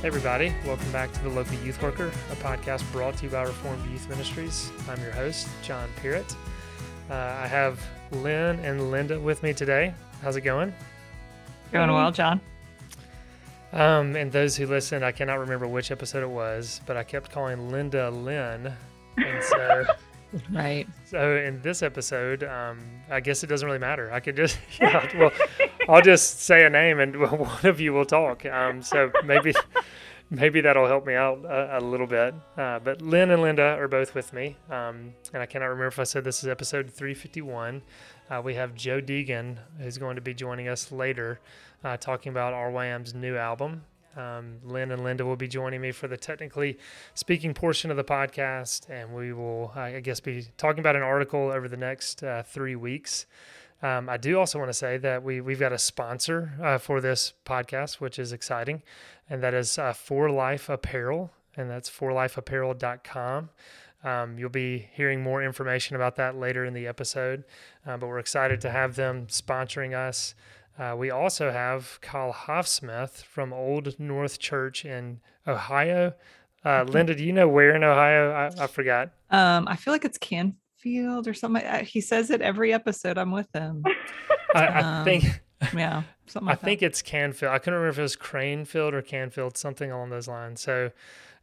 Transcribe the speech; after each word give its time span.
Hey 0.00 0.06
everybody, 0.08 0.54
welcome 0.64 0.90
back 0.92 1.12
to 1.12 1.22
the 1.22 1.28
Local 1.28 1.54
Youth 1.58 1.82
Worker, 1.82 2.06
a 2.30 2.36
podcast 2.36 2.90
brought 2.92 3.16
to 3.18 3.24
you 3.24 3.30
by 3.30 3.42
Reformed 3.42 3.84
Youth 3.90 4.08
Ministries. 4.08 4.70
I'm 4.88 5.00
your 5.02 5.10
host, 5.10 5.48
John 5.62 5.88
Perritt. 5.96 6.36
Uh, 7.10 7.14
I 7.14 7.46
have 7.48 7.80
Lynne 8.12 8.60
and 8.60 8.90
Linda 8.92 9.18
with 9.18 9.42
me 9.42 9.52
today. 9.52 9.92
How's 10.22 10.36
it 10.36 10.42
going? 10.42 10.72
Going 11.72 11.92
well, 11.92 12.12
John? 12.12 12.40
Um, 13.72 14.14
and 14.16 14.30
those 14.30 14.56
who 14.56 14.66
listen, 14.66 15.02
I 15.02 15.10
cannot 15.12 15.40
remember 15.40 15.66
which 15.66 15.90
episode 15.90 16.22
it 16.22 16.30
was, 16.30 16.80
but 16.86 16.96
I 16.96 17.02
kept 17.02 17.30
calling 17.32 17.70
Linda 17.70 18.08
Lynne. 18.10 18.72
And 19.16 19.44
so, 19.44 19.84
Right. 20.52 20.86
so 21.06 21.36
in 21.36 21.60
this 21.62 21.82
episode, 21.82 22.44
um, 22.44 22.78
I 23.10 23.18
guess 23.20 23.42
it 23.42 23.48
doesn't 23.48 23.66
really 23.66 23.78
matter. 23.80 24.12
I 24.12 24.20
could 24.20 24.36
just, 24.36 24.58
yeah, 24.80 25.08
well, 25.18 25.32
I'll 25.88 26.02
just 26.02 26.40
say 26.40 26.66
a 26.66 26.70
name 26.70 27.00
and 27.00 27.16
one 27.40 27.64
of 27.64 27.80
you 27.80 27.94
will 27.94 28.04
talk. 28.04 28.44
Um, 28.44 28.82
so 28.82 29.10
maybe, 29.24 29.54
maybe 30.30 30.60
that'll 30.60 30.86
help 30.86 31.06
me 31.06 31.14
out 31.14 31.42
a, 31.46 31.78
a 31.78 31.80
little 31.80 32.06
bit. 32.06 32.34
Uh, 32.58 32.78
but 32.78 33.00
Lynne 33.00 33.30
and 33.30 33.40
Linda 33.40 33.62
are 33.78 33.88
both 33.88 34.14
with 34.14 34.34
me. 34.34 34.56
Um, 34.70 35.14
and 35.32 35.42
I 35.42 35.46
cannot 35.46 35.66
remember 35.66 35.86
if 35.86 35.98
I 35.98 36.04
said 36.04 36.24
this 36.24 36.42
is 36.42 36.48
episode 36.48 36.90
351. 36.90 37.80
Uh, 38.30 38.42
we 38.44 38.54
have 38.54 38.74
Joe 38.74 39.00
Deegan, 39.00 39.56
who's 39.78 39.96
going 39.96 40.16
to 40.16 40.20
be 40.20 40.34
joining 40.34 40.68
us 40.68 40.92
later, 40.92 41.40
uh, 41.82 41.96
talking 41.96 42.30
about 42.30 42.52
RYM's 42.52 43.14
new 43.14 43.36
album. 43.38 43.82
Um, 44.14 44.56
Lynne 44.64 44.90
and 44.90 45.04
Linda 45.04 45.24
will 45.24 45.36
be 45.36 45.48
joining 45.48 45.80
me 45.80 45.92
for 45.92 46.08
the 46.08 46.16
technically 46.16 46.76
speaking 47.14 47.54
portion 47.54 47.90
of 47.90 47.96
the 47.96 48.04
podcast, 48.04 48.90
and 48.90 49.14
we 49.14 49.32
will, 49.32 49.72
I 49.74 50.00
guess, 50.00 50.20
be 50.20 50.48
talking 50.58 50.80
about 50.80 50.96
an 50.96 51.02
article 51.02 51.50
over 51.50 51.68
the 51.68 51.76
next 51.76 52.22
uh, 52.22 52.42
three 52.42 52.76
weeks. 52.76 53.26
Um, 53.82 54.08
I 54.08 54.16
do 54.16 54.38
also 54.38 54.58
want 54.58 54.70
to 54.70 54.74
say 54.74 54.96
that 54.98 55.22
we 55.22 55.40
we've 55.40 55.60
got 55.60 55.72
a 55.72 55.78
sponsor 55.78 56.52
uh, 56.62 56.78
for 56.78 57.00
this 57.00 57.32
podcast, 57.44 57.94
which 57.94 58.18
is 58.18 58.32
exciting, 58.32 58.82
and 59.30 59.42
that 59.42 59.54
is 59.54 59.78
uh, 59.78 59.92
For 59.92 60.30
Life 60.30 60.68
Apparel, 60.68 61.30
and 61.56 61.70
that's 61.70 61.88
forlifeapparel.com. 61.88 63.50
Um, 64.04 64.38
you'll 64.38 64.48
be 64.48 64.88
hearing 64.92 65.22
more 65.22 65.42
information 65.42 65.96
about 65.96 66.16
that 66.16 66.36
later 66.36 66.64
in 66.64 66.72
the 66.72 66.86
episode, 66.86 67.44
uh, 67.86 67.96
but 67.96 68.06
we're 68.06 68.20
excited 68.20 68.60
to 68.62 68.70
have 68.70 68.94
them 68.96 69.26
sponsoring 69.26 69.94
us. 69.94 70.34
Uh, 70.78 70.94
we 70.96 71.10
also 71.10 71.50
have 71.50 71.98
Kyle 72.00 72.32
Hoffsmith 72.32 73.22
from 73.24 73.52
Old 73.52 73.98
North 73.98 74.38
Church 74.38 74.84
in 74.84 75.20
Ohio. 75.46 76.14
Uh, 76.64 76.84
Linda, 76.84 77.14
do 77.14 77.24
you 77.24 77.32
know 77.32 77.48
where 77.48 77.74
in 77.74 77.82
Ohio? 77.82 78.30
I, 78.30 78.64
I 78.64 78.66
forgot. 78.68 79.10
Um, 79.30 79.66
I 79.66 79.74
feel 79.74 79.92
like 79.92 80.04
it's 80.04 80.18
Canfield 80.96 81.28
or 81.28 81.34
something. 81.34 81.84
He 81.84 82.00
says 82.00 82.30
it 82.30 82.40
every 82.42 82.72
episode 82.72 83.18
I'm 83.18 83.30
with 83.30 83.48
him. 83.54 83.84
I, 84.54 84.66
I 84.66 84.80
Um, 84.80 85.04
think 85.04 85.24
Yeah, 85.74 86.02
something 86.26 86.48
I 86.48 86.52
like 86.52 86.60
think 86.60 86.82
it's 86.82 87.02
Canfield. 87.02 87.52
I 87.52 87.58
couldn't 87.58 87.74
remember 87.74 87.90
if 87.90 87.98
it 87.98 88.02
was 88.02 88.16
Cranefield 88.16 88.92
or 88.92 89.02
Canfield, 89.02 89.56
something 89.56 89.90
along 89.90 90.10
those 90.10 90.28
lines. 90.28 90.60
So, 90.60 90.90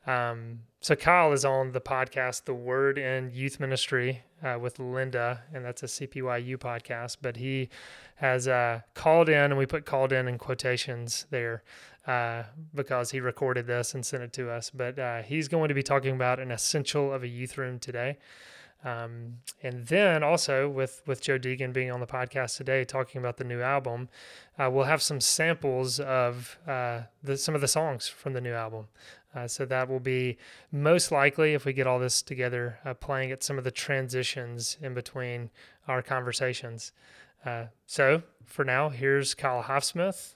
um, 0.07 0.59
so 0.81 0.95
Kyle 0.95 1.31
is 1.33 1.43
on 1.43 1.71
the 1.71 1.81
podcast, 1.81 2.45
The 2.45 2.53
Word 2.53 2.97
in 2.97 3.31
Youth 3.31 3.59
Ministry, 3.59 4.23
uh, 4.43 4.57
with 4.59 4.79
Linda, 4.79 5.41
and 5.53 5.66
that's 5.66 5.83
a 5.83 5.88
CPYU 5.88 6.57
podcast. 6.57 7.17
But 7.21 7.38
he 7.38 7.69
has 8.16 8.47
uh, 8.47 8.81
called 8.94 9.27
in, 9.29 9.35
and 9.35 9.57
we 9.57 9.66
put 9.66 9.85
called 9.85 10.12
in 10.13 10.27
in 10.27 10.38
quotations 10.38 11.25
there 11.31 11.63
uh, 12.07 12.44
because 12.73 13.12
he 13.12 13.19
recorded 13.19 13.66
this 13.67 13.94
and 13.95 14.06
sent 14.06 14.23
it 14.23 14.31
to 14.33 14.50
us. 14.51 14.69
But 14.69 14.97
uh, 15.00 15.22
he's 15.23 15.47
going 15.47 15.69
to 15.69 15.73
be 15.75 15.83
talking 15.83 16.16
about 16.16 16.39
an 16.39 16.51
essential 16.51 17.12
of 17.12 17.23
a 17.23 17.27
youth 17.27 17.57
room 17.57 17.79
today. 17.79 18.17
Um, 18.85 19.38
and 19.63 19.88
then 19.88 20.23
also 20.23 20.69
with 20.69 21.01
with 21.07 21.19
Joe 21.19 21.40
Deegan 21.40 21.73
being 21.73 21.91
on 21.91 22.00
the 22.00 22.06
podcast 22.07 22.56
today, 22.56 22.84
talking 22.84 23.19
about 23.19 23.38
the 23.38 23.44
new 23.44 23.62
album, 23.62 24.09
uh, 24.59 24.69
we'll 24.72 24.85
have 24.85 25.01
some 25.01 25.19
samples 25.19 26.00
of 26.00 26.59
uh, 26.68 27.01
the, 27.24 27.35
some 27.35 27.56
of 27.56 27.62
the 27.62 27.68
songs 27.68 28.07
from 28.07 28.34
the 28.34 28.41
new 28.41 28.53
album. 28.53 28.85
Uh, 29.35 29.47
so 29.47 29.66
that 29.66 29.90
will 29.90 30.00
be 30.00 30.38
most 30.72 31.12
likely, 31.12 31.56
if 31.56 31.66
we 31.66 31.74
get 31.74 31.88
all 31.88 32.00
this 32.00 32.22
together, 32.22 32.79
uh, 32.85 32.94
playing 32.94 33.31
at 33.31 33.44
some 33.44 33.57
of 33.57 33.63
the 33.63 33.72
transitions 33.72 34.78
in 34.81 34.94
between 34.94 35.50
our 35.88 36.01
conversations. 36.01 36.94
Uh, 37.44 37.66
so 37.88 38.22
for 38.45 38.63
now, 38.63 38.90
here's 38.90 39.34
Kyle 39.34 39.63
Hoffsmith, 39.63 40.35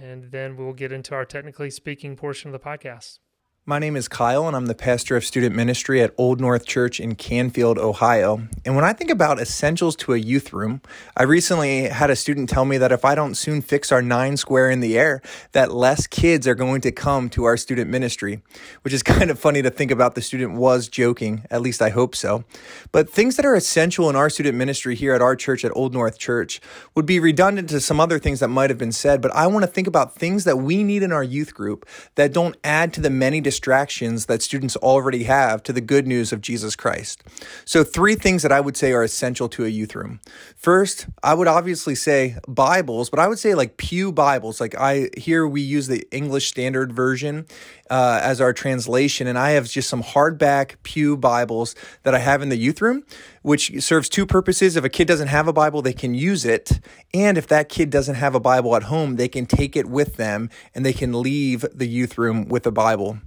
and 0.00 0.32
then 0.32 0.56
we'll 0.56 0.72
get 0.72 0.90
into 0.90 1.14
our 1.14 1.24
technically 1.24 1.70
speaking 1.70 2.16
portion 2.16 2.52
of 2.52 2.60
the 2.60 2.66
podcast. 2.66 3.18
My 3.66 3.78
name 3.78 3.96
is 3.96 4.08
Kyle, 4.08 4.46
and 4.46 4.54
I'm 4.54 4.66
the 4.66 4.74
pastor 4.74 5.16
of 5.16 5.24
student 5.24 5.56
ministry 5.56 6.02
at 6.02 6.12
Old 6.18 6.38
North 6.38 6.66
Church 6.66 7.00
in 7.00 7.14
Canfield, 7.14 7.78
Ohio. 7.78 8.42
And 8.62 8.76
when 8.76 8.84
I 8.84 8.92
think 8.92 9.10
about 9.10 9.40
essentials 9.40 9.96
to 9.96 10.12
a 10.12 10.18
youth 10.18 10.52
room, 10.52 10.82
I 11.16 11.22
recently 11.22 11.84
had 11.84 12.10
a 12.10 12.16
student 12.16 12.50
tell 12.50 12.66
me 12.66 12.76
that 12.76 12.92
if 12.92 13.06
I 13.06 13.14
don't 13.14 13.34
soon 13.36 13.62
fix 13.62 13.90
our 13.90 14.02
nine 14.02 14.36
square 14.36 14.68
in 14.68 14.80
the 14.80 14.98
air, 14.98 15.22
that 15.52 15.72
less 15.72 16.06
kids 16.06 16.46
are 16.46 16.54
going 16.54 16.82
to 16.82 16.92
come 16.92 17.30
to 17.30 17.44
our 17.44 17.56
student 17.56 17.90
ministry, 17.90 18.42
which 18.82 18.92
is 18.92 19.02
kind 19.14 19.30
of 19.30 19.38
funny 19.38 19.62
to 19.62 19.70
think 19.70 19.90
about. 19.90 20.14
The 20.14 20.20
student 20.20 20.58
was 20.58 20.86
joking, 20.86 21.46
at 21.50 21.62
least 21.62 21.80
I 21.80 21.88
hope 21.88 22.14
so. 22.14 22.44
But 22.92 23.08
things 23.08 23.36
that 23.36 23.46
are 23.46 23.54
essential 23.54 24.10
in 24.10 24.14
our 24.14 24.28
student 24.28 24.58
ministry 24.58 24.94
here 24.94 25.14
at 25.14 25.22
our 25.22 25.36
church 25.36 25.64
at 25.64 25.74
Old 25.74 25.94
North 25.94 26.18
Church 26.18 26.60
would 26.94 27.06
be 27.06 27.18
redundant 27.18 27.70
to 27.70 27.80
some 27.80 27.98
other 27.98 28.18
things 28.18 28.40
that 28.40 28.48
might 28.48 28.68
have 28.68 28.78
been 28.78 28.92
said, 28.92 29.22
but 29.22 29.34
I 29.34 29.46
want 29.46 29.62
to 29.62 29.70
think 29.70 29.86
about 29.86 30.14
things 30.14 30.44
that 30.44 30.58
we 30.58 30.84
need 30.84 31.02
in 31.02 31.12
our 31.12 31.24
youth 31.24 31.54
group 31.54 31.88
that 32.16 32.34
don't 32.34 32.58
add 32.62 32.92
to 32.92 33.00
the 33.00 33.08
many 33.08 33.40
distractions 33.54 34.26
that 34.26 34.42
students 34.42 34.74
already 34.76 35.22
have 35.22 35.62
to 35.62 35.72
the 35.72 35.80
good 35.80 36.08
news 36.08 36.32
of 36.32 36.40
Jesus 36.40 36.74
Christ. 36.74 37.22
So, 37.64 37.84
three 37.84 38.16
things 38.16 38.42
that 38.42 38.50
I 38.50 38.60
would 38.60 38.76
say 38.76 38.92
are 38.92 39.04
essential 39.04 39.48
to 39.50 39.64
a 39.64 39.68
youth 39.68 39.94
room. 39.94 40.18
First, 40.56 41.06
I 41.22 41.34
would 41.34 41.46
obviously 41.46 41.94
say 41.94 42.36
Bibles, 42.48 43.10
but 43.10 43.20
I 43.20 43.28
would 43.28 43.38
say 43.38 43.54
like 43.54 43.76
Pew 43.76 44.10
Bibles. 44.10 44.60
Like 44.60 44.74
I 44.74 45.08
here 45.16 45.46
we 45.46 45.60
use 45.60 45.86
the 45.86 46.04
English 46.10 46.48
Standard 46.48 46.92
Version 46.92 47.46
uh, 47.90 48.20
as 48.22 48.40
our 48.40 48.52
translation, 48.52 49.26
and 49.26 49.38
I 49.38 49.50
have 49.50 49.68
just 49.68 49.88
some 49.88 50.02
hardback 50.02 50.76
Pew 50.82 51.16
Bibles 51.16 51.74
that 52.02 52.14
I 52.14 52.18
have 52.18 52.42
in 52.42 52.48
the 52.48 52.56
youth 52.56 52.80
room, 52.80 53.04
which 53.42 53.82
serves 53.82 54.08
two 54.08 54.26
purposes. 54.26 54.76
If 54.76 54.84
a 54.84 54.88
kid 54.88 55.06
doesn't 55.06 55.28
have 55.28 55.48
a 55.48 55.52
Bible, 55.52 55.82
they 55.82 55.92
can 55.92 56.14
use 56.14 56.44
it, 56.44 56.80
and 57.12 57.36
if 57.36 57.46
that 57.48 57.68
kid 57.68 57.90
doesn't 57.90 58.16
have 58.16 58.34
a 58.34 58.40
Bible 58.40 58.74
at 58.76 58.84
home, 58.84 59.16
they 59.16 59.28
can 59.28 59.46
take 59.46 59.76
it 59.76 59.86
with 59.86 60.16
them 60.16 60.50
and 60.74 60.84
they 60.84 60.92
can 60.92 61.20
leave 61.20 61.64
the 61.74 61.86
youth 61.86 62.18
room 62.18 62.48
with 62.48 62.66
a 62.66 62.72
Bible. 62.72 63.18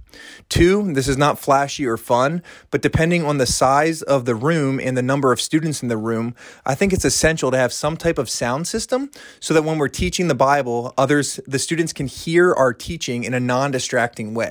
Two, 0.48 0.92
this 0.94 1.08
is 1.08 1.16
not 1.16 1.38
flashy 1.38 1.86
or 1.86 1.96
fun, 1.96 2.42
but 2.70 2.82
depending 2.82 3.24
on 3.24 3.38
the 3.38 3.46
size 3.46 4.02
of 4.02 4.24
the 4.24 4.34
room 4.34 4.80
and 4.80 4.96
the 4.96 5.02
number 5.02 5.32
of 5.32 5.40
students 5.40 5.82
in 5.82 5.88
the 5.88 5.96
room, 5.96 6.34
I 6.64 6.74
think 6.74 6.92
it's 6.92 7.04
essential 7.04 7.50
to 7.50 7.56
have 7.56 7.72
some 7.72 7.96
type 7.96 8.18
of 8.18 8.30
sound 8.30 8.66
system 8.66 9.10
so 9.40 9.54
that 9.54 9.62
when 9.62 9.78
we're 9.78 9.88
teaching 9.88 10.28
the 10.28 10.34
Bible, 10.34 10.94
others, 10.96 11.40
the 11.46 11.58
students 11.58 11.92
can 11.92 12.06
hear 12.06 12.52
our 12.54 12.72
teaching 12.72 13.24
in 13.24 13.34
a 13.34 13.40
non 13.40 13.70
distracting 13.70 14.34
way. 14.34 14.47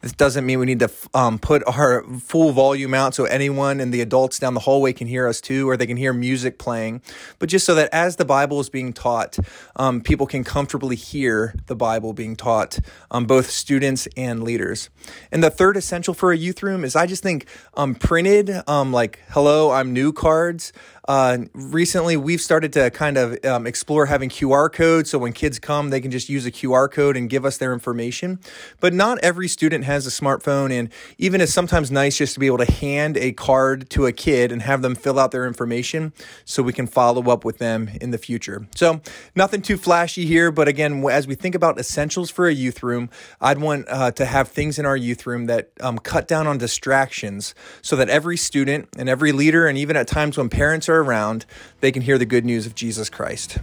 This 0.00 0.12
doesn't 0.12 0.46
mean 0.46 0.58
we 0.58 0.66
need 0.66 0.78
to 0.80 0.90
um, 1.12 1.38
put 1.38 1.62
our 1.66 2.02
full 2.20 2.52
volume 2.52 2.94
out 2.94 3.14
so 3.14 3.24
anyone 3.24 3.80
and 3.80 3.92
the 3.92 4.00
adults 4.00 4.38
down 4.38 4.54
the 4.54 4.60
hallway 4.60 4.94
can 4.94 5.06
hear 5.06 5.28
us 5.28 5.40
too, 5.40 5.68
or 5.68 5.76
they 5.76 5.86
can 5.86 5.98
hear 5.98 6.12
music 6.12 6.58
playing, 6.58 7.02
but 7.38 7.48
just 7.48 7.66
so 7.66 7.74
that 7.74 7.90
as 7.92 8.16
the 8.16 8.24
Bible 8.24 8.60
is 8.60 8.70
being 8.70 8.92
taught, 8.92 9.38
um, 9.76 10.00
people 10.00 10.26
can 10.26 10.42
comfortably 10.42 10.96
hear 10.96 11.54
the 11.66 11.76
Bible 11.76 12.12
being 12.12 12.34
taught, 12.34 12.78
um, 13.10 13.26
both 13.26 13.50
students 13.50 14.08
and 14.16 14.42
leaders. 14.42 14.88
And 15.30 15.44
the 15.44 15.50
third 15.50 15.76
essential 15.76 16.14
for 16.14 16.32
a 16.32 16.36
youth 16.36 16.62
room 16.62 16.84
is 16.84 16.96
I 16.96 17.06
just 17.06 17.22
think 17.22 17.46
um, 17.74 17.94
printed, 17.94 18.50
um, 18.66 18.92
like, 18.92 19.20
hello, 19.30 19.70
I'm 19.70 19.92
new 19.92 20.12
cards. 20.12 20.72
Uh, 21.10 21.38
recently, 21.54 22.16
we've 22.16 22.40
started 22.40 22.72
to 22.72 22.88
kind 22.88 23.16
of 23.16 23.44
um, 23.44 23.66
explore 23.66 24.06
having 24.06 24.28
QR 24.28 24.72
codes. 24.72 25.10
So 25.10 25.18
when 25.18 25.32
kids 25.32 25.58
come, 25.58 25.90
they 25.90 26.00
can 26.00 26.12
just 26.12 26.28
use 26.28 26.46
a 26.46 26.52
QR 26.52 26.88
code 26.88 27.16
and 27.16 27.28
give 27.28 27.44
us 27.44 27.58
their 27.58 27.72
information. 27.72 28.38
But 28.78 28.94
not 28.94 29.18
every 29.18 29.48
student 29.48 29.82
has 29.82 30.06
a 30.06 30.10
smartphone. 30.10 30.70
And 30.70 30.88
even 31.18 31.40
it's 31.40 31.52
sometimes 31.52 31.90
nice 31.90 32.18
just 32.18 32.34
to 32.34 32.40
be 32.40 32.46
able 32.46 32.58
to 32.58 32.70
hand 32.70 33.16
a 33.16 33.32
card 33.32 33.90
to 33.90 34.06
a 34.06 34.12
kid 34.12 34.52
and 34.52 34.62
have 34.62 34.82
them 34.82 34.94
fill 34.94 35.18
out 35.18 35.32
their 35.32 35.48
information 35.48 36.12
so 36.44 36.62
we 36.62 36.72
can 36.72 36.86
follow 36.86 37.28
up 37.28 37.44
with 37.44 37.58
them 37.58 37.90
in 38.00 38.12
the 38.12 38.18
future. 38.18 38.68
So 38.76 39.00
nothing 39.34 39.62
too 39.62 39.78
flashy 39.78 40.26
here. 40.26 40.52
But 40.52 40.68
again, 40.68 41.04
as 41.10 41.26
we 41.26 41.34
think 41.34 41.56
about 41.56 41.80
essentials 41.80 42.30
for 42.30 42.46
a 42.46 42.54
youth 42.54 42.84
room, 42.84 43.10
I'd 43.40 43.58
want 43.58 43.86
uh, 43.88 44.12
to 44.12 44.24
have 44.24 44.46
things 44.46 44.78
in 44.78 44.86
our 44.86 44.96
youth 44.96 45.26
room 45.26 45.46
that 45.46 45.72
um, 45.80 45.98
cut 45.98 46.28
down 46.28 46.46
on 46.46 46.58
distractions 46.58 47.52
so 47.82 47.96
that 47.96 48.08
every 48.08 48.36
student 48.36 48.88
and 48.96 49.08
every 49.08 49.32
leader, 49.32 49.66
and 49.66 49.76
even 49.76 49.96
at 49.96 50.06
times 50.06 50.38
when 50.38 50.48
parents 50.48 50.88
are 50.88 50.99
they're 51.00 51.08
around, 51.08 51.46
they 51.80 51.92
can 51.92 52.02
hear 52.02 52.18
the 52.18 52.26
good 52.26 52.44
news 52.44 52.66
of 52.66 52.74
Jesus 52.74 53.08
Christ. 53.08 53.58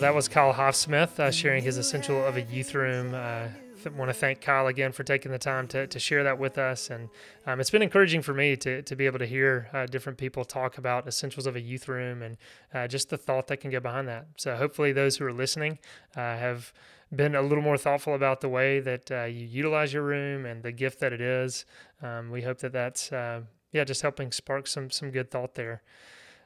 that 0.00 0.14
was 0.14 0.28
Kyle 0.28 0.52
Hoffsmith 0.52 1.18
uh, 1.18 1.30
sharing 1.30 1.64
his 1.64 1.78
essential 1.78 2.22
of 2.26 2.36
a 2.36 2.42
youth 2.42 2.74
room 2.74 3.14
uh, 3.14 3.48
want 3.92 4.08
to 4.08 4.14
thank 4.14 4.40
Kyle 4.40 4.66
again 4.66 4.92
for 4.92 5.04
taking 5.04 5.32
the 5.32 5.38
time 5.38 5.68
to, 5.68 5.86
to 5.86 5.98
share 5.98 6.24
that 6.24 6.38
with 6.38 6.58
us. 6.58 6.90
And 6.90 7.08
um, 7.46 7.60
it's 7.60 7.70
been 7.70 7.82
encouraging 7.82 8.22
for 8.22 8.34
me 8.34 8.56
to, 8.56 8.82
to 8.82 8.96
be 8.96 9.06
able 9.06 9.18
to 9.18 9.26
hear 9.26 9.68
uh, 9.72 9.86
different 9.86 10.18
people 10.18 10.44
talk 10.44 10.78
about 10.78 11.06
essentials 11.06 11.46
of 11.46 11.56
a 11.56 11.60
youth 11.60 11.88
room 11.88 12.22
and 12.22 12.36
uh, 12.72 12.86
just 12.88 13.10
the 13.10 13.16
thought 13.16 13.46
that 13.48 13.58
can 13.58 13.70
go 13.70 13.80
behind 13.80 14.08
that. 14.08 14.26
So 14.36 14.56
hopefully, 14.56 14.92
those 14.92 15.16
who 15.16 15.26
are 15.26 15.32
listening 15.32 15.78
uh, 16.16 16.20
have 16.20 16.72
been 17.14 17.34
a 17.34 17.42
little 17.42 17.62
more 17.62 17.78
thoughtful 17.78 18.14
about 18.14 18.40
the 18.40 18.48
way 18.48 18.80
that 18.80 19.10
uh, 19.10 19.24
you 19.24 19.46
utilize 19.46 19.92
your 19.92 20.02
room 20.02 20.46
and 20.46 20.62
the 20.62 20.72
gift 20.72 21.00
that 21.00 21.12
it 21.12 21.20
is. 21.20 21.64
Um, 22.02 22.30
we 22.30 22.42
hope 22.42 22.58
that 22.58 22.72
that's 22.72 23.12
uh, 23.12 23.42
yeah 23.72 23.84
just 23.84 24.02
helping 24.02 24.32
spark 24.32 24.66
some 24.66 24.90
some 24.90 25.10
good 25.10 25.30
thought 25.30 25.54
there. 25.54 25.82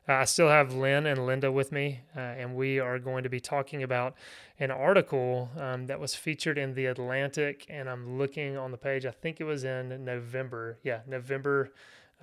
Uh, 0.09 0.15
I 0.15 0.25
still 0.25 0.49
have 0.49 0.75
Lynne 0.75 1.07
and 1.07 1.27
Linda 1.27 1.53
with 1.53 1.71
me, 1.71 2.01
uh, 2.17 2.21
and 2.21 2.55
we 2.55 2.79
are 2.79 2.99
going 2.99 3.25
to 3.25 3.29
be 3.29 3.41
talking 3.41 3.83
about 3.83 4.15
an 4.59 4.71
article 4.71 5.51
um, 5.59 5.87
that 5.87 6.01
was 6.01 6.15
featured 6.15 6.57
in 6.57 6.73
The 6.73 6.87
Atlantic. 6.87 7.67
And 7.69 7.91
I'm 7.91 8.17
looking 8.17 8.57
on 8.57 8.71
the 8.71 8.79
page, 8.79 9.05
I 9.05 9.11
think 9.11 9.39
it 9.39 9.45
was 9.45 9.65
in 9.65 10.07
November. 10.07 10.79
Yeah, 10.83 11.01
November 11.07 11.73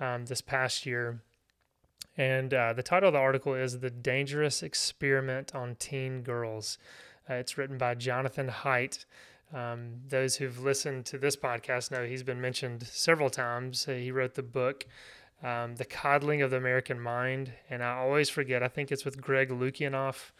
um, 0.00 0.24
this 0.24 0.40
past 0.40 0.84
year. 0.84 1.22
And 2.16 2.52
uh, 2.52 2.72
the 2.72 2.82
title 2.82 3.08
of 3.08 3.12
the 3.12 3.20
article 3.20 3.54
is 3.54 3.78
The 3.78 3.90
Dangerous 3.90 4.64
Experiment 4.64 5.54
on 5.54 5.76
Teen 5.76 6.22
Girls. 6.22 6.78
Uh, 7.30 7.34
it's 7.34 7.56
written 7.56 7.78
by 7.78 7.94
Jonathan 7.94 8.48
Haidt. 8.48 9.04
Um, 9.54 10.00
those 10.08 10.36
who've 10.36 10.58
listened 10.58 11.06
to 11.06 11.18
this 11.18 11.36
podcast 11.36 11.92
know 11.92 12.04
he's 12.04 12.24
been 12.24 12.40
mentioned 12.40 12.84
several 12.84 13.30
times. 13.30 13.84
He 13.84 14.10
wrote 14.10 14.34
the 14.34 14.42
book 14.42 14.86
um, 15.42 15.76
The 15.76 15.84
Coddling 15.84 16.42
of 16.42 16.50
the 16.50 16.56
American 16.56 17.00
Mind. 17.00 17.52
And 17.70 17.82
I 17.82 17.96
always 17.96 18.28
forget, 18.28 18.62
I 18.62 18.68
think 18.68 18.90
it's 18.90 19.04
with 19.04 19.20
Greg 19.20 19.50
Lukianoff. 19.50 20.32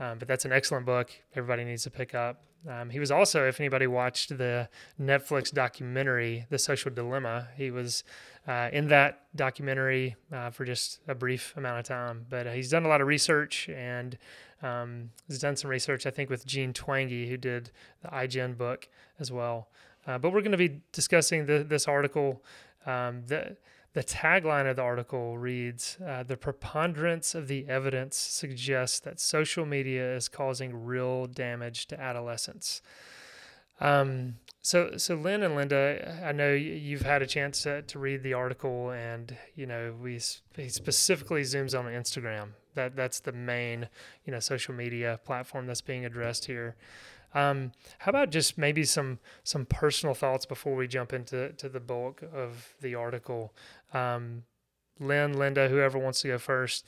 Um, 0.00 0.18
but 0.18 0.28
that's 0.28 0.44
an 0.44 0.52
excellent 0.52 0.86
book. 0.86 1.10
Everybody 1.34 1.64
needs 1.64 1.82
to 1.84 1.90
pick 1.90 2.14
up. 2.14 2.42
Um, 2.68 2.90
he 2.90 2.98
was 2.98 3.10
also, 3.10 3.46
if 3.46 3.60
anybody 3.60 3.86
watched 3.86 4.36
the 4.36 4.68
Netflix 5.00 5.52
documentary, 5.52 6.46
The 6.50 6.58
Social 6.58 6.90
Dilemma, 6.90 7.48
he 7.56 7.70
was 7.70 8.04
uh, 8.46 8.68
in 8.72 8.88
that 8.88 9.26
documentary 9.36 10.16
uh, 10.32 10.50
for 10.50 10.64
just 10.64 11.00
a 11.06 11.14
brief 11.14 11.54
amount 11.56 11.78
of 11.78 11.84
time. 11.84 12.26
But 12.28 12.46
uh, 12.46 12.52
he's 12.52 12.70
done 12.70 12.84
a 12.84 12.88
lot 12.88 13.00
of 13.00 13.06
research 13.06 13.68
and 13.68 14.18
um, 14.62 15.10
he's 15.28 15.38
done 15.38 15.56
some 15.56 15.70
research, 15.70 16.06
I 16.06 16.10
think, 16.10 16.30
with 16.30 16.46
Jean 16.46 16.72
Twenge, 16.72 17.28
who 17.28 17.36
did 17.36 17.70
the 18.02 18.08
iGen 18.08 18.56
book 18.56 18.88
as 19.20 19.30
well. 19.30 19.68
Uh, 20.06 20.18
but 20.18 20.32
we're 20.32 20.40
going 20.40 20.52
to 20.52 20.58
be 20.58 20.80
discussing 20.92 21.46
the, 21.46 21.64
this 21.64 21.86
article. 21.86 22.42
Um, 22.86 23.22
the, 23.26 23.56
the 23.94 24.04
tagline 24.04 24.68
of 24.68 24.76
the 24.76 24.82
article 24.82 25.38
reads 25.38 25.96
uh, 26.06 26.22
The 26.22 26.36
preponderance 26.36 27.34
of 27.34 27.48
the 27.48 27.68
evidence 27.68 28.16
suggests 28.16 29.00
that 29.00 29.18
social 29.18 29.64
media 29.64 30.14
is 30.14 30.28
causing 30.28 30.84
real 30.84 31.26
damage 31.26 31.86
to 31.86 32.00
adolescents. 32.00 32.82
Um, 33.80 34.36
so, 34.60 34.96
so 34.96 35.14
Lynne 35.14 35.42
and 35.42 35.54
Linda, 35.54 36.20
I 36.24 36.32
know 36.32 36.52
you've 36.52 37.02
had 37.02 37.22
a 37.22 37.26
chance 37.26 37.62
to, 37.62 37.82
to 37.82 37.98
read 37.98 38.22
the 38.22 38.34
article, 38.34 38.90
and 38.90 39.36
you 39.54 39.66
know 39.66 39.94
we 40.00 40.20
he 40.56 40.68
specifically 40.68 41.42
zooms 41.42 41.78
on 41.78 41.86
Instagram. 41.86 42.50
That 42.74 42.96
that's 42.96 43.20
the 43.20 43.32
main 43.32 43.88
you 44.26 44.32
know 44.32 44.40
social 44.40 44.74
media 44.74 45.20
platform 45.24 45.66
that's 45.66 45.80
being 45.80 46.04
addressed 46.04 46.44
here. 46.44 46.76
Um, 47.34 47.72
how 47.98 48.10
about 48.10 48.30
just 48.30 48.56
maybe 48.56 48.84
some 48.84 49.18
some 49.44 49.66
personal 49.66 50.14
thoughts 50.14 50.46
before 50.46 50.74
we 50.74 50.88
jump 50.88 51.12
into 51.12 51.52
to 51.52 51.68
the 51.68 51.80
bulk 51.80 52.22
of 52.32 52.74
the 52.80 52.94
article? 52.94 53.52
Um, 53.92 54.44
Lynne, 54.98 55.38
Linda, 55.38 55.68
whoever 55.68 55.98
wants 55.98 56.22
to 56.22 56.28
go 56.28 56.38
first. 56.38 56.84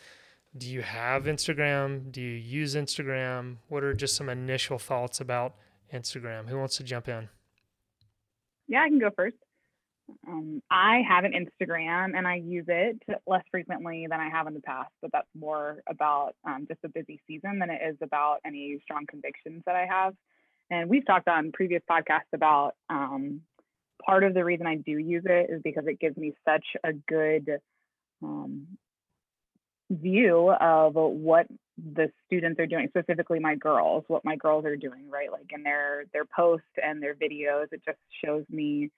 Do 0.57 0.69
you 0.69 0.83
have 0.83 1.25
Instagram? 1.25 2.11
Do 2.11 2.21
you 2.21 2.37
use 2.37 2.75
Instagram? 2.75 3.59
What 3.69 3.85
are 3.85 3.95
just 3.95 4.17
some 4.17 4.29
initial 4.29 4.79
thoughts 4.79 5.21
about 5.21 5.55
Instagram? 5.95 6.49
Who 6.49 6.59
wants 6.59 6.77
to 6.79 6.83
jump 6.83 7.09
in? 7.09 7.29
Yeah, 8.67 8.83
I 8.83 8.89
can 8.89 8.99
go 8.99 9.11
first. 9.11 9.37
Um, 10.27 10.63
I 10.71 11.03
have 11.09 11.25
an 11.25 11.33
Instagram 11.33 12.17
and 12.17 12.27
I 12.27 12.37
use 12.37 12.67
it 12.69 13.03
less 13.27 13.45
frequently 13.51 14.07
than 14.09 14.21
I 14.21 14.29
have 14.29 14.47
in 14.47 14.55
the 14.55 14.61
past, 14.61 14.91
but 15.03 15.11
that's 15.13 15.29
more 15.39 15.83
about 15.89 16.35
um, 16.45 16.67
just 16.69 16.81
a 16.85 16.89
busy 16.89 17.21
season 17.27 17.59
than 17.59 17.71
it 17.71 17.81
is 17.87 17.97
about 18.03 18.39
any 18.45 18.79
strong 18.83 19.07
convictions 19.07 19.63
that 19.67 19.77
I 19.77 19.87
have. 19.87 20.15
And 20.71 20.89
we've 20.89 21.07
talked 21.07 21.29
on 21.29 21.53
previous 21.53 21.83
podcasts 21.91 22.33
about 22.33 22.75
um, 22.89 23.41
part 24.05 24.25
of 24.25 24.35
the 24.35 24.45
reason 24.45 24.67
I 24.67 24.77
do 24.77 24.93
use 24.93 25.25
it 25.27 25.51
is 25.51 25.63
because 25.63 25.85
it 25.87 25.99
gives 26.01 26.17
me 26.17 26.35
such 26.45 26.65
a 26.85 26.93
good 26.93 27.59
um, 28.23 28.67
view 29.91 30.51
of 30.51 30.95
what 30.95 31.47
the 31.77 32.11
students 32.27 32.61
are 32.61 32.67
doing, 32.67 32.89
specifically 32.89 33.39
my 33.39 33.57
girls, 33.57 34.05
what 34.09 34.25
my 34.25 34.37
girls 34.37 34.65
are 34.65 34.77
doing, 34.77 35.09
right? 35.11 35.33
Like 35.33 35.51
in 35.53 35.63
their 35.63 36.05
their 36.13 36.25
posts 36.25 36.67
and 36.83 37.03
their 37.03 37.15
videos, 37.15 37.67
it 37.73 37.83
just 37.85 37.99
shows 38.25 38.45
me 38.51 38.91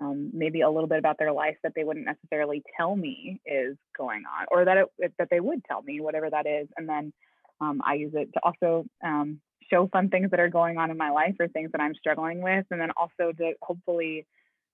um, 0.00 0.30
maybe 0.32 0.62
a 0.62 0.70
little 0.70 0.88
bit 0.88 0.98
about 0.98 1.18
their 1.18 1.32
life 1.32 1.56
that 1.62 1.72
they 1.74 1.84
wouldn't 1.84 2.06
necessarily 2.06 2.62
tell 2.76 2.96
me 2.96 3.40
is 3.44 3.76
going 3.96 4.22
on, 4.38 4.46
or 4.50 4.64
that 4.64 4.78
it, 4.98 5.12
that 5.18 5.28
they 5.30 5.40
would 5.40 5.64
tell 5.64 5.82
me, 5.82 6.00
whatever 6.00 6.30
that 6.30 6.46
is. 6.46 6.68
And 6.76 6.88
then 6.88 7.12
um, 7.60 7.80
I 7.84 7.94
use 7.94 8.12
it 8.14 8.32
to 8.34 8.40
also 8.42 8.86
um, 9.04 9.40
show 9.70 9.88
fun 9.92 10.08
things 10.08 10.30
that 10.30 10.40
are 10.40 10.48
going 10.48 10.78
on 10.78 10.90
in 10.90 10.96
my 10.96 11.10
life 11.10 11.34
or 11.38 11.48
things 11.48 11.70
that 11.72 11.80
I'm 11.80 11.94
struggling 11.94 12.40
with, 12.40 12.66
and 12.70 12.80
then 12.80 12.90
also 12.96 13.32
to 13.32 13.52
hopefully 13.60 14.26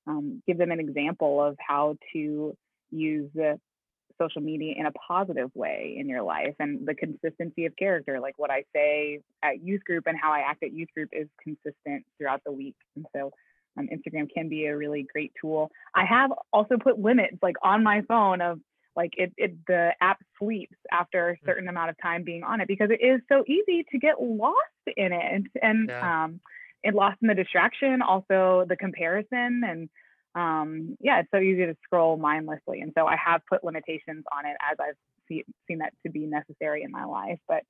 um, 0.06 0.42
give 0.46 0.58
them 0.58 0.70
an 0.70 0.80
example 0.80 1.42
of 1.42 1.56
how 1.58 1.96
to 2.12 2.56
use 2.90 3.30
social 4.18 4.42
media 4.42 4.74
in 4.76 4.86
a 4.86 4.92
positive 4.92 5.50
way 5.54 5.96
in 5.98 6.08
your 6.08 6.22
life 6.22 6.54
and 6.58 6.86
the 6.86 6.94
consistency 6.94 7.66
of 7.66 7.76
character 7.76 8.18
like 8.20 8.34
what 8.36 8.50
i 8.50 8.64
say 8.74 9.20
at 9.42 9.62
youth 9.62 9.82
group 9.84 10.04
and 10.06 10.18
how 10.20 10.32
i 10.32 10.40
act 10.40 10.62
at 10.62 10.72
youth 10.72 10.88
group 10.94 11.08
is 11.12 11.28
consistent 11.42 12.04
throughout 12.18 12.42
the 12.44 12.52
week 12.52 12.74
and 12.96 13.06
so 13.14 13.30
um, 13.78 13.88
instagram 13.92 14.28
can 14.32 14.48
be 14.48 14.66
a 14.66 14.76
really 14.76 15.06
great 15.12 15.32
tool 15.40 15.70
i 15.94 16.04
have 16.04 16.30
also 16.52 16.76
put 16.76 16.98
limits 16.98 17.36
like 17.42 17.56
on 17.62 17.82
my 17.82 18.02
phone 18.02 18.40
of 18.40 18.60
like 18.98 19.12
it, 19.16 19.32
it 19.36 19.54
the 19.66 19.92
app 20.02 20.18
sleeps 20.38 20.76
after 20.90 21.30
a 21.30 21.34
mm. 21.34 21.46
certain 21.46 21.68
amount 21.68 21.88
of 21.88 21.96
time 22.02 22.24
being 22.24 22.42
on 22.42 22.60
it 22.60 22.68
because 22.68 22.90
it 22.90 23.02
is 23.02 23.20
so 23.28 23.44
easy 23.46 23.86
to 23.92 23.98
get 23.98 24.20
lost 24.20 24.56
in 24.96 25.12
it 25.12 25.44
and 25.62 25.88
yeah. 25.88 26.24
um 26.24 26.40
and 26.84 26.94
lost 26.94 27.16
in 27.22 27.28
the 27.28 27.34
distraction 27.34 28.02
also 28.02 28.66
the 28.68 28.76
comparison 28.76 29.62
and 29.64 29.88
um 30.34 30.96
yeah 31.00 31.20
it's 31.20 31.30
so 31.32 31.38
easy 31.38 31.64
to 31.64 31.76
scroll 31.84 32.16
mindlessly 32.16 32.80
and 32.80 32.92
so 32.98 33.06
i 33.06 33.16
have 33.16 33.40
put 33.48 33.64
limitations 33.64 34.24
on 34.36 34.44
it 34.44 34.56
as 34.70 34.76
i've 34.80 34.96
see, 35.28 35.44
seen 35.68 35.78
that 35.78 35.92
to 36.04 36.10
be 36.10 36.26
necessary 36.26 36.82
in 36.82 36.90
my 36.90 37.04
life 37.04 37.38
but 37.46 37.62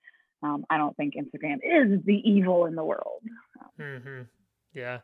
um, 0.43 0.65
i 0.71 0.79
don't 0.79 0.97
think 0.97 1.15
instagram 1.15 1.57
is 1.57 2.01
the 2.05 2.21
evil 2.25 2.65
in 2.65 2.75
the 2.75 2.85
world 2.85 3.23
mm-hmm. 3.79 4.23
yeah 4.73 4.99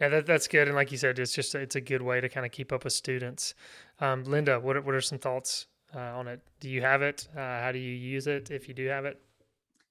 yeah, 0.00 0.08
that, 0.08 0.26
that's 0.26 0.48
good. 0.48 0.68
And 0.68 0.76
like 0.76 0.92
you 0.92 0.98
said, 0.98 1.18
it's 1.18 1.32
just 1.32 1.54
it's 1.54 1.76
a 1.76 1.80
good 1.80 2.02
way 2.02 2.20
to 2.20 2.28
kind 2.28 2.46
of 2.46 2.52
keep 2.52 2.72
up 2.72 2.84
with 2.84 2.92
students. 2.92 3.54
Um, 4.00 4.24
Linda, 4.24 4.60
what 4.60 4.76
are, 4.76 4.82
what 4.82 4.94
are 4.94 5.00
some 5.00 5.18
thoughts 5.18 5.66
uh, 5.94 5.98
on 5.98 6.28
it? 6.28 6.40
Do 6.60 6.68
you 6.68 6.82
have 6.82 7.02
it? 7.02 7.28
Uh, 7.36 7.60
how 7.60 7.72
do 7.72 7.78
you 7.78 7.94
use 7.94 8.26
it 8.26 8.50
if 8.50 8.68
you 8.68 8.74
do 8.74 8.86
have 8.86 9.04
it? 9.04 9.20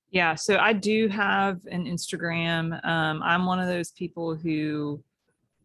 Yeah, 0.09 0.35
so 0.35 0.57
I 0.57 0.71
do 0.71 1.09
have 1.09 1.65
an 1.69 1.85
Instagram. 1.85 2.83
Um, 2.85 3.21
I'm 3.21 3.45
one 3.45 3.59
of 3.59 3.67
those 3.67 3.91
people 3.91 4.35
who 4.35 5.03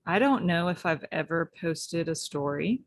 I 0.05 0.19
don't 0.19 0.45
know 0.45 0.69
if 0.69 0.85
I've 0.85 1.05
ever 1.13 1.53
posted 1.61 2.09
a 2.09 2.15
story, 2.15 2.81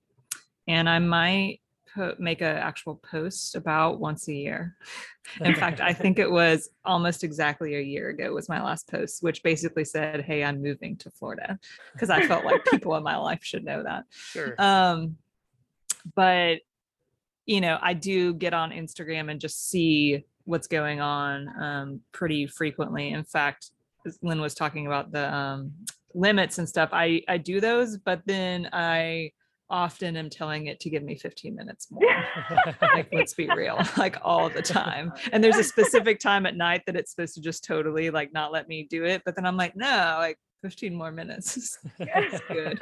and 0.68 0.90
I 0.90 1.00
might 1.00 1.62
po- 1.96 2.16
make 2.20 2.42
an 2.42 2.58
actual 2.58 2.96
post 2.96 3.56
about 3.56 4.00
once 4.00 4.28
a 4.28 4.34
year. 4.34 4.76
In 5.42 5.56
fact, 5.56 5.82
I 5.82 5.94
think 5.94 6.20
it 6.20 6.30
was 6.30 6.70
almost 6.84 7.24
exactly 7.24 7.76
a 7.76 7.82
year 7.82 8.10
ago 8.10 8.34
was 8.34 8.50
my 8.50 8.62
last 8.62 8.88
post, 8.90 9.24
which 9.24 9.42
basically 9.42 9.86
said, 9.86 10.22
"Hey, 10.22 10.44
I'm 10.44 10.62
moving 10.62 10.98
to 10.98 11.10
Florida," 11.10 11.58
because 11.94 12.10
I 12.10 12.28
felt 12.28 12.46
like 12.46 12.66
people 12.66 12.96
in 12.96 13.04
my 13.04 13.18
life 13.18 13.44
should 13.44 13.64
know 13.64 13.82
that. 13.84 14.04
Sure. 14.12 14.54
Um, 14.60 15.18
but 16.16 16.60
you 17.46 17.62
know, 17.62 17.78
I 17.82 17.94
do 17.94 18.34
get 18.34 18.54
on 18.54 18.72
Instagram 18.72 19.32
and 19.32 19.40
just 19.40 19.70
see 19.70 20.26
what's 20.46 20.68
going 20.68 21.00
on 21.00 21.48
um, 21.62 22.02
pretty 22.12 22.48
frequently. 22.48 23.10
In 23.10 23.24
fact, 23.24 23.72
as 24.06 24.20
Lynne 24.22 24.42
was 24.42 24.54
talking 24.54 24.88
about 24.88 25.12
the 25.12 25.34
um, 25.34 25.72
limits 26.14 26.58
and 26.58 26.68
stuff, 26.68 26.90
I 26.92 27.22
I 27.28 27.38
do 27.38 27.60
those, 27.60 27.98
but 27.98 28.22
then 28.26 28.70
I 28.74 29.32
often 29.70 30.16
am 30.18 30.30
telling 30.30 30.68
it 30.68 30.80
to 30.82 30.90
give 30.90 31.04
me 31.04 31.16
15 31.16 31.56
minutes 31.56 31.88
more. 31.92 32.04
like, 32.82 33.10
let's 33.12 33.34
be 33.34 33.50
real, 33.56 33.80
like 33.98 34.18
all 34.24 34.50
the 34.50 34.62
time. 34.62 35.12
And 35.32 35.44
there's 35.44 35.58
a 35.58 35.64
specific 35.64 36.20
time 36.20 36.46
at 36.46 36.56
night 36.56 36.84
that 36.86 36.96
it's 36.96 37.12
supposed 37.12 37.34
to 37.36 37.42
just 37.42 37.64
totally 37.64 38.10
like 38.10 38.32
not 38.32 38.52
let 38.52 38.68
me 38.68 38.88
do 38.90 39.04
it. 39.04 39.22
But 39.26 39.36
then 39.36 39.46
I'm 39.46 39.58
like, 39.58 39.76
no, 39.76 40.16
like 40.20 40.38
15 40.62 40.96
more 40.96 41.12
minutes 41.12 41.58
is 42.00 42.42
good. 42.48 42.80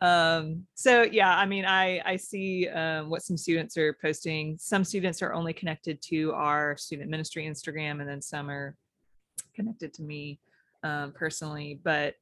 Um, 0.00 0.66
so 0.74 1.02
yeah, 1.02 1.36
I 1.36 1.46
mean, 1.46 1.64
I 1.64 2.00
I 2.04 2.16
see 2.16 2.68
um, 2.68 3.10
what 3.10 3.22
some 3.22 3.36
students 3.36 3.76
are 3.76 3.96
posting. 4.00 4.56
Some 4.58 4.84
students 4.84 5.22
are 5.22 5.32
only 5.32 5.52
connected 5.52 6.00
to 6.02 6.32
our 6.32 6.76
student 6.76 7.10
ministry 7.10 7.46
Instagram, 7.46 8.00
and 8.00 8.08
then 8.08 8.22
some 8.22 8.50
are 8.50 8.76
connected 9.54 9.92
to 9.94 10.02
me 10.02 10.40
um, 10.82 11.12
personally. 11.12 11.80
But 11.82 12.14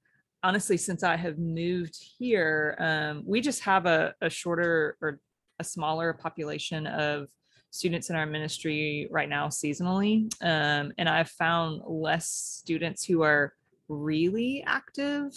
honestly, 0.43 0.77
since 0.77 1.03
I 1.03 1.17
have 1.17 1.39
moved 1.39 1.99
here, 2.19 2.77
um, 2.79 3.23
we 3.27 3.41
just 3.41 3.63
have 3.63 3.87
a, 3.87 4.15
a 4.21 4.31
shorter 4.31 4.97
or 5.01 5.21
a 5.59 5.65
smaller 5.65 6.13
population 6.13 6.87
of 6.87 7.29
students 7.71 8.11
in 8.11 8.17
our 8.17 8.27
ministry 8.27 9.09
right 9.11 9.29
now 9.29 9.49
seasonally. 9.49 10.33
Um, 10.43 10.93
and 10.99 11.09
I've 11.09 11.31
found 11.31 11.83
less 11.87 12.29
students 12.29 13.05
who 13.05 13.23
are 13.23 13.53
really 13.89 14.65
active 14.67 15.33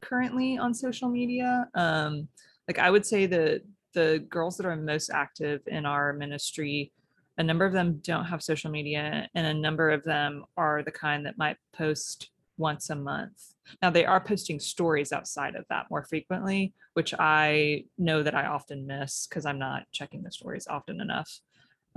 currently 0.00 0.58
on 0.58 0.74
social 0.74 1.08
media. 1.08 1.68
Um, 1.74 2.28
like 2.68 2.78
I 2.78 2.90
would 2.90 3.06
say 3.06 3.26
the 3.26 3.62
the 3.92 4.24
girls 4.28 4.56
that 4.56 4.66
are 4.66 4.76
most 4.76 5.10
active 5.10 5.62
in 5.66 5.84
our 5.84 6.12
ministry, 6.12 6.92
a 7.38 7.42
number 7.42 7.64
of 7.64 7.72
them 7.72 8.00
don't 8.04 8.24
have 8.24 8.40
social 8.40 8.70
media, 8.70 9.28
and 9.34 9.46
a 9.46 9.54
number 9.54 9.90
of 9.90 10.04
them 10.04 10.44
are 10.56 10.84
the 10.84 10.92
kind 10.92 11.26
that 11.26 11.38
might 11.38 11.56
post 11.72 12.30
once 12.60 12.90
a 12.90 12.94
month. 12.94 13.54
Now 13.82 13.90
they 13.90 14.04
are 14.04 14.20
posting 14.20 14.60
stories 14.60 15.12
outside 15.12 15.56
of 15.56 15.64
that 15.70 15.86
more 15.90 16.04
frequently, 16.04 16.74
which 16.94 17.14
I 17.18 17.84
know 17.98 18.22
that 18.22 18.34
I 18.34 18.46
often 18.46 18.86
miss 18.86 19.26
because 19.26 19.46
I'm 19.46 19.58
not 19.58 19.84
checking 19.90 20.22
the 20.22 20.30
stories 20.30 20.68
often 20.68 21.00
enough. 21.00 21.40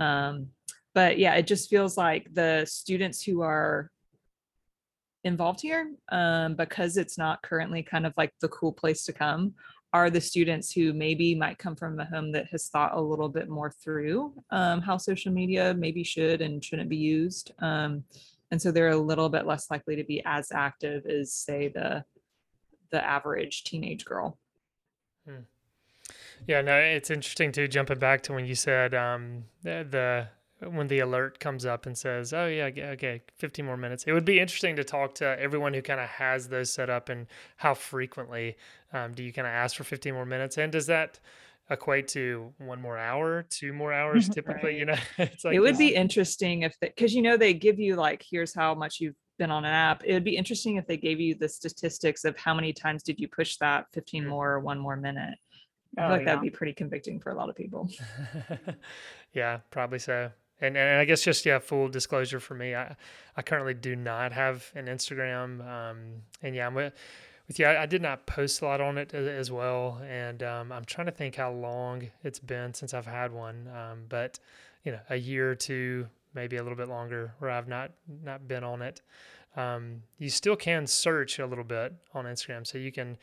Um, 0.00 0.48
but 0.94 1.18
yeah, 1.18 1.34
it 1.34 1.46
just 1.46 1.68
feels 1.68 1.96
like 1.96 2.32
the 2.32 2.64
students 2.66 3.22
who 3.22 3.42
are 3.42 3.90
involved 5.24 5.60
here, 5.60 5.92
um, 6.10 6.54
because 6.54 6.96
it's 6.96 7.18
not 7.18 7.42
currently 7.42 7.82
kind 7.82 8.06
of 8.06 8.14
like 8.16 8.32
the 8.40 8.48
cool 8.48 8.72
place 8.72 9.04
to 9.04 9.12
come, 9.12 9.54
are 9.92 10.10
the 10.10 10.20
students 10.20 10.72
who 10.72 10.92
maybe 10.92 11.34
might 11.34 11.58
come 11.58 11.76
from 11.76 12.00
a 12.00 12.04
home 12.04 12.32
that 12.32 12.46
has 12.50 12.68
thought 12.68 12.96
a 12.96 13.00
little 13.00 13.28
bit 13.28 13.48
more 13.48 13.70
through 13.70 14.32
um, 14.50 14.80
how 14.80 14.96
social 14.96 15.32
media 15.32 15.72
maybe 15.74 16.02
should 16.02 16.40
and 16.40 16.64
shouldn't 16.64 16.88
be 16.88 16.96
used. 16.96 17.52
Um, 17.60 18.02
and 18.54 18.62
so 18.62 18.70
they're 18.70 18.90
a 18.90 18.96
little 18.96 19.28
bit 19.28 19.46
less 19.46 19.68
likely 19.68 19.96
to 19.96 20.04
be 20.04 20.22
as 20.24 20.52
active 20.52 21.04
as 21.06 21.32
say 21.32 21.66
the 21.66 22.04
the 22.92 23.04
average 23.04 23.64
teenage 23.64 24.04
girl 24.04 24.38
hmm. 25.28 25.40
yeah 26.46 26.60
no 26.60 26.76
it's 26.76 27.10
interesting 27.10 27.50
too 27.50 27.66
jumping 27.66 27.98
back 27.98 28.22
to 28.22 28.32
when 28.32 28.46
you 28.46 28.54
said 28.54 28.94
um, 28.94 29.42
the, 29.64 29.84
the 29.90 30.28
when 30.70 30.86
the 30.86 31.00
alert 31.00 31.40
comes 31.40 31.66
up 31.66 31.84
and 31.84 31.98
says, 31.98 32.32
"Oh 32.32 32.46
yeah, 32.46 32.70
okay, 32.92 33.22
15 33.36 33.66
more 33.66 33.76
minutes." 33.76 34.04
It 34.04 34.12
would 34.12 34.24
be 34.24 34.38
interesting 34.38 34.76
to 34.76 34.84
talk 34.84 35.16
to 35.16 35.38
everyone 35.38 35.74
who 35.74 35.82
kind 35.82 36.00
of 36.00 36.08
has 36.08 36.48
those 36.48 36.72
set 36.72 36.88
up 36.88 37.08
and 37.08 37.26
how 37.56 37.74
frequently 37.74 38.56
um, 38.92 39.12
do 39.12 39.24
you 39.24 39.32
kind 39.32 39.48
of 39.48 39.52
ask 39.52 39.76
for 39.76 39.84
15 39.84 40.14
more 40.14 40.24
minutes, 40.24 40.56
and 40.56 40.70
does 40.70 40.86
that 40.86 41.18
equate 41.70 42.08
to 42.08 42.52
one 42.58 42.80
more 42.80 42.98
hour, 42.98 43.44
two 43.48 43.72
more 43.72 43.92
hours 44.00 44.28
typically, 44.28 44.70
right. 44.70 44.78
you 44.78 44.84
know. 44.86 44.96
it's 45.18 45.44
like 45.44 45.54
It 45.54 45.60
would 45.60 45.78
be 45.78 45.94
interesting 45.94 46.62
if 46.62 46.76
cuz 46.96 47.14
you 47.14 47.22
know 47.22 47.36
they 47.36 47.54
give 47.54 47.78
you 47.78 47.96
like 47.96 48.24
here's 48.28 48.54
how 48.54 48.74
much 48.74 49.00
you've 49.00 49.16
been 49.38 49.50
on 49.50 49.64
an 49.64 49.72
app. 49.72 50.02
It 50.04 50.12
would 50.12 50.24
be 50.24 50.36
interesting 50.36 50.76
if 50.76 50.86
they 50.86 50.96
gave 50.96 51.20
you 51.20 51.34
the 51.34 51.48
statistics 51.48 52.24
of 52.24 52.36
how 52.36 52.54
many 52.54 52.72
times 52.72 53.02
did 53.02 53.18
you 53.18 53.28
push 53.28 53.56
that 53.56 53.86
15 53.92 54.22
mm-hmm. 54.22 54.30
more 54.30 54.52
or 54.52 54.60
one 54.60 54.78
more 54.78 54.96
minute. 54.96 55.38
I 55.96 56.00
feel 56.00 56.08
oh, 56.08 56.12
like 56.12 56.20
yeah. 56.20 56.26
that'd 56.26 56.42
be 56.42 56.50
pretty 56.50 56.72
convicting 56.72 57.20
for 57.20 57.30
a 57.30 57.34
lot 57.34 57.48
of 57.48 57.56
people. 57.56 57.88
yeah, 59.32 59.60
probably 59.70 59.98
so. 59.98 60.30
And, 60.60 60.76
and 60.76 61.00
I 61.00 61.04
guess 61.04 61.22
just 61.22 61.44
yeah, 61.44 61.58
full 61.58 61.88
disclosure 61.88 62.40
for 62.40 62.54
me, 62.54 62.74
I 62.74 62.96
I 63.36 63.42
currently 63.42 63.74
do 63.74 63.96
not 63.96 64.32
have 64.32 64.70
an 64.74 64.86
Instagram. 64.86 65.66
Um, 65.66 66.22
and 66.42 66.54
yeah, 66.54 66.66
I'm 66.66 66.74
with 66.74 66.94
with 67.46 67.58
you. 67.58 67.66
I, 67.66 67.82
I, 67.82 67.86
did 67.86 68.02
not 68.02 68.26
post 68.26 68.62
a 68.62 68.64
lot 68.64 68.80
on 68.80 68.98
it 68.98 69.12
as, 69.14 69.50
well, 69.50 70.00
and 70.08 70.42
um, 70.42 70.72
I'm 70.72 70.84
trying 70.84 71.06
to 71.06 71.12
think 71.12 71.36
how 71.36 71.52
long 71.52 72.10
it's 72.22 72.38
been 72.38 72.74
since 72.74 72.94
I've 72.94 73.06
had 73.06 73.32
one. 73.32 73.68
Um, 73.68 74.04
but 74.08 74.38
you 74.84 74.92
know, 74.92 75.00
a 75.10 75.16
year 75.16 75.50
or 75.50 75.54
two, 75.54 76.06
maybe 76.34 76.56
a 76.56 76.62
little 76.62 76.76
bit 76.76 76.88
longer, 76.88 77.34
where 77.38 77.50
I've 77.50 77.68
not 77.68 77.92
not 78.22 78.48
been 78.48 78.64
on 78.64 78.82
it. 78.82 79.00
Um, 79.56 80.02
you 80.18 80.30
still 80.30 80.56
can 80.56 80.86
search 80.86 81.38
a 81.38 81.46
little 81.46 81.64
bit 81.64 81.94
on 82.12 82.24
Instagram, 82.24 82.66
so 82.66 82.78
you 82.78 82.90
can, 82.90 83.16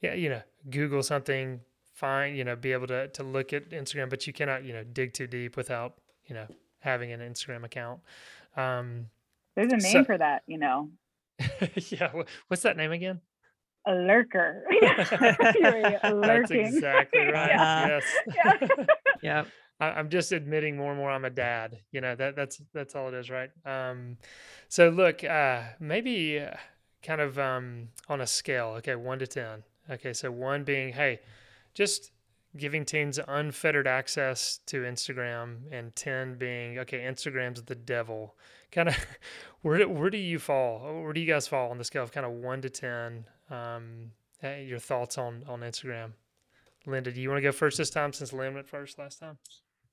yeah, 0.00 0.14
you 0.14 0.28
know, 0.28 0.40
Google 0.70 1.02
something, 1.02 1.60
find, 1.92 2.36
you 2.36 2.44
know, 2.44 2.56
be 2.56 2.72
able 2.72 2.86
to 2.88 3.08
to 3.08 3.22
look 3.22 3.52
at 3.52 3.70
Instagram, 3.70 4.08
but 4.08 4.26
you 4.26 4.32
cannot, 4.32 4.64
you 4.64 4.72
know, 4.72 4.84
dig 4.84 5.12
too 5.12 5.26
deep 5.26 5.56
without, 5.56 5.94
you 6.26 6.34
know, 6.34 6.46
having 6.80 7.12
an 7.12 7.20
Instagram 7.20 7.64
account. 7.64 8.00
Um, 8.56 9.06
There's 9.56 9.72
a 9.72 9.76
name 9.76 9.92
so, 9.92 10.04
for 10.04 10.16
that, 10.16 10.42
you 10.46 10.58
know. 10.58 10.90
yeah, 11.90 12.12
what's 12.48 12.62
that 12.62 12.76
name 12.76 12.92
again? 12.92 13.20
A 13.86 13.94
lurker. 13.94 14.64
That's 14.80 16.50
exactly 16.50 17.20
right. 17.24 17.48
Yeah. 17.48 17.86
Yes. 17.86 18.04
Yeah. 18.34 18.68
yeah. 19.22 19.44
I, 19.80 19.98
am 19.98 20.08
just 20.08 20.32
admitting 20.32 20.76
more 20.76 20.90
and 20.90 20.98
more 20.98 21.10
I'm 21.10 21.24
a 21.24 21.30
dad. 21.30 21.80
You 21.90 22.00
know 22.00 22.14
that 22.14 22.36
that's 22.36 22.62
that's 22.72 22.94
all 22.94 23.08
it 23.08 23.14
is, 23.14 23.28
right? 23.30 23.50
Um, 23.66 24.18
so 24.68 24.88
look, 24.88 25.24
uh, 25.24 25.62
maybe 25.80 26.38
uh, 26.38 26.54
kind 27.02 27.20
of 27.20 27.38
um, 27.38 27.88
on 28.08 28.20
a 28.20 28.26
scale. 28.26 28.74
Okay, 28.78 28.94
one 28.94 29.18
to 29.18 29.26
ten. 29.26 29.64
Okay, 29.90 30.12
so 30.12 30.30
one 30.30 30.64
being, 30.64 30.92
hey, 30.92 31.20
just 31.74 32.12
giving 32.56 32.84
teens 32.84 33.18
unfettered 33.28 33.86
access 33.86 34.60
to 34.66 34.82
Instagram, 34.82 35.62
and 35.72 35.94
ten 35.96 36.36
being, 36.36 36.78
okay, 36.78 37.00
Instagram's 37.00 37.62
the 37.62 37.74
devil. 37.74 38.36
Kind 38.70 38.88
of, 38.88 38.96
where 39.62 39.86
where 39.88 40.08
do 40.08 40.18
you 40.18 40.38
fall? 40.38 41.02
Where 41.02 41.12
do 41.12 41.20
you 41.20 41.26
guys 41.26 41.48
fall 41.48 41.70
on 41.70 41.78
the 41.78 41.84
scale 41.84 42.04
of 42.04 42.12
kind 42.12 42.24
of 42.24 42.32
one 42.32 42.62
to 42.62 42.70
ten? 42.70 43.24
Um, 43.50 44.10
your 44.42 44.78
thoughts 44.78 45.18
on 45.18 45.44
on 45.48 45.60
Instagram. 45.60 46.12
Linda, 46.86 47.10
do 47.10 47.20
you 47.20 47.28
want 47.30 47.38
to 47.38 47.42
go 47.42 47.52
first 47.52 47.78
this 47.78 47.90
time 47.90 48.12
since 48.12 48.32
Lynne 48.32 48.54
went 48.54 48.68
first 48.68 48.98
last 48.98 49.18
time? 49.18 49.38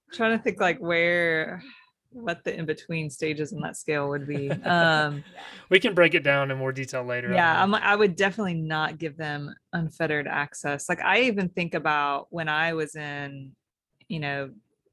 I'm 0.10 0.18
trying 0.18 0.38
to 0.38 0.44
think 0.44 0.60
like 0.60 0.80
where 0.80 1.64
what 2.12 2.44
the 2.44 2.54
in 2.58 2.66
between 2.66 3.10
stages 3.10 3.54
in 3.54 3.62
that 3.62 3.78
scale 3.78 4.10
would 4.10 4.28
be. 4.28 4.52
Um, 4.66 5.24
we 5.70 5.80
can 5.80 5.94
break 5.94 6.14
it 6.14 6.24
down 6.24 6.52
in 6.52 6.58
more 6.58 6.72
detail 6.72 7.04
later. 7.04 7.34
Yeah, 7.34 7.62
I'm, 7.62 7.74
I 7.74 7.96
would 7.96 8.16
definitely 8.16 8.54
not 8.54 8.98
give 8.98 9.18
them 9.18 9.54
unfettered 9.74 10.28
access. 10.28 10.88
Like 10.88 11.02
I 11.02 11.22
even 11.22 11.50
think 11.50 11.74
about 11.74 12.28
when 12.30 12.48
I 12.48 12.74
was 12.74 12.96
in, 12.96 13.52
you 14.08 14.20
know, 14.20 14.52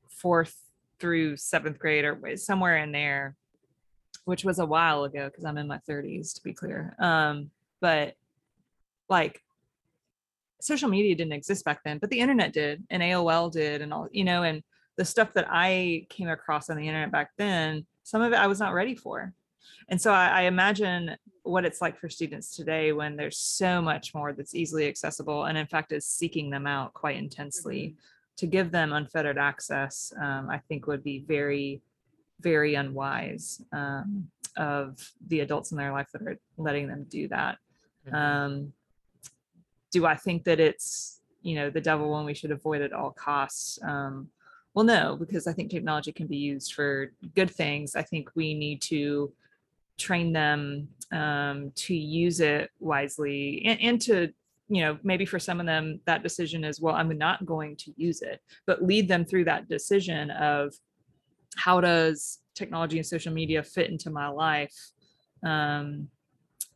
fourth 0.08 0.56
through 0.98 1.36
seventh 1.36 1.78
grade 1.78 2.04
or 2.04 2.18
somewhere 2.36 2.78
in 2.78 2.92
there, 2.92 3.36
which 4.24 4.44
was 4.44 4.58
a 4.58 4.66
while 4.66 5.04
ago 5.04 5.28
because 5.28 5.44
I'm 5.44 5.58
in 5.58 5.68
my 5.68 5.80
30s 5.88 6.34
to 6.34 6.42
be 6.42 6.52
clear. 6.52 6.94
Um, 6.98 7.50
but 7.80 8.16
like 9.08 9.42
social 10.60 10.88
media 10.88 11.14
didn't 11.14 11.32
exist 11.32 11.64
back 11.64 11.80
then, 11.84 11.98
but 11.98 12.10
the 12.10 12.20
internet 12.20 12.52
did 12.52 12.84
and 12.90 13.02
AOL 13.02 13.50
did 13.52 13.80
and 13.82 13.92
all, 13.92 14.08
you 14.10 14.24
know, 14.24 14.42
and 14.42 14.62
the 14.96 15.04
stuff 15.04 15.32
that 15.34 15.46
I 15.48 16.06
came 16.08 16.28
across 16.28 16.70
on 16.70 16.76
the 16.76 16.86
internet 16.86 17.12
back 17.12 17.30
then, 17.38 17.86
some 18.02 18.22
of 18.22 18.32
it 18.32 18.36
I 18.36 18.46
was 18.48 18.58
not 18.58 18.74
ready 18.74 18.96
for. 18.96 19.32
And 19.88 20.00
so 20.00 20.12
I, 20.12 20.26
I 20.28 20.42
imagine 20.42 21.16
what 21.48 21.64
it's 21.64 21.80
like 21.80 21.98
for 21.98 22.08
students 22.08 22.54
today 22.54 22.92
when 22.92 23.16
there's 23.16 23.38
so 23.38 23.80
much 23.80 24.14
more 24.14 24.32
that's 24.32 24.54
easily 24.54 24.86
accessible 24.86 25.46
and 25.46 25.56
in 25.56 25.66
fact 25.66 25.92
is 25.92 26.06
seeking 26.06 26.50
them 26.50 26.66
out 26.66 26.92
quite 26.92 27.16
intensely 27.16 27.80
mm-hmm. 27.80 27.98
to 28.36 28.46
give 28.46 28.70
them 28.70 28.92
unfettered 28.92 29.38
access 29.38 30.12
um, 30.20 30.48
i 30.50 30.58
think 30.68 30.86
would 30.86 31.02
be 31.02 31.24
very 31.26 31.80
very 32.40 32.74
unwise 32.74 33.62
um, 33.72 34.28
of 34.56 34.98
the 35.28 35.40
adults 35.40 35.72
in 35.72 35.78
their 35.78 35.92
life 35.92 36.08
that 36.12 36.22
are 36.22 36.38
letting 36.58 36.86
them 36.86 37.06
do 37.08 37.26
that 37.28 37.56
mm-hmm. 38.06 38.14
um, 38.14 38.72
do 39.90 40.06
I 40.06 40.16
think 40.16 40.44
that 40.44 40.60
it's 40.60 41.20
you 41.42 41.54
know 41.54 41.70
the 41.70 41.80
devil 41.80 42.10
one 42.10 42.24
we 42.24 42.34
should 42.34 42.50
avoid 42.50 42.82
at 42.82 42.92
all 42.92 43.10
costs? 43.10 43.78
Um, 43.82 44.28
well, 44.74 44.84
no, 44.84 45.16
because 45.16 45.46
I 45.46 45.52
think 45.52 45.70
technology 45.70 46.12
can 46.12 46.26
be 46.26 46.36
used 46.36 46.74
for 46.74 47.12
good 47.34 47.50
things. 47.50 47.96
I 47.96 48.02
think 48.02 48.30
we 48.34 48.54
need 48.54 48.80
to 48.82 49.32
train 49.98 50.32
them 50.32 50.88
um, 51.12 51.72
to 51.74 51.94
use 51.94 52.40
it 52.40 52.70
wisely 52.78 53.62
and, 53.64 53.80
and 53.80 54.00
to 54.02 54.28
you 54.68 54.82
know 54.82 54.98
maybe 55.02 55.24
for 55.24 55.38
some 55.38 55.60
of 55.60 55.66
them 55.66 56.00
that 56.04 56.22
decision 56.22 56.62
is 56.62 56.80
well 56.80 56.94
i'm 56.94 57.08
not 57.16 57.44
going 57.46 57.74
to 57.74 57.92
use 57.96 58.22
it 58.22 58.40
but 58.66 58.84
lead 58.84 59.08
them 59.08 59.24
through 59.24 59.44
that 59.44 59.68
decision 59.68 60.30
of 60.30 60.74
how 61.56 61.80
does 61.80 62.40
technology 62.54 62.98
and 62.98 63.06
social 63.06 63.32
media 63.32 63.62
fit 63.62 63.90
into 63.90 64.10
my 64.10 64.28
life 64.28 64.76
um, 65.44 66.08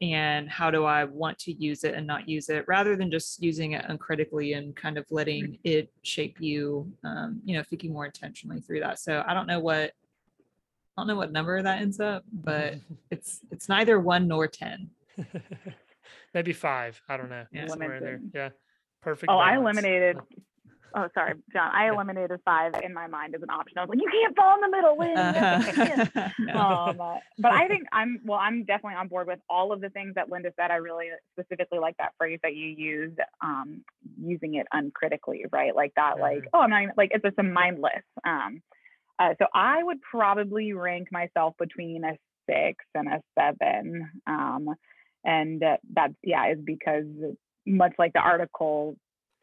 and 0.03 0.51
how 0.51 0.69
do 0.69 0.85
I 0.85 1.05
want 1.05 1.39
to 1.41 1.53
use 1.53 1.85
it 1.85 1.95
and 1.95 2.05
not 2.05 2.29
use 2.29 2.49
it 2.49 2.65
rather 2.67 2.97
than 2.97 3.09
just 3.09 3.41
using 3.41 3.73
it 3.73 3.85
uncritically 3.89 4.55
and 4.55 4.75
kind 4.75 4.99
of 4.99 5.07
letting 5.11 5.59
it 5.63 5.93
shape 6.03 6.41
you, 6.41 6.93
um, 7.05 7.41
you 7.45 7.57
know, 7.57 7.63
thinking 7.63 7.93
more 7.93 8.05
intentionally 8.05 8.61
through 8.61 8.81
that. 8.81 8.99
So 8.99 9.23
I 9.25 9.33
don't 9.33 9.47
know 9.47 9.61
what, 9.61 9.93
I 10.97 11.01
don't 11.01 11.07
know 11.07 11.15
what 11.15 11.31
number 11.31 11.63
that 11.63 11.81
ends 11.81 12.01
up, 12.01 12.25
but 12.33 12.75
it's, 13.13 13.41
it's 13.53 13.69
neither 13.69 14.01
one 14.01 14.27
nor 14.27 14.49
10. 14.49 14.91
Maybe 16.35 16.53
five. 16.53 17.01
I 17.09 17.17
don't 17.17 17.31
know. 17.31 17.45
Yeah. 17.53 17.69
Somewhere 17.69 17.97
in 17.97 18.03
there. 18.03 18.21
Yeah. 18.35 18.49
Perfect. 19.03 19.31
Oh, 19.31 19.39
balance. 19.39 19.53
I 19.53 19.57
eliminated 19.57 20.17
Oh, 20.95 21.09
sorry, 21.15 21.35
John. 21.53 21.71
I 21.75 21.89
eliminated 21.89 22.41
five 22.45 22.73
in 22.83 22.93
my 22.93 23.07
mind 23.07 23.35
as 23.35 23.43
an 23.43 23.51
option. 23.51 23.79
I 23.79 23.83
was 23.83 23.91
like, 23.91 24.01
you 24.01 24.11
can't 24.11 24.37
fall 24.37 24.55
in 24.55 24.61
the 24.61 24.77
middle, 24.77 24.99
Lynne. 24.99 25.17
Uh, 25.17 26.31
no. 26.39 26.61
um, 26.61 27.01
uh, 27.01 27.17
but 27.39 27.53
I 27.53 27.69
think 27.69 27.85
I'm 27.93 28.21
well. 28.25 28.39
I'm 28.39 28.65
definitely 28.65 28.97
on 28.97 29.09
board 29.09 29.27
with 29.27 29.41
all 29.49 29.73
of 29.73 29.81
the 29.81 29.91
things 29.91 30.15
that 30.15 30.31
Linda 30.31 30.53
said. 30.59 30.71
I 30.71 30.77
really 30.77 31.07
specifically 31.39 31.79
like 31.79 31.97
that 31.99 32.13
phrase 32.19 32.39
that 32.43 32.55
you 32.55 32.67
used, 32.67 33.19
um, 33.43 33.83
using 34.21 34.55
it 34.55 34.67
uncritically, 34.73 35.45
right? 35.53 35.75
Like 35.75 35.93
that. 35.97 36.15
Mm-hmm. 36.15 36.23
Like, 36.23 36.45
oh, 36.53 36.61
I'm 36.61 36.71
not 36.71 36.83
even 36.83 36.95
like 36.97 37.11
it's 37.13 37.23
just 37.23 37.39
a 37.39 37.43
mindless. 37.43 38.05
Um, 38.27 38.63
uh, 39.19 39.35
so 39.39 39.47
I 39.55 39.83
would 39.83 40.01
probably 40.03 40.73
rank 40.73 41.09
myself 41.13 41.55
between 41.59 42.05
a 42.05 42.17
six 42.49 42.85
and 42.95 43.09
a 43.09 43.23
seven. 43.39 44.11
Um, 44.27 44.69
and 45.25 45.63
uh, 45.63 45.77
that's 45.95 46.15
yeah, 46.23 46.53
is 46.53 46.59
because 46.65 47.05
much 47.67 47.93
like 47.99 48.13
the 48.13 48.21
article 48.21 48.97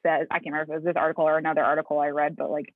says, 0.06 0.28
I 0.32 0.40
can't 0.40 0.54
remember 0.54 0.64
if 0.64 0.70
it 0.70 0.76
was 0.76 0.94
this 0.94 1.00
article 1.00 1.26
or 1.26 1.38
another 1.38 1.64
article 1.64 2.00
I 2.00 2.10
read, 2.10 2.36
but 2.36 2.50
like 2.50 2.74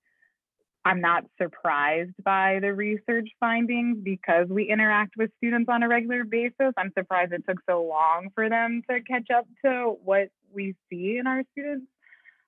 I'm 0.86 1.00
not 1.00 1.24
surprised 1.42 2.12
by 2.24 2.60
the 2.62 2.74
research 2.74 3.30
findings 3.39 4.00
because 4.03 4.48
we 4.50 4.70
interact 4.70 5.15
with 5.18 5.32
students 5.38 5.70
on 5.72 5.82
a 5.82 5.88
regular 5.88 6.25
basis. 6.25 6.74
I'm 6.77 6.92
surprised 6.98 7.32
it 7.32 7.44
took 7.48 7.60
so 7.70 7.84
long 7.84 8.30
for 8.36 8.50
them 8.50 8.82
to 8.89 9.01
catch 9.01 9.30
up 9.34 9.48
to 9.63 9.96
what 10.03 10.27
we 10.53 10.75
see 10.89 11.18
in 11.18 11.25
our 11.25 11.44
students. 11.53 11.88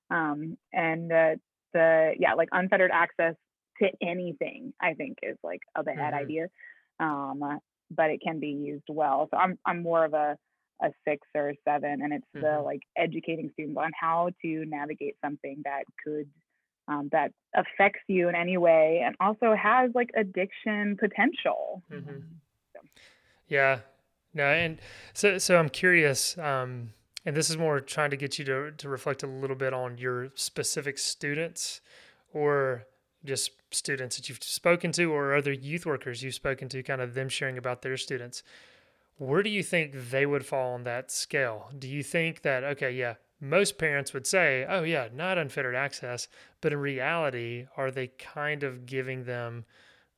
Um, 0.10 0.58
and 0.74 1.12
uh, 1.12 1.36
the, 1.74 2.13
yeah, 2.20 2.34
like 2.34 2.50
unfettered 2.51 2.91
access 2.91 3.36
to 3.82 3.89
anything, 4.01 4.74
I 4.82 4.94
think 4.96 5.20
is 5.24 5.38
like 5.44 5.62
a 5.74 5.84
bad 5.84 6.13
Mhm. 6.13 6.17
idea. 6.17 6.48
Um, 7.00 7.60
but 7.91 8.10
it 8.10 8.22
can 8.22 8.39
be 8.39 8.50
used 8.50 8.86
well. 8.89 9.27
So 9.32 9.38
I'm, 9.38 9.58
I'm 9.65 9.82
more 9.82 10.03
of 10.03 10.13
a, 10.13 10.38
a 10.82 10.91
six 11.08 11.27
or 11.34 11.50
a 11.50 11.55
seven, 11.63 12.01
and 12.01 12.13
it's 12.13 12.27
the 12.34 12.41
Mhm. 12.41 12.65
like 12.65 12.82
educating 12.96 13.50
students 13.53 13.77
on 13.77 13.91
how 14.00 14.29
to 14.41 14.65
navigate 14.65 15.15
something 15.24 15.62
that 15.63 15.84
could 16.03 16.29
um, 16.88 17.10
that 17.12 17.32
affects 17.55 18.03
you 18.08 18.29
in 18.29 18.36
any 18.36 18.58
way 18.58 19.01
and 19.03 19.15
also 19.20 19.55
has 19.55 19.89
like 19.96 20.12
addiction 20.15 20.98
potential. 20.98 21.82
hmm 21.89 22.20
Yeah. 23.48 23.79
No, 24.34 24.44
and 24.44 24.79
so 25.13 25.38
so 25.38 25.58
I'm 25.58 25.70
curious, 25.70 26.38
um, 26.38 26.94
and 27.25 27.36
this 27.38 27.50
is 27.50 27.58
more 27.58 27.79
trying 27.79 28.10
to 28.10 28.17
get 28.17 28.38
you 28.38 28.46
to 28.46 28.72
to 28.72 28.89
reflect 28.89 29.24
a 29.24 29.27
little 29.27 29.55
bit 29.55 29.74
on 29.74 29.98
your 29.98 30.32
specific 30.36 30.98
students 30.98 31.79
or 32.34 32.86
just 33.24 33.51
students 33.72 34.17
that 34.17 34.27
you've 34.29 34.44
spoken 34.44 34.91
to 34.91 35.12
or 35.12 35.34
other 35.34 35.53
youth 35.53 35.86
workers 35.86 36.22
you've 36.22 36.36
spoken 36.36 36.67
to, 36.70 36.84
kind 36.84 37.01
of 37.01 37.13
them 37.13 37.29
sharing 37.29 37.58
about 37.58 37.82
their 37.82 37.98
students. 37.98 38.44
Where 39.17 39.43
do 39.43 39.50
you 39.50 39.63
think 39.63 40.10
they 40.12 40.25
would 40.25 40.45
fall 40.45 40.74
on 40.74 40.84
that 40.84 41.12
scale? 41.12 41.69
Do 41.77 41.88
you 41.88 42.03
think 42.03 42.41
that 42.41 42.63
okay, 42.63 42.91
yeah, 42.91 43.15
most 43.39 43.77
parents 43.77 44.13
would 44.13 44.27
say, 44.27 44.65
"Oh 44.67 44.84
yeah, 44.84 45.07
not 45.13 45.38
unfettered 45.38 45.75
access," 45.75 46.27
but 46.62 46.74
in 46.74 46.79
reality, 46.79 47.67
are 47.77 47.91
they 47.91 48.07
kind 48.07 48.63
of 48.63 48.86
giving 48.86 49.24
them 49.24 49.65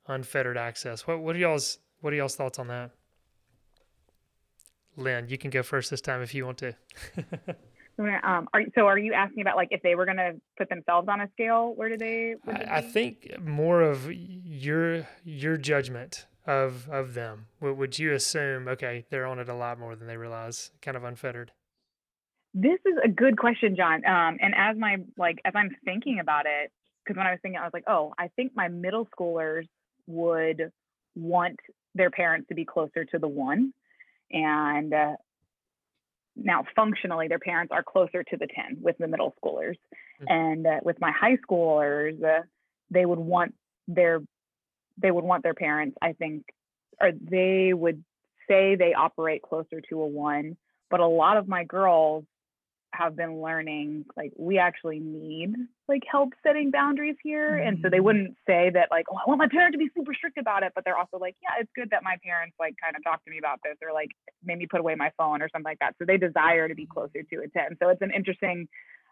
unfettered 0.07 0.57
access? 0.57 1.05
What 1.05 1.19
what 1.19 1.35
are 1.35 1.39
y'all's 1.39 1.77
what 2.01 2.13
are 2.13 2.15
y'all's 2.15 2.35
thoughts 2.35 2.57
on 2.59 2.67
that? 2.67 2.91
Lynne, 4.95 5.29
you 5.29 5.37
can 5.37 5.51
go 5.51 5.61
first 5.61 5.91
this 5.91 6.01
time 6.01 6.21
if 6.21 6.33
you 6.33 6.45
want 6.45 6.57
to. 6.59 6.75
Um, 7.99 8.47
are, 8.53 8.61
so 8.75 8.85
are 8.85 8.99
you 8.99 9.13
asking 9.13 9.41
about 9.41 9.55
like 9.55 9.69
if 9.71 9.81
they 9.81 9.95
were 9.95 10.05
going 10.05 10.17
to 10.17 10.33
put 10.55 10.69
themselves 10.69 11.07
on 11.09 11.19
a 11.19 11.27
scale, 11.31 11.73
where 11.75 11.89
do 11.89 11.97
they? 11.97 12.35
I, 12.47 12.77
I 12.77 12.81
think 12.81 13.35
more 13.43 13.81
of 13.81 14.07
your 14.11 15.07
your 15.23 15.57
judgment 15.57 16.27
of 16.47 16.89
of 16.89 17.13
them. 17.13 17.47
Would, 17.61 17.77
would 17.77 17.99
you 17.99 18.13
assume 18.13 18.67
okay, 18.67 19.05
they're 19.09 19.27
on 19.27 19.39
it 19.39 19.49
a 19.49 19.53
lot 19.53 19.77
more 19.79 19.95
than 19.95 20.07
they 20.07 20.17
realize, 20.17 20.71
kind 20.81 20.97
of 20.97 21.03
unfettered? 21.03 21.51
This 22.53 22.79
is 22.85 22.95
a 23.03 23.09
good 23.09 23.37
question, 23.37 23.75
John. 23.75 24.03
Um, 24.05 24.37
and 24.41 24.55
as 24.55 24.77
my 24.77 24.97
like 25.17 25.39
as 25.45 25.53
I'm 25.55 25.75
thinking 25.85 26.19
about 26.19 26.45
it, 26.45 26.71
because 27.03 27.17
when 27.17 27.27
I 27.27 27.31
was 27.31 27.39
thinking, 27.41 27.59
I 27.59 27.63
was 27.63 27.73
like, 27.73 27.83
oh, 27.87 28.13
I 28.17 28.29
think 28.35 28.53
my 28.55 28.67
middle 28.69 29.07
schoolers 29.15 29.67
would 30.07 30.71
want 31.15 31.59
their 31.93 32.09
parents 32.09 32.47
to 32.47 32.55
be 32.55 32.63
closer 32.65 33.05
to 33.05 33.19
the 33.19 33.27
one, 33.27 33.73
and 34.31 34.93
uh, 34.93 35.15
now 36.35 36.63
functionally 36.75 37.27
their 37.27 37.39
parents 37.39 37.71
are 37.71 37.83
closer 37.83 38.23
to 38.23 38.37
the 38.37 38.47
10 38.47 38.77
with 38.81 38.97
the 38.99 39.07
middle 39.07 39.33
schoolers 39.43 39.75
Mhm. 40.21 40.25
and 40.29 40.67
uh, 40.67 40.79
with 40.83 40.99
my 41.01 41.11
high 41.11 41.37
schoolers 41.37 42.23
uh, 42.23 42.43
they 42.91 43.05
would 43.05 43.17
want 43.17 43.55
their 43.87 44.19
they 45.01 45.11
would 45.11 45.23
want 45.23 45.43
their 45.43 45.53
parents 45.53 45.97
i 46.01 46.13
think 46.13 46.43
or 47.01 47.11
they 47.11 47.73
would 47.73 48.03
say 48.47 48.75
they 48.75 48.93
operate 48.93 49.41
closer 49.41 49.81
to 49.89 50.01
a 50.01 50.07
one 50.07 50.57
but 50.89 50.99
a 50.99 51.07
lot 51.07 51.37
of 51.37 51.47
my 51.47 51.63
girls 51.63 52.23
have 52.93 53.15
been 53.15 53.41
learning 53.41 54.05
like 54.15 54.31
we 54.37 54.57
actually 54.57 54.99
need 54.99 55.53
like 55.87 56.01
help 56.09 56.29
setting 56.41 56.71
boundaries 56.71 57.17
here 57.21 57.57
and 57.57 57.79
so 57.83 57.89
they 57.89 57.97
Mhm. 57.99 58.03
wouldn't 58.03 58.37
say 58.47 58.69
that 58.69 58.87
like 58.89 59.05
oh 59.11 59.15
i 59.17 59.21
want 59.27 59.37
my 59.37 59.47
parent 59.47 59.73
to 59.73 59.77
be 59.77 59.89
super 59.95 60.13
strict 60.13 60.37
about 60.37 60.63
it 60.63 60.71
but 60.73 60.83
they're 60.85 60.97
also 60.97 61.17
like 61.17 61.35
yeah 61.43 61.49
it's 61.59 61.69
good 61.75 61.89
that 61.91 62.01
my 62.01 62.15
parents 62.23 62.55
like 62.59 62.75
kind 62.81 62.95
of 62.95 63.03
talk 63.03 63.23
to 63.25 63.29
me 63.29 63.37
about 63.37 63.59
this 63.63 63.75
or 63.83 63.91
like 63.93 64.09
made 64.43 64.57
me 64.57 64.65
put 64.65 64.79
away 64.79 64.95
my 64.95 65.11
phone 65.17 65.41
or 65.41 65.49
something 65.49 65.69
like 65.69 65.79
that 65.79 65.95
so 65.99 66.05
they 66.05 66.17
desire 66.17 66.67
to 66.67 66.75
be 66.75 66.85
closer 66.85 67.21
to 67.23 67.35
a 67.41 67.47
10 67.49 67.77
so 67.81 67.89
it's 67.89 68.01
an 68.01 68.11
interesting 68.11 68.67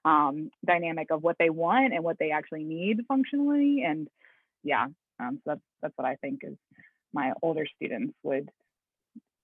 um, 0.05 0.51
dynamic 0.65 1.07
of 1.11 1.23
what 1.23 1.35
they 1.39 1.49
want 1.49 1.93
and 1.93 2.03
what 2.03 2.17
they 2.19 2.31
actually 2.31 2.63
need 2.63 3.01
functionally 3.07 3.83
and 3.85 4.07
yeah 4.63 4.87
um, 5.19 5.35
so 5.37 5.51
that's 5.51 5.61
that's 5.81 5.93
what 5.97 6.07
i 6.07 6.15
think 6.15 6.41
is 6.43 6.55
my 7.13 7.33
older 7.41 7.65
students 7.75 8.13
would 8.23 8.49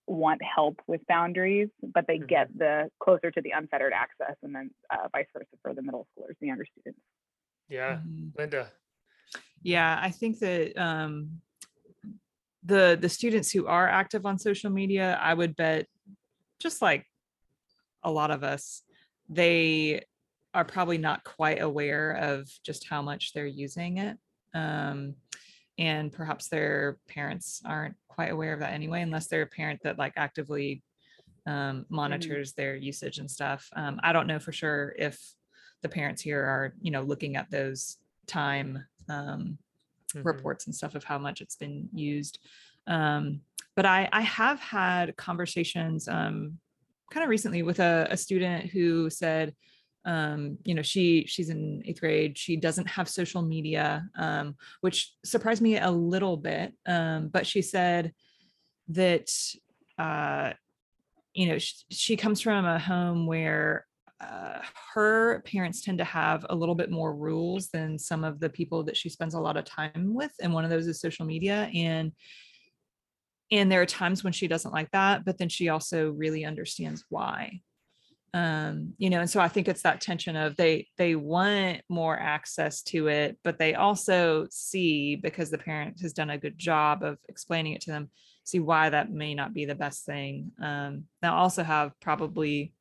want 0.06 0.40
help 0.42 0.80
with 0.86 1.00
boundaries, 1.06 1.68
but 1.82 2.06
they 2.06 2.18
get 2.18 2.48
the 2.56 2.90
closer 3.00 3.30
to 3.30 3.40
the 3.40 3.52
unfettered 3.52 3.92
access, 3.92 4.36
and 4.42 4.54
then 4.54 4.70
uh, 4.90 5.08
vice 5.12 5.26
versa 5.32 5.46
for 5.62 5.74
the 5.74 5.82
middle 5.82 6.06
schoolers, 6.10 6.34
the 6.40 6.48
younger 6.48 6.66
students. 6.66 7.00
Yeah, 7.68 8.00
Mhm. 8.06 8.36
Linda. 8.36 8.70
Yeah, 9.62 9.98
I 10.02 10.10
think 10.10 10.40
that 10.40 10.76
um, 10.76 11.40
the 12.62 12.98
the 13.00 13.08
students 13.08 13.50
who 13.50 13.66
are 13.66 13.88
active 13.88 14.26
on 14.26 14.38
social 14.38 14.70
media, 14.70 15.18
I 15.22 15.34
would 15.34 15.56
bet, 15.56 15.86
just 16.58 16.82
like 16.82 17.06
a 18.02 18.10
lot 18.10 18.30
of 18.30 18.42
us, 18.42 18.82
they 19.28 20.04
are 20.52 20.64
probably 20.64 20.98
not 20.98 21.24
quite 21.24 21.62
aware 21.62 22.12
of 22.12 22.50
just 22.62 22.88
how 22.88 23.00
much 23.00 23.32
they're 23.32 23.46
using 23.46 23.98
it. 23.98 24.18
Um, 24.52 25.14
and 25.78 26.12
perhaps 26.12 26.48
their 26.48 26.98
parents 27.08 27.62
aren't 27.64 27.96
quite 28.08 28.30
aware 28.30 28.52
of 28.52 28.60
that 28.60 28.72
anyway, 28.72 29.02
unless 29.02 29.26
they're 29.26 29.42
a 29.42 29.46
parent 29.46 29.80
that 29.82 29.98
like 29.98 30.12
actively 30.16 30.82
um, 31.46 31.86
monitors 31.88 32.52
their 32.52 32.76
usage 32.76 33.18
and 33.18 33.30
stuff. 33.30 33.68
Um, 33.74 33.98
I 34.02 34.12
don't 34.12 34.26
know 34.26 34.38
for 34.38 34.52
sure 34.52 34.94
if 34.98 35.18
the 35.82 35.88
parents 35.88 36.22
here 36.22 36.40
are, 36.40 36.74
you 36.80 36.90
know, 36.90 37.02
looking 37.02 37.36
at 37.36 37.50
those 37.50 37.98
time 38.26 38.84
um, 39.08 39.58
Mhm. 40.14 40.24
reports 40.24 40.66
and 40.66 40.74
stuff 40.74 40.94
of 40.94 41.04
how 41.04 41.18
much 41.18 41.40
it's 41.40 41.56
been 41.56 41.88
used. 41.94 42.38
Um, 42.86 43.40
but 43.74 43.86
I, 43.86 44.10
I 44.12 44.20
have 44.20 44.60
had 44.60 45.16
conversations 45.16 46.06
um, 46.06 46.58
kind 47.10 47.24
of 47.24 47.30
recently 47.30 47.62
with 47.62 47.80
a, 47.80 48.06
a 48.10 48.16
student 48.16 48.66
who 48.66 49.08
said, 49.08 49.54
um, 50.04 50.58
you 50.64 50.74
know, 50.74 50.82
she 50.82 51.24
she's 51.26 51.48
in 51.48 51.82
eighth 51.84 52.00
grade. 52.00 52.36
She 52.36 52.56
doesn't 52.56 52.88
have 52.88 53.08
social 53.08 53.42
media, 53.42 54.08
um, 54.16 54.56
which 54.80 55.14
surprised 55.24 55.62
me 55.62 55.78
a 55.78 55.90
little 55.90 56.36
bit. 56.36 56.72
Um, 56.86 57.28
but 57.28 57.46
she 57.46 57.62
said 57.62 58.12
that 58.88 59.30
uh, 59.98 60.52
you 61.34 61.46
know 61.46 61.58
sh- 61.58 61.84
she 61.90 62.16
comes 62.16 62.40
from 62.40 62.64
a 62.64 62.78
home 62.78 63.26
where 63.26 63.86
uh, 64.20 64.60
her 64.94 65.40
parents 65.40 65.82
tend 65.82 65.98
to 65.98 66.04
have 66.04 66.46
a 66.50 66.54
little 66.54 66.74
bit 66.74 66.90
more 66.90 67.14
rules 67.14 67.68
than 67.68 67.98
some 67.98 68.24
of 68.24 68.38
the 68.40 68.48
people 68.48 68.82
that 68.84 68.96
she 68.96 69.08
spends 69.08 69.34
a 69.34 69.40
lot 69.40 69.56
of 69.56 69.64
time 69.64 70.14
with 70.14 70.32
and 70.40 70.52
one 70.52 70.64
of 70.64 70.70
those 70.70 70.86
is 70.86 71.00
social 71.00 71.26
media 71.26 71.68
and 71.74 72.12
and 73.50 73.70
there 73.70 73.82
are 73.82 73.86
times 73.86 74.22
when 74.22 74.32
she 74.32 74.46
doesn't 74.46 74.72
like 74.72 74.90
that 74.92 75.24
but 75.24 75.38
then 75.38 75.48
she 75.48 75.68
also 75.68 76.10
really 76.10 76.44
understands 76.44 77.04
why 77.08 77.60
um 78.34 78.94
you 78.96 79.10
know 79.10 79.20
and 79.20 79.28
so 79.28 79.40
i 79.40 79.48
think 79.48 79.68
it's 79.68 79.82
that 79.82 80.00
tension 80.00 80.36
of 80.36 80.56
they 80.56 80.86
they 80.96 81.14
want 81.14 81.82
more 81.90 82.18
access 82.18 82.80
to 82.82 83.08
it 83.08 83.36
but 83.44 83.58
they 83.58 83.74
also 83.74 84.46
see 84.50 85.16
because 85.16 85.50
the 85.50 85.58
parent 85.58 86.00
has 86.00 86.14
done 86.14 86.30
a 86.30 86.38
good 86.38 86.58
job 86.58 87.02
of 87.02 87.18
explaining 87.28 87.74
it 87.74 87.82
to 87.82 87.90
them 87.90 88.08
see 88.44 88.58
why 88.58 88.90
that 88.90 89.10
may 89.10 89.34
not 89.34 89.54
be 89.54 89.64
the 89.64 89.74
best 89.74 90.04
thing. 90.04 90.52
Um 90.60 91.04
now 91.22 91.36
also 91.36 91.62
have 91.62 91.92
probably 92.00 92.72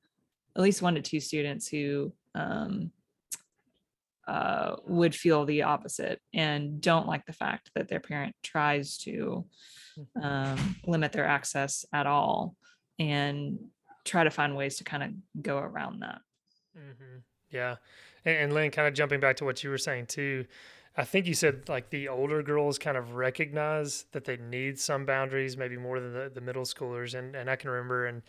at 0.55 0.61
least 0.61 0.81
one 0.81 0.95
to 0.95 1.01
two 1.01 1.19
students 1.19 1.67
who 1.67 2.13
um, 2.35 2.91
uh, 4.27 4.75
would 4.85 5.15
feel 5.15 5.45
the 5.45 5.63
opposite 5.63 6.19
and 6.33 6.81
don't 6.81 7.07
like 7.07 7.25
the 7.25 7.33
fact 7.33 7.71
that 7.75 7.87
their 7.87 7.99
parent 7.99 8.35
tries 8.43 8.97
to 8.97 9.45
um, 10.21 10.75
limit 10.85 11.11
their 11.13 11.25
access 11.25 11.85
at 11.93 12.05
all. 12.05 12.55
And 12.99 13.59
try 14.05 14.23
to 14.23 14.29
find 14.29 14.55
ways 14.55 14.77
to 14.77 14.83
kind 14.83 15.03
of 15.03 15.43
go 15.43 15.57
around 15.57 16.01
that. 16.01 16.21
hmm 16.75 17.19
Yeah, 17.49 17.75
and, 18.25 18.37
and 18.37 18.53
Lynne, 18.53 18.71
kind 18.71 18.87
of 18.87 18.93
jumping 18.93 19.19
back 19.19 19.37
to 19.37 19.45
what 19.45 19.63
you 19.63 19.69
were 19.69 19.77
saying 19.77 20.07
too. 20.07 20.45
I 20.97 21.05
think 21.05 21.25
you 21.25 21.33
said 21.33 21.69
like 21.69 21.89
the 21.89 22.09
older 22.09 22.43
girls 22.43 22.77
kind 22.77 22.97
of 22.97 23.13
recognize 23.13 24.05
that 24.11 24.25
they 24.25 24.37
need 24.37 24.77
some 24.79 25.05
boundaries, 25.05 25.55
maybe 25.55 25.77
more 25.77 25.99
than 25.99 26.13
the, 26.13 26.31
the 26.33 26.41
middle 26.41 26.63
schoolers. 26.63 27.17
And 27.17 27.35
and 27.35 27.49
I 27.49 27.55
can 27.55 27.69
remember, 27.69 28.07
and 28.07 28.21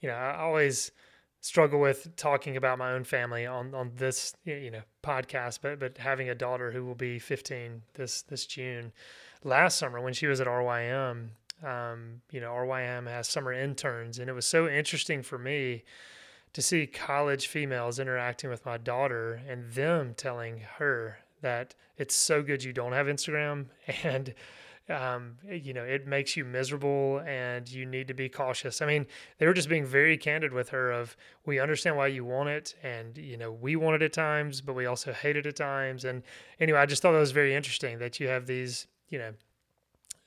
you 0.00 0.08
know, 0.08 0.14
I 0.14 0.38
always 0.38 0.92
struggle 1.40 1.80
with 1.80 2.14
talking 2.16 2.56
about 2.56 2.78
my 2.78 2.92
own 2.92 3.04
family 3.04 3.46
on 3.46 3.74
on 3.74 3.92
this 3.96 4.34
you 4.44 4.70
know 4.70 4.82
podcast, 5.02 5.58
but 5.62 5.80
but 5.80 5.98
having 5.98 6.28
a 6.28 6.34
daughter 6.34 6.70
who 6.70 6.84
will 6.84 6.94
be 6.94 7.18
15 7.18 7.82
this 7.94 8.22
this 8.22 8.46
June. 8.46 8.92
Last 9.44 9.78
summer 9.78 10.00
when 10.00 10.12
she 10.12 10.26
was 10.26 10.40
at 10.40 10.46
RYM, 10.48 11.28
um, 11.62 12.20
you 12.30 12.40
know, 12.40 12.52
RYM 12.52 13.06
has 13.06 13.28
summer 13.28 13.52
interns, 13.52 14.18
and 14.18 14.28
it 14.28 14.32
was 14.32 14.46
so 14.46 14.68
interesting 14.68 15.22
for 15.22 15.38
me 15.38 15.84
to 16.52 16.62
see 16.62 16.86
college 16.86 17.48
females 17.48 17.98
interacting 17.98 18.48
with 18.48 18.64
my 18.64 18.78
daughter 18.78 19.42
and 19.48 19.72
them 19.72 20.14
telling 20.16 20.60
her 20.78 21.18
that 21.42 21.74
it's 21.98 22.14
so 22.14 22.42
good 22.42 22.64
you 22.64 22.72
don't 22.72 22.92
have 22.92 23.06
Instagram 23.06 23.66
and 24.02 24.34
um, 24.88 25.36
you 25.50 25.74
know, 25.74 25.82
it 25.82 26.06
makes 26.06 26.36
you 26.36 26.44
miserable 26.44 27.20
and 27.26 27.68
you 27.68 27.84
need 27.84 28.06
to 28.08 28.14
be 28.14 28.28
cautious. 28.28 28.80
I 28.80 28.86
mean, 28.86 29.06
they 29.38 29.46
were 29.46 29.54
just 29.54 29.68
being 29.68 29.84
very 29.84 30.16
candid 30.16 30.52
with 30.52 30.68
her 30.68 30.92
of, 30.92 31.16
we 31.44 31.58
understand 31.58 31.96
why 31.96 32.06
you 32.06 32.24
want 32.24 32.50
it. 32.50 32.74
And, 32.82 33.18
you 33.18 33.36
know, 33.36 33.50
we 33.50 33.74
want 33.74 33.96
it 33.96 34.02
at 34.02 34.12
times, 34.12 34.60
but 34.60 34.74
we 34.74 34.86
also 34.86 35.12
hate 35.12 35.36
it 35.36 35.46
at 35.46 35.56
times. 35.56 36.04
And 36.04 36.22
anyway, 36.60 36.78
I 36.78 36.86
just 36.86 37.02
thought 37.02 37.12
that 37.12 37.18
was 37.18 37.32
very 37.32 37.54
interesting 37.54 37.98
that 37.98 38.20
you 38.20 38.28
have 38.28 38.46
these, 38.46 38.86
you 39.08 39.18
know, 39.18 39.32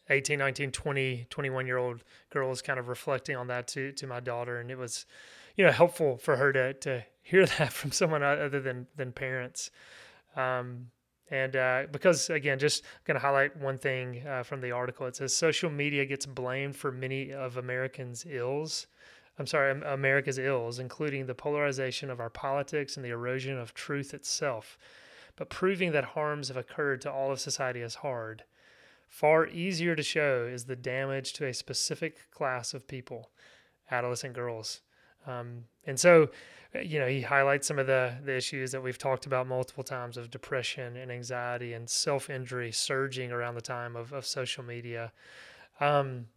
18, 0.09 0.39
19, 0.39 0.71
20, 0.71 1.27
21 1.29 1.67
year 1.67 1.77
old 1.77 2.03
girls 2.29 2.61
kind 2.61 2.79
of 2.79 2.87
reflecting 2.87 3.35
on 3.35 3.47
that 3.47 3.67
to, 3.69 3.91
to 3.93 4.07
my 4.07 4.19
daughter. 4.19 4.59
And 4.59 4.71
it 4.71 4.77
was, 4.77 5.05
you 5.55 5.65
know, 5.65 5.71
helpful 5.71 6.17
for 6.17 6.37
her 6.37 6.51
to, 6.53 6.73
to 6.73 7.03
hear 7.21 7.45
that 7.57 7.71
from 7.73 7.91
someone 7.91 8.23
other 8.23 8.59
than, 8.59 8.87
than 8.95 9.11
parents. 9.11 9.71
Um, 10.35 10.87
and 11.31 11.55
uh, 11.55 11.83
because, 11.91 12.29
again, 12.29 12.57
just 12.57 12.83
going 13.05 13.15
to 13.15 13.21
highlight 13.21 13.55
one 13.55 13.77
thing 13.77 14.25
uh, 14.27 14.43
from 14.43 14.61
the 14.61 14.71
article. 14.71 15.05
It 15.05 15.15
says 15.15 15.33
social 15.33 15.69
media 15.69 16.05
gets 16.05 16.25
blamed 16.25 16.75
for 16.75 16.91
many 16.91 17.31
of 17.31 17.57
Americans' 17.57 18.25
ills. 18.27 18.87
I'm 19.37 19.45
sorry, 19.47 19.79
America's 19.85 20.39
ills, 20.39 20.79
including 20.79 21.25
the 21.25 21.35
polarization 21.35 22.09
of 22.09 22.19
our 22.19 22.29
politics 22.29 22.97
and 22.97 23.05
the 23.05 23.11
erosion 23.11 23.57
of 23.57 23.73
truth 23.73 24.13
itself. 24.13 24.77
But 25.35 25.49
proving 25.49 25.91
that 25.91 26.03
harms 26.03 26.49
have 26.49 26.57
occurred 26.57 26.99
to 27.01 27.11
all 27.11 27.31
of 27.31 27.39
society 27.39 27.81
is 27.81 27.95
hard. 27.95 28.43
Far 29.09 29.47
easier 29.47 29.95
to 29.95 30.03
show 30.03 30.47
is 30.49 30.65
the 30.65 30.75
damage 30.75 31.33
to 31.33 31.47
a 31.47 31.53
specific 31.53 32.31
class 32.31 32.73
of 32.73 32.87
people, 32.87 33.31
adolescent 33.89 34.33
girls. 34.33 34.81
Um, 35.25 35.65
and 35.85 35.99
so, 35.99 36.29
uh, 36.75 36.79
you 36.79 36.99
know, 36.99 37.07
he 37.07 37.21
highlights 37.21 37.67
some 37.67 37.79
of 37.79 37.87
the, 37.87 38.13
the 38.23 38.35
issues 38.37 38.71
that 38.71 38.81
we've 38.81 38.97
talked 38.99 39.25
about 39.25 39.47
multiple 39.47 39.83
times 39.83 40.15
of 40.15 40.29
depression 40.29 40.95
and 40.95 41.11
anxiety 41.11 41.73
and 41.73 41.89
self 41.89 42.29
injury 42.29 42.71
surging 42.71 43.31
around 43.31 43.55
the 43.55 43.61
time 43.61 43.95
of, 43.95 44.13
of 44.13 44.25
social 44.25 44.63
media. 44.63 45.11
Um, 45.79 46.27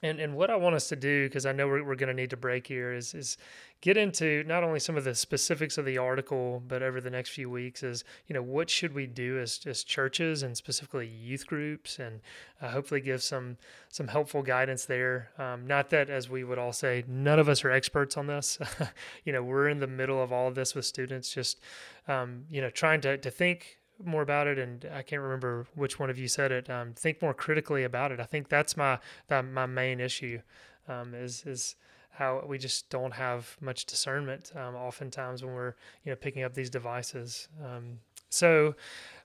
and, 0.00 0.20
and 0.20 0.36
what 0.36 0.48
I 0.48 0.56
want 0.56 0.76
us 0.76 0.88
to 0.88 0.96
do, 0.96 1.26
because 1.26 1.44
I 1.44 1.50
know 1.50 1.66
we're, 1.66 1.82
we're 1.82 1.96
going 1.96 2.08
to 2.08 2.14
need 2.14 2.30
to 2.30 2.36
break 2.36 2.68
here, 2.68 2.92
is, 2.92 3.14
is 3.14 3.36
get 3.80 3.96
into 3.96 4.44
not 4.46 4.62
only 4.62 4.78
some 4.78 4.96
of 4.96 5.02
the 5.02 5.14
specifics 5.14 5.76
of 5.76 5.84
the 5.84 5.98
article, 5.98 6.62
but 6.68 6.84
over 6.84 7.00
the 7.00 7.10
next 7.10 7.30
few 7.30 7.50
weeks 7.50 7.82
is, 7.82 8.04
you 8.28 8.34
know, 8.34 8.42
what 8.42 8.70
should 8.70 8.94
we 8.94 9.08
do 9.08 9.40
as, 9.40 9.58
as 9.66 9.82
churches 9.82 10.44
and 10.44 10.56
specifically 10.56 11.06
youth 11.06 11.48
groups 11.48 11.98
and 11.98 12.20
uh, 12.62 12.68
hopefully 12.68 13.00
give 13.00 13.22
some, 13.22 13.56
some 13.88 14.06
helpful 14.06 14.42
guidance 14.42 14.84
there. 14.84 15.30
Um, 15.36 15.66
not 15.66 15.90
that, 15.90 16.10
as 16.10 16.30
we 16.30 16.44
would 16.44 16.58
all 16.58 16.72
say, 16.72 17.02
none 17.08 17.40
of 17.40 17.48
us 17.48 17.64
are 17.64 17.70
experts 17.72 18.16
on 18.16 18.28
this. 18.28 18.58
you 19.24 19.32
know, 19.32 19.42
we're 19.42 19.68
in 19.68 19.80
the 19.80 19.88
middle 19.88 20.22
of 20.22 20.32
all 20.32 20.46
of 20.46 20.54
this 20.54 20.76
with 20.76 20.84
students, 20.84 21.32
just, 21.34 21.58
um, 22.06 22.44
you 22.48 22.60
know, 22.60 22.70
trying 22.70 23.00
to, 23.00 23.18
to 23.18 23.30
think 23.32 23.77
more 24.04 24.22
about 24.22 24.46
it 24.46 24.58
and 24.58 24.88
i 24.94 25.02
can't 25.02 25.20
remember 25.22 25.66
which 25.74 25.98
one 25.98 26.08
of 26.08 26.18
you 26.18 26.28
said 26.28 26.52
it 26.52 26.68
um, 26.70 26.92
think 26.94 27.22
more 27.22 27.34
critically 27.34 27.84
about 27.84 28.12
it. 28.12 28.20
I 28.20 28.24
think 28.24 28.48
that's 28.48 28.76
my 28.76 28.98
my 29.30 29.66
main 29.66 30.00
issue 30.00 30.40
um, 30.88 31.14
is 31.14 31.44
is 31.46 31.76
how 32.10 32.44
we 32.46 32.58
just 32.58 32.90
don't 32.90 33.14
have 33.14 33.56
much 33.60 33.86
discernment 33.86 34.52
um, 34.56 34.74
oftentimes 34.74 35.42
when 35.44 35.54
we're 35.54 35.74
you 36.04 36.10
know 36.10 36.16
picking 36.16 36.42
up 36.42 36.54
these 36.54 36.70
devices. 36.70 37.48
Um, 37.64 38.00
so 38.28 38.74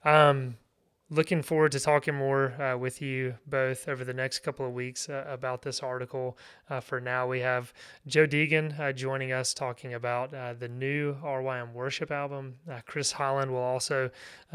um, 0.05 0.55
looking 1.13 1.43
forward 1.43 1.71
to 1.71 1.79
talking 1.79 2.15
more 2.15 2.59
uh, 2.59 2.75
with 2.75 2.99
you 2.99 3.35
both 3.45 3.87
over 3.87 4.03
the 4.03 4.13
next 4.13 4.39
couple 4.39 4.65
of 4.65 4.73
weeks 4.73 5.09
uh, 5.09 5.23
about 5.27 5.61
this 5.61 5.81
article. 5.81 6.37
Uh, 6.69 6.79
for 6.79 6.99
now, 6.99 7.27
we 7.27 7.39
have 7.39 7.71
Joe 8.07 8.25
Deegan 8.25 8.79
uh, 8.79 8.91
joining 8.91 9.31
us 9.31 9.53
talking 9.53 9.93
about 9.93 10.33
uh, 10.33 10.53
the 10.53 10.67
new 10.67 11.13
RYM 11.23 11.73
worship 11.73 12.09
album. 12.09 12.55
Uh, 12.69 12.79
Chris 12.87 13.11
Holland 13.11 13.51
will 13.51 13.59
also 13.59 14.09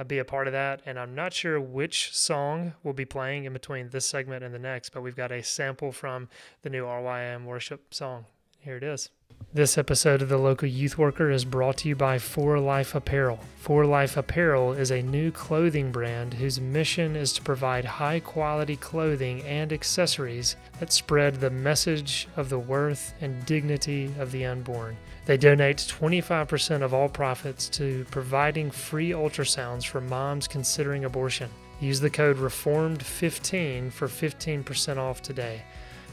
be 0.08 0.18
a 0.18 0.24
part 0.24 0.48
of 0.48 0.52
that. 0.52 0.82
And 0.84 0.98
I'm 0.98 1.14
not 1.14 1.32
sure 1.32 1.60
which 1.60 2.14
song 2.14 2.74
we'll 2.82 2.94
be 2.94 3.04
playing 3.04 3.44
in 3.44 3.52
between 3.52 3.90
this 3.90 4.06
segment 4.06 4.42
and 4.42 4.52
the 4.52 4.58
next, 4.58 4.90
but 4.90 5.02
we've 5.02 5.16
got 5.16 5.30
a 5.30 5.42
sample 5.42 5.92
from 5.92 6.28
the 6.62 6.70
new 6.70 6.84
RYM 6.84 7.44
worship 7.44 7.94
song. 7.94 8.24
Here 8.58 8.76
it 8.76 8.82
is. 8.82 9.10
This 9.54 9.78
episode 9.78 10.20
of 10.20 10.28
The 10.28 10.36
Local 10.36 10.68
Youth 10.68 10.98
Worker 10.98 11.30
is 11.30 11.46
brought 11.46 11.78
to 11.78 11.88
you 11.88 11.96
by 11.96 12.18
For 12.18 12.60
Life 12.60 12.94
Apparel. 12.94 13.40
For 13.56 13.86
Life 13.86 14.18
Apparel 14.18 14.74
is 14.74 14.90
a 14.90 15.00
new 15.00 15.30
clothing 15.30 15.90
brand 15.90 16.34
whose 16.34 16.60
mission 16.60 17.16
is 17.16 17.32
to 17.32 17.40
provide 17.40 17.86
high 17.86 18.20
quality 18.20 18.76
clothing 18.76 19.42
and 19.44 19.72
accessories 19.72 20.56
that 20.80 20.92
spread 20.92 21.36
the 21.36 21.48
message 21.48 22.28
of 22.36 22.50
the 22.50 22.58
worth 22.58 23.14
and 23.22 23.46
dignity 23.46 24.12
of 24.18 24.32
the 24.32 24.44
unborn. 24.44 24.98
They 25.24 25.38
donate 25.38 25.78
25% 25.78 26.82
of 26.82 26.92
all 26.92 27.08
profits 27.08 27.70
to 27.70 28.04
providing 28.10 28.70
free 28.70 29.12
ultrasounds 29.12 29.86
for 29.86 30.02
moms 30.02 30.46
considering 30.46 31.06
abortion. 31.06 31.48
Use 31.80 32.00
the 32.00 32.10
code 32.10 32.36
REFORMED15 32.36 33.92
for 33.92 34.08
15% 34.08 34.98
off 34.98 35.22
today. 35.22 35.62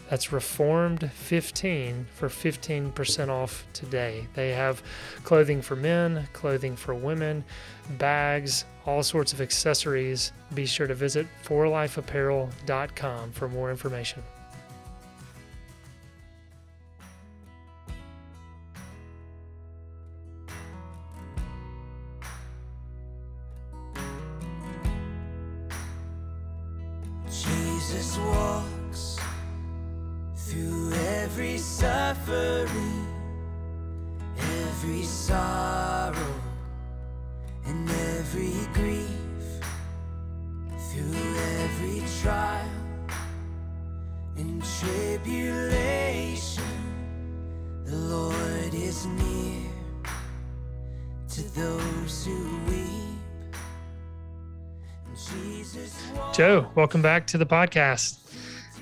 That's 0.10 0.32
Reformed 0.32 1.12
15 1.12 2.08
for 2.14 2.30
15% 2.30 3.30
off 3.30 3.66
today. 3.74 4.28
They 4.36 4.52
have 4.52 4.84
clothing 5.24 5.62
for 5.62 5.76
men, 5.76 6.28
clothing 6.34 6.76
for 6.76 6.94
women, 6.94 7.44
bags, 7.98 8.66
all 8.86 9.02
sorts 9.02 9.34
of 9.34 9.42
accessories. 9.42 10.32
Be 10.54 10.66
sure 10.66 10.88
to 10.88 10.94
visit 10.94 11.28
forlifeapparel.com 11.44 13.32
for 13.32 13.50
more 13.50 13.72
information. 13.72 14.22
Welcome 56.76 57.02
back 57.02 57.26
to 57.28 57.38
the 57.38 57.46
podcast. 57.46 58.20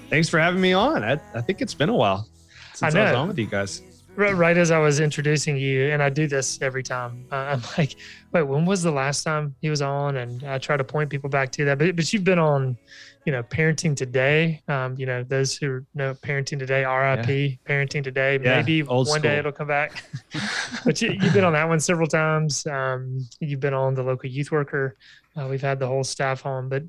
Thanks 0.10 0.30
for 0.30 0.40
having 0.40 0.62
me 0.62 0.74
on. 0.74 1.04
I, 1.04 1.20
I 1.34 1.42
think 1.42 1.62
it's 1.62 1.74
been 1.74 1.90
a 1.90 1.96
while 1.96 2.28
since 2.74 2.96
I, 2.96 3.00
I 3.00 3.04
was 3.04 3.16
on 3.16 3.28
with 3.28 3.40
you 3.40 3.46
guys. 3.46 3.82
Right 4.16 4.58
as 4.58 4.70
I 4.70 4.78
was 4.78 5.00
introducing 5.00 5.58
you, 5.58 5.90
and 5.92 6.02
I 6.04 6.10
do 6.10 6.28
this 6.28 6.62
every 6.62 6.84
time. 6.84 7.26
Uh, 7.32 7.36
I'm 7.36 7.62
like, 7.78 7.96
wait, 8.32 8.44
when 8.44 8.64
was 8.64 8.84
the 8.84 8.92
last 8.92 9.24
time 9.24 9.56
he 9.60 9.72
was 9.72 9.82
on? 9.82 10.18
And 10.18 10.44
I 10.44 10.60
try 10.60 10.78
to 10.78 10.84
point 10.84 11.10
people 11.10 11.32
back 11.32 11.52
to 11.54 11.66
that. 11.66 11.80
But 11.80 11.96
but 11.96 12.14
you've 12.14 12.24
been 12.24 12.38
on, 12.38 12.78
you 13.26 13.32
know, 13.32 13.42
Parenting 13.42 13.96
Today. 13.96 14.62
Um, 14.68 14.96
you 15.00 15.08
know, 15.08 15.24
those 15.24 15.56
who 15.56 15.84
know 15.96 16.14
Parenting 16.14 16.60
Today, 16.60 16.86
RIP, 16.86 17.28
yeah. 17.28 17.74
Parenting 17.74 18.04
Today. 18.04 18.34
Yeah, 18.34 18.58
Maybe 18.58 18.84
one 18.84 19.06
school. 19.06 19.20
day 19.20 19.40
it'll 19.40 19.52
come 19.52 19.68
back. 19.68 20.04
but 20.86 21.02
you, 21.02 21.20
have 21.20 21.34
been 21.34 21.44
on 21.44 21.54
that 21.54 21.68
one 21.68 21.80
several 21.80 22.08
times. 22.08 22.68
Um, 22.68 23.28
you've 23.40 23.62
been 23.62 23.74
on 23.74 23.96
the 23.96 24.04
local 24.04 24.30
youth 24.30 24.52
worker. 24.52 24.96
Uh, 25.36 25.48
we've 25.50 25.62
had 25.62 25.80
the 25.80 25.88
whole 25.88 26.04
staff 26.04 26.46
on, 26.46 26.70
but 26.70 26.84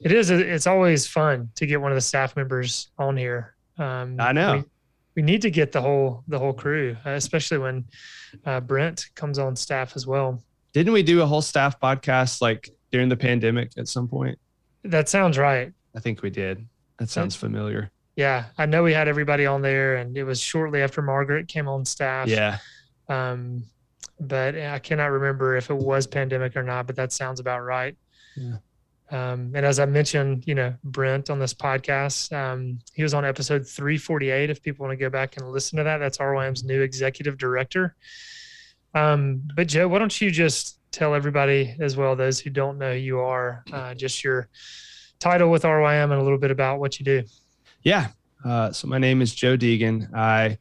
it 0.00 0.12
is. 0.12 0.30
It's 0.30 0.68
always 0.68 1.08
fun 1.08 1.50
to 1.56 1.66
get 1.66 1.80
one 1.80 1.90
of 1.90 1.96
the 1.96 2.02
staff 2.02 2.36
members 2.36 2.90
on 2.98 3.16
here. 3.16 3.56
Um, 3.78 4.16
I 4.20 4.30
know. 4.30 4.58
We, 4.58 4.64
we, 5.18 5.22
need 5.22 5.42
to 5.42 5.50
get 5.50 5.72
the 5.72 5.80
whole 5.80 6.22
the 6.28 6.38
whole 6.38 6.52
crew, 6.52 6.96
uh, 7.04 7.10
especially 7.10 7.58
when 7.58 7.84
uh, 8.44 8.60
Brent 8.60 9.06
comes 9.14 9.38
on 9.38 9.56
staff 9.56 9.96
as 9.96 10.06
well. 10.06 10.42
Didn't 10.72 10.92
we 10.92 11.02
do 11.02 11.22
a 11.22 11.26
whole 11.26 11.42
staff 11.42 11.80
podcast 11.80 12.40
like 12.40 12.70
during 12.92 13.08
the 13.08 13.16
pandemic 13.16 13.72
at 13.76 13.88
some 13.88 14.06
point? 14.06 14.38
That 14.84 15.08
sounds 15.08 15.36
right. 15.36 15.72
I 15.96 16.00
think 16.00 16.22
we 16.22 16.30
did. 16.30 16.64
That 16.98 17.10
sounds 17.10 17.34
familiar. 17.34 17.90
Yeah, 18.16 18.44
I 18.56 18.66
know 18.66 18.82
we 18.82 18.92
had 18.92 19.08
everybody 19.08 19.46
on 19.46 19.62
there, 19.62 19.96
and 19.96 20.16
it 20.16 20.24
was 20.24 20.40
shortly 20.40 20.82
after 20.82 21.02
Margaret 21.02 21.48
came 21.48 21.68
on 21.68 21.84
staff. 21.84 22.28
Yeah. 22.28 22.58
Um, 23.08 23.64
but 24.20 24.56
I 24.56 24.78
cannot 24.78 25.10
remember 25.10 25.56
if 25.56 25.70
it 25.70 25.76
was 25.76 26.06
pandemic 26.06 26.56
or 26.56 26.62
not. 26.62 26.86
But 26.86 26.96
that 26.96 27.12
sounds 27.12 27.40
about 27.40 27.60
right. 27.60 27.96
Yeah. 28.36 28.56
Um, 29.10 29.52
and 29.54 29.64
as 29.64 29.78
I 29.78 29.86
mentioned, 29.86 30.44
you 30.46 30.54
know, 30.54 30.74
Brent 30.84 31.30
on 31.30 31.38
this 31.38 31.54
podcast, 31.54 32.32
um, 32.32 32.78
he 32.92 33.02
was 33.02 33.14
on 33.14 33.24
episode 33.24 33.66
348. 33.66 34.50
If 34.50 34.62
people 34.62 34.86
want 34.86 34.98
to 34.98 35.02
go 35.02 35.08
back 35.08 35.36
and 35.36 35.50
listen 35.50 35.78
to 35.78 35.84
that, 35.84 35.98
that's 35.98 36.18
RYM's 36.18 36.62
new 36.64 36.82
executive 36.82 37.38
director. 37.38 37.96
Um, 38.94 39.42
but 39.56 39.68
Joe, 39.68 39.88
why 39.88 39.98
don't 39.98 40.20
you 40.20 40.30
just 40.30 40.78
tell 40.90 41.14
everybody 41.14 41.74
as 41.80 41.96
well, 41.96 42.16
those 42.16 42.38
who 42.38 42.50
don't 42.50 42.78
know 42.78 42.92
who 42.92 42.98
you 42.98 43.20
are, 43.20 43.64
uh, 43.72 43.94
just 43.94 44.22
your 44.22 44.48
title 45.18 45.50
with 45.50 45.62
RYM 45.62 46.04
and 46.04 46.20
a 46.20 46.22
little 46.22 46.38
bit 46.38 46.50
about 46.50 46.78
what 46.78 46.98
you 46.98 47.04
do. 47.04 47.22
Yeah. 47.82 48.08
Uh, 48.44 48.72
so 48.72 48.88
my 48.88 48.98
name 48.98 49.22
is 49.22 49.34
Joe 49.34 49.56
Deegan. 49.56 50.14
I 50.14 50.58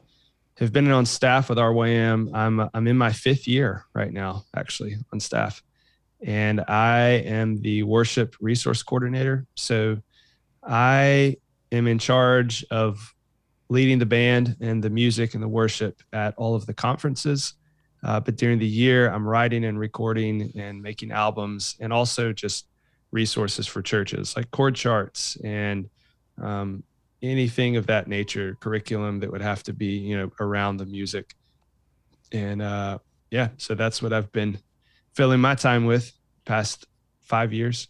have 0.58 0.72
been 0.72 0.90
on 0.90 1.06
staff 1.06 1.50
with 1.50 1.58
RYM. 1.58 2.34
I'm 2.34 2.70
I'm 2.74 2.88
in 2.88 2.98
my 2.98 3.12
fifth 3.12 3.48
year 3.48 3.86
right 3.94 4.12
now, 4.12 4.46
actually 4.56 4.96
on 5.14 5.20
staff 5.20 5.62
and 6.26 6.62
I 6.68 7.24
am 7.26 7.62
the 7.62 7.84
worship 7.84 8.36
resource 8.40 8.84
coordinator. 8.84 9.46
So 9.56 9.98
I 10.64 11.38
am 11.72 11.88
in 11.88 12.00
charge 12.00 12.66
of 12.72 13.14
leading 13.70 14.00
the 14.00 14.06
band 14.06 14.56
and 14.62 14.84
the 14.84 14.90
music 14.90 15.34
and 15.34 15.44
the 15.44 15.48
worship 15.48 16.02
at 16.14 16.34
all 16.38 16.56
of 16.56 16.66
the 16.66 16.74
conferences. 16.74 17.54
Uh, 18.04 18.20
but 18.20 18.38
during 18.38 18.60
the 18.60 18.68
year, 18.68 19.12
I'm 19.12 19.28
writing 19.28 19.66
and 19.66 19.78
recording 19.78 20.52
and 20.58 20.82
making 20.82 21.12
albums 21.12 21.76
and 21.80 21.92
also 21.92 22.32
just 22.32 22.68
resources 23.12 23.66
for 23.66 23.82
churches 23.82 24.36
like 24.36 24.52
chord 24.52 24.76
charts 24.76 25.38
and 25.44 25.90
um, 26.42 26.84
anything 27.22 27.78
of 27.78 27.88
that 27.88 28.08
nature, 28.08 28.58
curriculum 28.60 29.20
that 29.20 29.32
would 29.32 29.42
have 29.42 29.64
to 29.64 29.74
be, 29.74 29.98
you 29.98 30.18
know, 30.18 30.32
around 30.40 30.78
the 30.78 30.86
music. 30.86 31.34
And 32.32 32.62
uh, 32.62 33.00
yeah, 33.32 33.50
so 33.58 33.76
that's 33.76 34.02
what 34.02 34.14
I've 34.14 34.32
been 34.32 34.60
filling 35.18 35.42
my 35.42 35.56
time 35.56 35.86
with 35.86 36.14
past 36.46 36.86
five 37.22 37.52
years, 37.52 37.88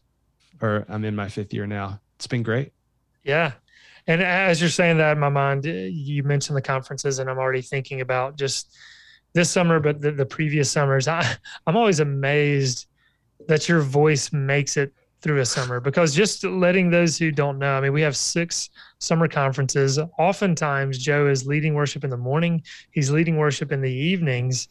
or 0.61 0.85
I'm 0.87 1.03
in 1.03 1.13
my 1.13 1.27
fifth 1.27 1.53
year 1.53 1.67
now. 1.67 1.99
It's 2.15 2.25
been 2.25 2.41
great. 2.41 2.71
Yeah. 3.25 3.51
And 4.07 4.23
as 4.23 4.61
you're 4.61 4.69
saying 4.69 4.99
that 4.99 5.11
in 5.11 5.19
my 5.19 5.27
mind, 5.27 5.65
you 5.65 6.23
mentioned 6.23 6.55
the 6.55 6.61
conferences, 6.61 7.19
and 7.19 7.29
I'm 7.29 7.37
already 7.37 7.61
thinking 7.61 7.99
about 7.99 8.37
just 8.37 8.73
this 9.33 9.49
summer, 9.49 9.81
but 9.81 9.99
the, 9.99 10.13
the 10.13 10.25
previous 10.25 10.71
summers. 10.71 11.09
I, 11.09 11.21
I'm 11.67 11.75
always 11.75 11.99
amazed 11.99 12.87
that 13.49 13.67
your 13.67 13.81
voice 13.81 14.31
makes 14.31 14.77
it 14.77 14.93
through 15.21 15.41
a 15.41 15.45
summer 15.45 15.81
because 15.81 16.15
just 16.15 16.45
letting 16.45 16.89
those 16.89 17.17
who 17.17 17.29
don't 17.29 17.59
know, 17.59 17.73
I 17.73 17.81
mean, 17.81 17.91
we 17.91 18.03
have 18.03 18.15
six 18.15 18.69
summer 18.99 19.27
conferences. 19.27 19.99
Oftentimes, 20.17 20.97
Joe 20.97 21.27
is 21.27 21.45
leading 21.45 21.73
worship 21.73 22.05
in 22.05 22.09
the 22.09 22.15
morning, 22.15 22.63
he's 22.91 23.11
leading 23.11 23.35
worship 23.35 23.73
in 23.73 23.81
the 23.81 23.91
evenings. 23.91 24.69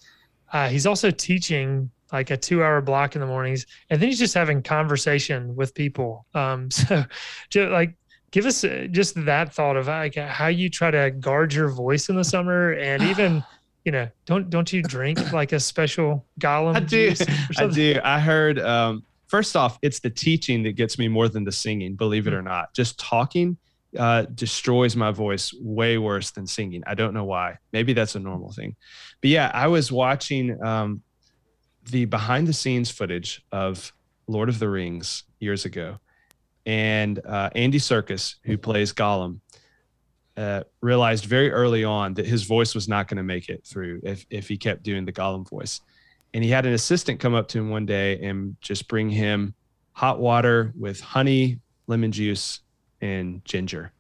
Uh, 0.55 0.69
he's 0.69 0.87
also 0.87 1.11
teaching 1.11 1.91
like 2.13 2.31
a 2.31 2.37
two 2.37 2.63
hour 2.63 2.81
block 2.81 3.15
in 3.15 3.21
the 3.21 3.27
mornings, 3.27 3.67
and 3.91 4.01
then 4.01 4.09
he's 4.09 4.19
just 4.19 4.35
having 4.35 4.63
conversation 4.63 5.55
with 5.57 5.75
people. 5.75 6.27
Um, 6.35 6.71
so, 6.71 7.05
just 7.51 7.71
like, 7.71 7.95
give 8.31 8.47
us 8.47 8.65
uh, 8.65 8.87
just 8.91 9.15
that 9.25 9.53
thought 9.53 9.77
of 9.77 9.87
like 9.87 10.15
how 10.15 10.49
you 10.49 10.69
try 10.69 10.91
to 10.91 11.11
guard 11.11 11.53
your 11.53 11.69
voice 11.69 12.09
in 12.09 12.17
the 12.17 12.25
summer 12.25 12.73
and 12.73 13.03
even 13.11 13.45
you 13.85 13.93
know 13.93 14.09
don't 14.25 14.51
don't 14.51 14.73
you 14.73 14.83
drink 14.83 15.19
like 15.33 15.53
a 15.53 15.61
special 15.61 16.25
gollum 16.41 16.77
I 16.77 16.81
do. 16.81 17.11
juice 17.11 17.23
or 17.59 17.65
I 17.65 17.67
do. 17.69 18.01
I 18.03 18.21
heard. 18.21 18.59
Um, 18.59 19.05
first 19.27 19.57
off, 19.57 19.79
it's 19.83 20.01
the 20.01 20.11
teaching 20.11 20.63
that 20.65 20.73
gets 20.73 20.99
me 20.99 21.09
more 21.09 21.29
than 21.29 21.45
the 21.45 21.53
singing. 21.53 21.95
Believe 21.95 22.27
it 22.27 22.35
or 22.35 22.43
not, 22.43 22.75
just 22.75 22.99
talking 22.99 23.57
uh, 23.99 24.23
destroys 24.35 24.97
my 24.97 25.11
voice 25.11 25.53
way 25.55 25.99
worse 25.99 26.31
than 26.31 26.47
singing. 26.47 26.83
I 26.87 26.95
don't 26.95 27.15
know 27.15 27.25
why. 27.25 27.59
Maybe 27.73 27.93
that's 27.93 28.15
a 28.15 28.21
normal 28.21 28.53
thing. 28.53 28.77
But 29.21 29.31
yeah, 29.31 29.51
I 29.55 29.69
was 29.69 29.91
watching 29.91 30.63
um, 30.63 31.03
the 31.91 32.05
behind 32.05 32.47
the 32.47 32.53
scenes 32.53 32.91
footage 32.91 33.45
of 33.53 33.93
Lord 34.27 34.49
of 34.49 34.59
the 34.59 34.69
Rings 34.69 35.25
years 35.41 35.65
ago, 35.65 35.99
and 36.65 37.21
uh, 37.25 37.51
Andy 37.55 37.79
Serkis, 37.79 38.37
who 38.45 38.59
plays 38.59 38.93
Gollum. 38.93 39.41
Uh, 40.37 40.63
realized 40.83 41.25
very 41.25 41.51
early 41.51 41.83
on 41.83 42.13
that 42.13 42.27
his 42.27 42.43
voice 42.43 42.75
was 42.75 42.89
not 42.89 43.09
going 43.09 43.17
to 43.17 43.23
make 43.23 43.49
it 43.49 43.65
through 43.65 43.99
if, 44.03 44.27
if 44.29 44.47
he 44.49 44.59
kept 44.59 44.83
doing 44.83 45.07
the 45.07 45.13
Gollum 45.13 45.49
voice 45.49 45.81
and 46.37 46.45
he 46.45 46.51
had 46.51 46.67
an 46.67 46.75
assistant 46.75 47.19
come 47.19 47.35
up 47.35 47.49
to 47.49 47.59
him 47.59 47.71
one 47.71 47.87
day 47.87 48.21
and 48.21 48.57
just 48.61 48.89
bring 48.89 49.09
him 49.09 49.55
hot 49.93 50.21
water 50.21 50.71
with 50.79 51.01
honey, 51.01 51.61
lemon 51.87 52.13
juice, 52.13 52.61
and 53.01 53.43
ginger. 53.47 53.91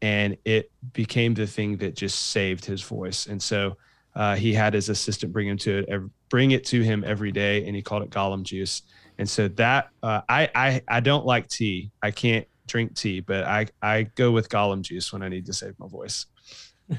And 0.00 0.36
it 0.44 0.72
became 0.92 1.34
the 1.34 1.46
thing 1.46 1.76
that 1.76 1.94
just 1.94 2.30
saved 2.32 2.64
his 2.64 2.82
voice. 2.82 3.26
And 3.26 3.40
so 3.40 3.76
uh, 4.16 4.34
he 4.34 4.52
had 4.52 4.74
his 4.74 4.88
assistant 4.88 5.32
bring 5.32 5.46
him 5.46 5.58
to 5.58 5.78
it, 5.78 5.88
ev- 5.88 6.10
bring 6.32 6.52
it 6.52 6.64
to 6.64 6.80
him 6.80 7.04
every 7.06 7.30
day, 7.30 7.66
and 7.66 7.76
he 7.76 7.82
called 7.82 8.02
it 8.02 8.08
Gollum 8.08 8.42
juice. 8.42 8.80
And 9.18 9.28
so 9.28 9.48
that 9.48 9.90
uh, 10.02 10.22
I, 10.30 10.48
I 10.54 10.82
I 10.88 11.00
don't 11.00 11.26
like 11.26 11.46
tea. 11.46 11.90
I 12.02 12.10
can't 12.10 12.48
drink 12.66 12.96
tea, 12.96 13.20
but 13.20 13.44
I 13.44 13.66
I 13.82 14.04
go 14.14 14.30
with 14.30 14.48
Gollum 14.48 14.80
juice 14.80 15.12
when 15.12 15.22
I 15.22 15.28
need 15.28 15.44
to 15.44 15.52
save 15.52 15.78
my 15.78 15.86
voice. 15.86 16.24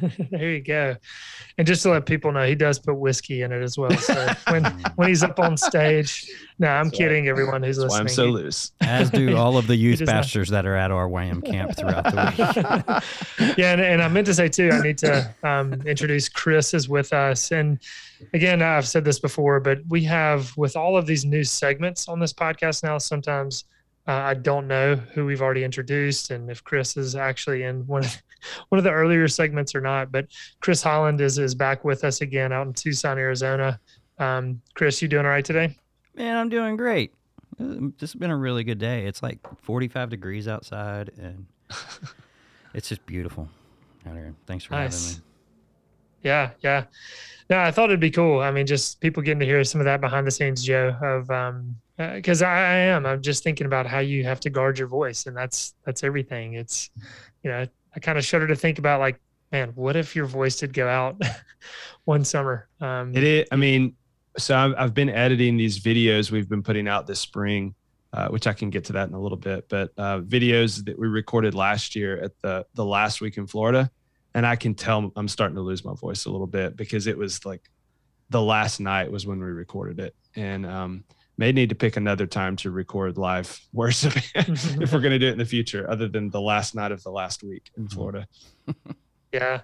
there 0.32 0.52
you 0.52 0.62
go. 0.62 0.96
And 1.58 1.68
just 1.68 1.84
to 1.84 1.90
let 1.92 2.06
people 2.06 2.32
know, 2.32 2.46
he 2.46 2.56
does 2.56 2.80
put 2.80 2.96
whiskey 2.96 3.42
in 3.44 3.52
it 3.52 3.62
as 3.62 3.78
well. 3.78 3.92
So 3.92 4.34
when 4.50 4.64
when 4.96 5.08
he's 5.08 5.24
up 5.24 5.40
on 5.40 5.56
stage, 5.58 6.28
no, 6.60 6.68
I'm 6.68 6.86
That's 6.86 6.94
why- 7.00 7.06
kidding. 7.06 7.28
Everyone 7.28 7.62
who's 7.64 7.78
That's 7.78 7.92
why 7.92 8.02
listening. 8.02 8.28
I'm 8.28 8.34
so 8.34 8.42
loose. 8.44 8.72
As 8.82 9.10
do 9.10 9.38
all 9.38 9.58
of 9.58 9.68
the 9.68 9.76
youth 9.76 10.00
just 10.00 10.08
not- 10.08 10.24
pastors 10.24 10.50
that 10.50 10.66
are 10.66 10.76
at 10.76 10.92
RYM 10.92 11.42
camp 11.46 11.76
throughout 11.78 12.04
the 12.06 13.04
week. 13.48 13.58
yeah, 13.58 13.74
and, 13.74 13.82
and 13.82 14.02
I 14.02 14.08
meant 14.08 14.28
to 14.28 14.34
say 14.34 14.48
too, 14.48 14.70
I 14.72 14.82
need 14.82 14.98
to 15.00 15.34
um, 15.44 15.74
introduce 15.86 16.30
Chris 16.30 16.74
is 16.74 16.90
with 16.90 17.14
us. 17.14 17.52
And 17.52 17.80
again, 18.34 18.62
I've 18.62 18.88
said 18.88 19.06
this 19.06 19.20
before, 19.20 19.60
but 19.60 19.80
we 19.90 20.04
have 20.06 20.56
with 20.58 20.76
all 20.76 20.98
of 20.98 21.06
these 21.06 21.26
new 21.26 21.44
segments 21.44 22.08
on 22.08 22.20
this 22.20 22.34
podcast 22.34 22.84
now, 22.84 22.98
sometimes 22.98 23.66
uh, 24.08 24.12
I 24.12 24.34
don't 24.34 24.68
know 24.68 24.96
who 24.96 25.26
we've 25.26 25.42
already 25.42 25.64
introduced 25.64 26.32
and 26.32 26.50
if 26.52 26.64
Chris 26.64 26.98
is 26.98 27.16
actually 27.16 27.64
in 27.64 27.86
one 27.88 28.04
of, 28.04 28.22
one 28.70 28.78
of 28.78 28.84
the 28.84 28.92
earlier 28.92 29.28
segments 29.28 29.74
or 29.76 29.82
not. 29.82 30.12
But 30.12 30.28
Chris 30.60 30.82
Holland 30.84 31.22
is 31.22 31.38
is 31.38 31.56
back 31.56 31.84
with 31.86 32.04
us 32.04 32.22
again 32.22 32.52
out 32.52 32.68
in 32.68 32.74
Tucson, 32.74 33.18
Arizona. 33.18 33.80
Um, 34.20 34.62
Chris, 34.76 35.02
you 35.02 35.08
doing 35.08 35.26
all 35.26 35.32
right 35.32 35.46
today? 35.46 35.78
Man, 36.16 36.36
I'm 36.38 36.50
doing 36.50 36.76
great. 36.78 37.14
Uh, 37.60 37.90
This 37.98 38.12
has 38.12 38.16
been 38.16 38.30
a 38.32 38.38
really 38.38 38.64
good 38.64 38.78
day. 38.80 39.06
It's 39.08 39.24
like 39.24 39.40
45 39.62 40.10
degrees 40.10 40.48
outside, 40.48 41.12
and 41.20 41.46
it's 42.74 42.90
just 42.90 43.06
beautiful 43.06 43.50
out 44.08 44.16
here. 44.16 44.34
Thanks 44.46 44.66
for 44.66 44.74
Nice. 44.74 45.06
having 45.08 45.18
me. 45.22 45.26
Yeah, 46.24 46.50
yeah. 46.62 46.84
No, 47.54 47.60
I 47.60 47.70
thought 47.70 47.92
it'd 47.92 48.00
be 48.00 48.10
cool. 48.10 48.40
I 48.40 48.50
mean, 48.50 48.66
just 48.66 49.00
people 49.00 49.22
getting 49.22 49.40
to 49.42 49.46
hear 49.46 49.64
some 49.64 49.80
of 49.80 49.86
that 49.86 50.02
behind 50.02 50.26
the 50.26 50.32
scenes, 50.32 50.64
Joe, 50.64 50.98
of 51.04 51.30
um, 51.30 51.76
because 51.98 52.42
I, 52.42 52.50
I 52.50 52.76
am. 52.78 53.06
I'm 53.06 53.22
just 53.22 53.44
thinking 53.44 53.68
about 53.68 53.86
how 53.86 54.00
you 54.00 54.24
have 54.24 54.40
to 54.40 54.50
guard 54.50 54.80
your 54.80 54.88
voice, 54.88 55.28
and 55.28 55.38
that's 55.38 55.76
that's 55.86 56.04
everything. 56.04 56.56
It's, 56.56 56.90
you 57.44 57.52
know, 57.52 57.68
I 57.96 58.00
kind 58.00 58.18
of 58.18 58.26
shudder 58.26 58.48
to 58.48 58.56
think 58.56 58.80
about 58.80 59.02
like, 59.02 59.22
man, 59.52 59.70
what 59.76 59.96
if 59.96 60.16
your 60.16 60.26
voice 60.26 60.56
did 60.56 60.74
go 60.74 60.88
out 60.88 61.22
one 62.06 62.26
summer? 62.26 62.70
Um, 62.82 63.16
It 63.16 63.24
is. 63.24 63.48
I 63.52 63.56
mean, 63.56 63.98
so 64.36 64.58
I've, 64.58 64.74
I've 64.76 64.94
been 64.96 65.12
editing 65.12 65.56
these 65.56 65.80
videos 65.80 66.32
we've 66.32 66.50
been 66.50 66.64
putting 66.64 66.88
out 66.88 67.06
this 67.06 67.20
spring, 67.20 67.76
uh, 68.14 68.30
which 68.30 68.48
I 68.48 68.54
can 68.54 68.72
get 68.72 68.86
to 68.86 68.94
that 68.94 69.10
in 69.10 69.14
a 69.14 69.22
little 69.22 69.38
bit. 69.38 69.70
But 69.70 69.92
uh, 69.96 70.22
videos 70.22 70.84
that 70.86 70.98
we 70.98 71.06
recorded 71.08 71.54
last 71.54 71.96
year 71.96 72.20
at 72.20 72.32
the 72.42 72.66
the 72.74 72.84
last 72.84 73.22
week 73.22 73.38
in 73.38 73.46
Florida, 73.46 73.92
and 74.34 74.46
I 74.46 74.56
can 74.56 74.74
tell 74.76 75.12
I'm 75.16 75.28
starting 75.28 75.56
to 75.56 75.62
lose 75.62 75.86
my 75.86 75.94
voice 75.94 76.26
a 76.26 76.32
little 76.32 76.48
bit 76.48 76.76
because 76.76 77.08
it 77.08 77.18
was 77.18 77.46
like 77.46 77.62
the 78.30 78.42
last 78.42 78.80
night 78.80 79.12
was 79.12 79.28
when 79.28 79.40
we 79.40 79.46
recorded 79.46 80.00
it, 80.00 80.16
and 80.36 80.66
um, 80.66 81.04
may 81.38 81.52
need 81.52 81.70
to 81.70 81.76
pick 81.76 81.98
another 81.98 82.26
time 82.26 82.56
to 82.58 82.72
record 82.72 83.18
live 83.18 83.60
worship 83.74 84.14
if 84.36 84.94
we're 84.94 85.00
going 85.00 85.12
to 85.12 85.20
do 85.20 85.28
it 85.28 85.34
in 85.34 85.38
the 85.38 85.46
future, 85.46 85.90
other 85.90 86.08
than 86.08 86.30
the 86.30 86.42
last 86.42 86.76
night 86.76 86.92
of 86.92 87.02
the 87.04 87.12
last 87.12 87.44
week 87.44 87.72
in 87.78 87.88
Florida. 87.88 88.28
Yeah. 89.34 89.62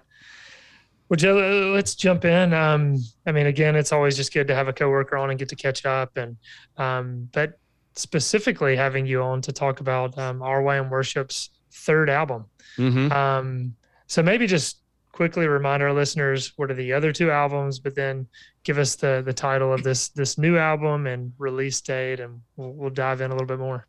Well, 1.08 1.16
Joe, 1.16 1.72
let's 1.74 1.94
jump 1.94 2.24
in. 2.24 2.52
Um, 2.52 2.98
I 3.26 3.32
mean, 3.32 3.46
again, 3.46 3.76
it's 3.76 3.92
always 3.92 4.16
just 4.16 4.32
good 4.32 4.48
to 4.48 4.54
have 4.54 4.68
a 4.68 4.72
coworker 4.72 5.16
on 5.16 5.30
and 5.30 5.38
get 5.38 5.48
to 5.50 5.56
catch 5.56 5.86
up, 5.86 6.16
and 6.16 6.36
um, 6.76 7.28
but 7.32 7.58
specifically 7.94 8.76
having 8.76 9.06
you 9.06 9.22
on 9.22 9.40
to 9.42 9.52
talk 9.52 9.80
about 9.80 10.16
um, 10.18 10.40
RYM 10.40 10.90
Worship's 10.90 11.50
third 11.72 12.10
album. 12.10 12.46
Mm-hmm. 12.76 13.12
Um, 13.12 13.76
so 14.10 14.24
maybe 14.24 14.48
just 14.48 14.80
quickly 15.12 15.46
remind 15.46 15.84
our 15.84 15.92
listeners 15.92 16.52
what 16.56 16.68
are 16.68 16.74
the 16.74 16.92
other 16.92 17.12
two 17.12 17.30
albums, 17.30 17.78
but 17.78 17.94
then 17.94 18.26
give 18.64 18.76
us 18.76 18.96
the 18.96 19.22
the 19.24 19.32
title 19.32 19.72
of 19.72 19.84
this 19.84 20.08
this 20.08 20.36
new 20.36 20.58
album 20.58 21.06
and 21.06 21.32
release 21.38 21.80
date, 21.80 22.18
and 22.18 22.40
we'll, 22.56 22.72
we'll 22.72 22.90
dive 22.90 23.20
in 23.20 23.30
a 23.30 23.34
little 23.34 23.46
bit 23.46 23.60
more. 23.60 23.86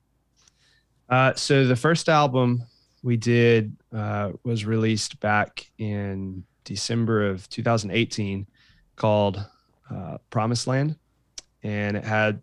Uh, 1.09 1.33
so 1.33 1.65
the 1.65 1.75
first 1.75 2.07
album 2.07 2.63
we 3.01 3.17
did 3.17 3.75
uh, 3.95 4.29
was 4.43 4.63
released 4.63 5.19
back 5.21 5.65
in 5.79 6.43
December 6.65 7.27
of 7.27 7.49
2018, 7.49 8.45
called 8.97 9.43
uh, 9.89 10.19
Promised 10.29 10.67
Land, 10.67 10.97
and 11.63 11.97
it 11.97 12.05
had 12.05 12.39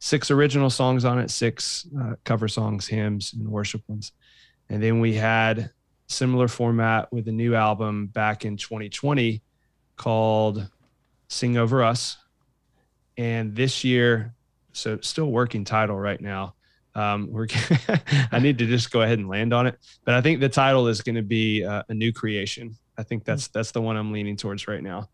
six 0.00 0.32
original 0.32 0.68
songs 0.68 1.04
on 1.04 1.20
it, 1.20 1.30
six 1.30 1.86
uh, 1.96 2.14
cover 2.24 2.48
songs, 2.48 2.88
hymns, 2.88 3.34
and 3.34 3.48
worship 3.48 3.82
ones. 3.86 4.10
And 4.68 4.82
then 4.82 4.98
we 4.98 5.14
had 5.14 5.70
similar 6.10 6.48
format 6.48 7.12
with 7.12 7.28
a 7.28 7.32
new 7.32 7.54
album 7.54 8.06
back 8.08 8.44
in 8.44 8.56
2020 8.56 9.42
called 9.96 10.68
Sing 11.28 11.56
Over 11.56 11.84
Us. 11.84 12.16
And 13.16 13.54
this 13.54 13.84
year, 13.84 14.34
so 14.72 14.98
still 15.00 15.30
working 15.30 15.64
title 15.64 15.98
right 15.98 16.20
now. 16.20 16.54
Um, 16.94 17.28
we're 17.30 17.46
I 18.32 18.40
need 18.40 18.58
to 18.58 18.66
just 18.66 18.90
go 18.90 19.02
ahead 19.02 19.18
and 19.18 19.28
land 19.28 19.54
on 19.54 19.68
it, 19.68 19.78
but 20.04 20.14
I 20.14 20.20
think 20.20 20.40
the 20.40 20.48
title 20.48 20.88
is 20.88 21.02
going 21.02 21.14
to 21.14 21.22
be 21.22 21.64
uh, 21.64 21.84
a 21.88 21.94
new 21.94 22.12
creation. 22.12 22.76
I 22.98 23.04
think 23.04 23.24
that's 23.24 23.46
that's 23.48 23.70
the 23.70 23.80
one 23.80 23.96
I'm 23.96 24.10
leaning 24.10 24.36
towards 24.36 24.66
right 24.66 24.82
now. 24.82 25.08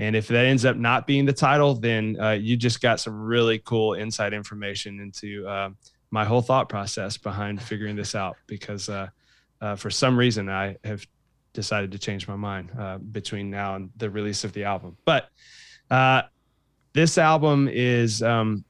And 0.00 0.16
if 0.16 0.26
that 0.28 0.46
ends 0.46 0.64
up 0.64 0.76
not 0.76 1.06
being 1.06 1.26
the 1.26 1.32
title, 1.32 1.74
then 1.74 2.18
uh, 2.18 2.30
you 2.30 2.56
just 2.56 2.80
got 2.80 2.98
some 2.98 3.20
really 3.20 3.58
cool 3.60 3.94
inside 3.94 4.32
information 4.32 4.98
into 4.98 5.46
uh, 5.46 5.70
my 6.10 6.24
whole 6.24 6.42
thought 6.42 6.68
process 6.68 7.16
behind 7.16 7.62
figuring 7.62 7.94
this 7.94 8.14
out. 8.14 8.36
Because 8.46 8.88
uh, 8.88 9.08
uh, 9.60 9.76
for 9.76 9.90
some 9.90 10.18
reason, 10.18 10.48
I 10.48 10.76
have 10.84 11.06
decided 11.52 11.92
to 11.92 11.98
change 11.98 12.28
my 12.28 12.36
mind 12.36 12.70
uh, 12.78 12.98
between 12.98 13.50
now 13.50 13.76
and 13.76 13.90
the 13.96 14.10
release 14.10 14.44
of 14.44 14.52
the 14.52 14.64
album. 14.64 14.96
But 15.04 15.28
uh, 15.90 16.22
this 16.92 17.18
album 17.18 17.68
is 17.70 18.22
um, 18.22 18.64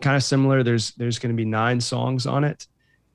kind 0.00 0.16
of 0.16 0.22
similar. 0.24 0.62
There's 0.62 0.92
there's 0.92 1.18
going 1.18 1.34
to 1.34 1.36
be 1.36 1.44
nine 1.44 1.80
songs 1.80 2.26
on 2.26 2.44
it, 2.44 2.66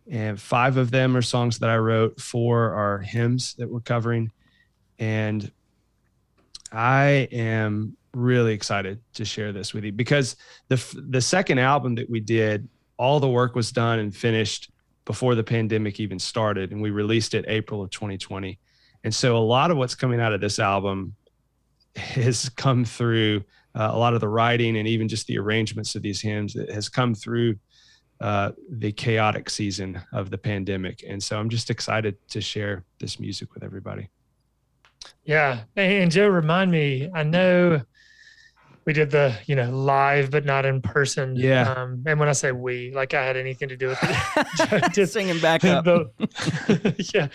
and 0.09 0.39
five 0.39 0.77
of 0.77 0.91
them 0.91 1.15
are 1.17 1.21
songs 1.21 1.59
that 1.59 1.69
I 1.69 1.77
wrote. 1.77 2.19
Four 2.19 2.73
are 2.73 2.99
hymns 2.99 3.55
that 3.55 3.69
we're 3.69 3.81
covering, 3.81 4.31
and 4.99 5.51
I 6.71 7.27
am 7.31 7.97
really 8.13 8.53
excited 8.53 8.99
to 9.13 9.25
share 9.25 9.51
this 9.51 9.73
with 9.73 9.83
you 9.83 9.91
because 9.91 10.35
the 10.67 11.03
the 11.09 11.21
second 11.21 11.59
album 11.59 11.95
that 11.95 12.09
we 12.09 12.19
did, 12.19 12.67
all 12.97 13.19
the 13.19 13.29
work 13.29 13.55
was 13.55 13.71
done 13.71 13.99
and 13.99 14.15
finished 14.15 14.70
before 15.05 15.35
the 15.35 15.43
pandemic 15.43 15.99
even 15.99 16.19
started, 16.19 16.71
and 16.71 16.81
we 16.81 16.91
released 16.91 17.33
it 17.33 17.45
April 17.47 17.81
of 17.81 17.89
2020. 17.89 18.59
And 19.03 19.13
so 19.13 19.35
a 19.35 19.39
lot 19.39 19.71
of 19.71 19.77
what's 19.77 19.95
coming 19.95 20.21
out 20.21 20.33
of 20.33 20.41
this 20.41 20.59
album 20.59 21.15
has 21.95 22.49
come 22.49 22.85
through 22.85 23.43
uh, 23.73 23.89
a 23.91 23.97
lot 23.97 24.13
of 24.13 24.21
the 24.21 24.27
writing 24.27 24.77
and 24.77 24.87
even 24.87 25.07
just 25.07 25.27
the 25.27 25.37
arrangements 25.37 25.95
of 25.95 26.01
these 26.01 26.21
hymns 26.21 26.53
that 26.53 26.71
has 26.71 26.89
come 26.89 27.15
through 27.15 27.55
uh, 28.19 28.51
the 28.69 28.91
chaotic 28.91 29.49
season 29.49 29.99
of 30.13 30.29
the 30.29 30.37
pandemic. 30.37 31.03
And 31.07 31.21
so 31.21 31.39
I'm 31.39 31.49
just 31.49 31.69
excited 31.69 32.15
to 32.29 32.41
share 32.41 32.83
this 32.99 33.19
music 33.19 33.53
with 33.53 33.63
everybody. 33.63 34.09
Yeah. 35.23 35.61
And 35.75 36.11
Joe, 36.11 36.27
remind 36.27 36.69
me, 36.69 37.09
I 37.13 37.23
know 37.23 37.81
we 38.85 38.93
did 38.93 39.11
the, 39.11 39.35
you 39.45 39.55
know, 39.55 39.69
live 39.69 40.31
but 40.31 40.43
not 40.45 40.65
in 40.65 40.81
person. 40.81 41.35
Yeah. 41.35 41.71
Um, 41.71 42.03
and 42.07 42.19
when 42.19 42.27
I 42.27 42.31
say 42.31 42.51
we, 42.51 42.91
like 42.93 43.13
I 43.13 43.23
had 43.23 43.37
anything 43.37 43.69
to 43.69 43.77
do 43.77 43.89
with 43.89 43.99
it. 44.01 44.93
Did 44.93 45.07
Singing 45.07 45.39
back 45.39 45.63
up. 45.65 45.85
the- 45.85 47.11
yeah. 47.13 47.27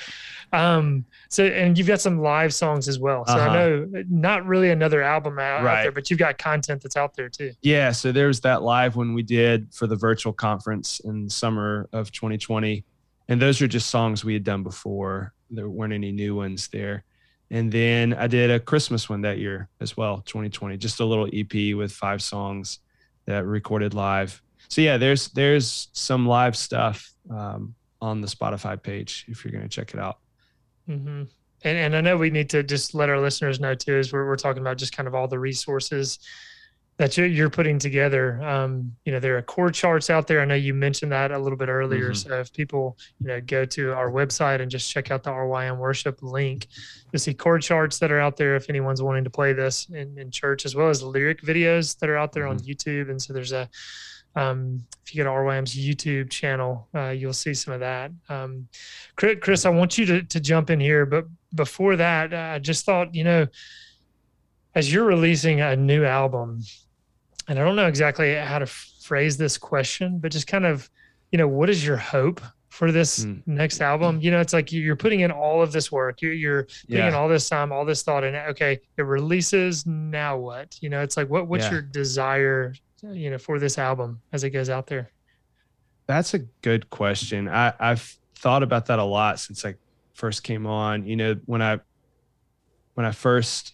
Um, 0.52 1.04
so 1.28 1.44
and 1.44 1.76
you've 1.76 1.86
got 1.88 2.00
some 2.00 2.20
live 2.20 2.52
songs 2.54 2.88
as 2.88 2.98
well. 2.98 3.24
So 3.26 3.34
Uh-huh. 3.34 3.48
I 3.50 3.54
know 3.54 3.86
not 4.08 4.44
really 4.46 4.70
another 4.70 5.02
album 5.02 5.38
out, 5.38 5.64
out 5.66 5.82
there, 5.82 5.92
but 5.92 6.08
you've 6.10 6.18
got 6.18 6.38
content 6.38 6.82
that's 6.82 6.96
out 6.96 7.14
there 7.14 7.28
too. 7.28 7.52
Yeah, 7.62 7.90
so 7.92 8.12
there's 8.12 8.40
that 8.40 8.62
live 8.62 8.96
one 8.96 9.14
we 9.14 9.22
did 9.22 9.72
for 9.74 9.86
the 9.86 9.96
virtual 9.96 10.32
conference 10.32 11.00
in 11.00 11.28
summer 11.28 11.88
of 11.92 12.10
2020, 12.12 12.84
and 13.28 13.40
those 13.42 13.60
are 13.62 13.66
just 13.68 13.88
songs 13.90 14.24
we 14.24 14.34
had 14.34 14.44
done 14.44 14.62
before. 14.62 15.32
There 15.50 15.68
weren't 15.68 15.92
any 15.92 16.12
new 16.12 16.34
ones 16.36 16.68
there. 16.68 17.04
And 17.50 17.70
then 17.70 18.12
I 18.14 18.26
did 18.26 18.50
a 18.50 18.58
Christmas 18.58 19.08
one 19.08 19.20
that 19.22 19.38
year 19.38 19.68
as 19.80 19.96
well, 19.96 20.20
2020, 20.26 20.76
just 20.78 21.00
a 21.00 21.04
little 21.04 21.28
EP 21.32 21.76
with 21.76 21.92
five 21.92 22.22
songs 22.22 22.80
that 23.26 23.44
recorded 23.44 23.94
live. 23.94 24.42
So 24.68 24.80
yeah, 24.80 24.96
there's 24.96 25.28
there's 25.28 25.88
some 25.92 26.26
live 26.26 26.56
stuff 26.56 27.12
um, 27.30 27.74
on 28.00 28.20
the 28.20 28.26
Spotify 28.26 28.80
page 28.82 29.26
if 29.28 29.44
you're 29.44 29.52
gonna 29.52 29.68
check 29.68 29.94
it 29.94 30.00
out. 30.00 30.18
hmm 30.86 31.24
And, 31.62 31.78
and 31.78 31.96
I 31.96 32.00
know 32.00 32.16
we 32.16 32.30
need 32.30 32.50
to 32.50 32.62
just 32.62 32.94
let 32.94 33.08
our 33.08 33.20
listeners 33.20 33.60
know 33.60 33.74
too, 33.74 33.96
as 33.96 34.12
we're, 34.12 34.26
we're 34.26 34.36
talking 34.36 34.60
about 34.60 34.76
just 34.76 34.96
kind 34.96 35.06
of 35.06 35.14
all 35.14 35.28
the 35.28 35.38
resources 35.38 36.18
that 36.98 37.16
you're, 37.16 37.26
you're 37.26 37.50
putting 37.50 37.78
together. 37.78 38.42
Um, 38.42 38.96
you 39.04 39.12
know, 39.12 39.20
there 39.20 39.36
are 39.36 39.42
chord 39.42 39.74
charts 39.74 40.08
out 40.08 40.26
there. 40.26 40.40
I 40.40 40.46
know 40.46 40.54
you 40.54 40.72
mentioned 40.72 41.12
that 41.12 41.30
a 41.30 41.38
little 41.38 41.58
bit 41.58 41.68
earlier. 41.68 42.12
Mhm. 42.12 42.16
So 42.16 42.40
if 42.40 42.52
people, 42.52 42.96
you 43.20 43.26
know, 43.26 43.40
go 43.40 43.66
to 43.66 43.92
our 43.92 44.10
website 44.10 44.62
and 44.62 44.70
just 44.70 44.90
check 44.90 45.10
out 45.10 45.22
the 45.22 45.30
RYM 45.30 45.76
worship 45.76 46.22
link, 46.22 46.68
you'll 47.12 47.20
see 47.20 47.34
chord 47.34 47.60
charts 47.60 47.98
that 47.98 48.10
are 48.10 48.20
out 48.20 48.38
there 48.38 48.56
if 48.56 48.70
anyone's 48.70 49.02
wanting 49.02 49.24
to 49.24 49.30
play 49.30 49.52
this 49.52 49.88
in, 49.90 50.18
in 50.18 50.30
church, 50.30 50.64
as 50.64 50.74
well 50.74 50.88
as 50.88 51.02
lyric 51.02 51.42
videos 51.42 51.98
that 51.98 52.08
are 52.08 52.16
out 52.16 52.32
there 52.32 52.46
on 52.46 52.58
YouTube. 52.60 53.10
And 53.10 53.20
so 53.20 53.34
there's 53.34 53.52
a, 53.52 53.68
um, 54.34 54.82
if 55.04 55.14
you 55.14 55.22
go 55.22 55.30
to 55.30 55.36
RYM's 55.36 55.74
YouTube 55.74 56.30
channel, 56.30 56.88
uh, 56.94 57.08
you'll 57.08 57.32
see 57.34 57.52
some 57.52 57.74
of 57.74 57.80
that. 57.80 58.10
Um, 58.30 58.68
Chris, 59.16 59.36
Chris, 59.42 59.66
I 59.66 59.70
want 59.70 59.98
you 59.98 60.06
to, 60.06 60.22
to 60.22 60.40
jump 60.40 60.70
in 60.70 60.80
here, 60.80 61.04
but 61.04 61.26
before 61.54 61.96
that, 61.96 62.32
uh, 62.32 62.54
I 62.54 62.58
just 62.58 62.86
thought, 62.86 63.14
you 63.14 63.24
know, 63.24 63.46
as 64.74 64.92
you're 64.92 65.04
releasing 65.04 65.60
a 65.62 65.74
new 65.74 66.04
album, 66.04 66.62
and 67.48 67.58
I 67.58 67.64
don't 67.64 67.76
know 67.76 67.86
exactly 67.86 68.34
how 68.34 68.58
to 68.58 68.66
phrase 68.66 69.36
this 69.36 69.56
question, 69.58 70.18
but 70.18 70.32
just 70.32 70.46
kind 70.46 70.66
of, 70.66 70.88
you 71.30 71.38
know, 71.38 71.48
what 71.48 71.70
is 71.70 71.84
your 71.86 71.96
hope 71.96 72.40
for 72.68 72.92
this 72.92 73.24
Mm. 73.24 73.42
next 73.46 73.80
album? 73.80 74.20
You 74.20 74.30
know, 74.32 74.40
it's 74.40 74.52
like 74.52 74.72
you're 74.72 74.96
putting 74.96 75.20
in 75.20 75.30
all 75.30 75.62
of 75.62 75.72
this 75.72 75.90
work, 75.92 76.20
you're, 76.22 76.32
you're 76.32 76.64
putting 76.88 77.06
in 77.06 77.14
all 77.14 77.28
this 77.28 77.48
time, 77.48 77.72
all 77.72 77.84
this 77.84 78.02
thought, 78.02 78.24
and 78.24 78.36
okay, 78.50 78.80
it 78.96 79.02
releases. 79.02 79.86
Now 79.86 80.36
what? 80.38 80.76
You 80.80 80.90
know, 80.90 81.02
it's 81.02 81.16
like 81.16 81.28
what 81.30 81.46
what's 81.48 81.64
Yeah. 81.66 81.72
your 81.72 81.82
desire, 81.82 82.74
you 83.02 83.30
know, 83.30 83.38
for 83.38 83.58
this 83.58 83.78
album 83.78 84.20
as 84.32 84.44
it 84.44 84.50
goes 84.50 84.68
out 84.70 84.86
there? 84.88 85.10
That's 86.06 86.34
a 86.34 86.40
good 86.62 86.90
question. 86.90 87.48
I, 87.48 87.72
I've 87.80 88.16
thought 88.36 88.62
about 88.62 88.86
that 88.86 88.98
a 88.98 89.04
lot 89.04 89.40
since 89.40 89.64
I 89.64 89.74
first 90.14 90.42
came 90.44 90.66
on. 90.66 91.06
You 91.06 91.16
know, 91.16 91.36
when 91.46 91.62
I 91.62 91.80
when 92.94 93.04
I 93.06 93.12
first 93.12 93.72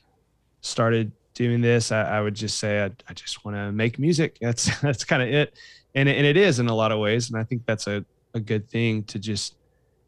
started 0.60 1.12
doing 1.34 1.60
this, 1.60 1.92
I, 1.92 2.02
I 2.02 2.20
would 2.20 2.34
just 2.34 2.58
say 2.58 2.82
I, 2.82 2.90
I 3.08 3.12
just 3.14 3.44
want 3.44 3.56
to 3.56 3.72
make 3.72 3.98
music. 3.98 4.38
That's 4.40 4.78
that's 4.80 5.04
kind 5.04 5.22
of 5.22 5.28
it, 5.28 5.58
and 5.94 6.08
and 6.08 6.26
it 6.26 6.36
is 6.36 6.58
in 6.58 6.68
a 6.68 6.74
lot 6.74 6.92
of 6.92 6.98
ways. 6.98 7.30
And 7.30 7.38
I 7.38 7.44
think 7.44 7.66
that's 7.66 7.86
a 7.86 8.04
a 8.34 8.40
good 8.40 8.68
thing 8.68 9.04
to 9.04 9.18
just 9.18 9.56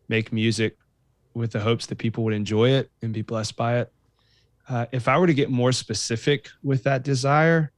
make 0.08 0.32
music 0.32 0.76
with 1.34 1.52
the 1.52 1.60
hopes 1.60 1.86
that 1.86 1.98
people 1.98 2.24
would 2.24 2.34
enjoy 2.34 2.70
it 2.70 2.90
and 3.02 3.12
be 3.12 3.22
blessed 3.22 3.56
by 3.56 3.78
it. 3.78 3.92
Uh, 4.68 4.86
if 4.92 5.08
I 5.08 5.18
were 5.18 5.26
to 5.26 5.34
get 5.34 5.50
more 5.50 5.72
specific 5.72 6.48
with 6.62 6.84
that 6.84 7.02
desire, 7.02 7.72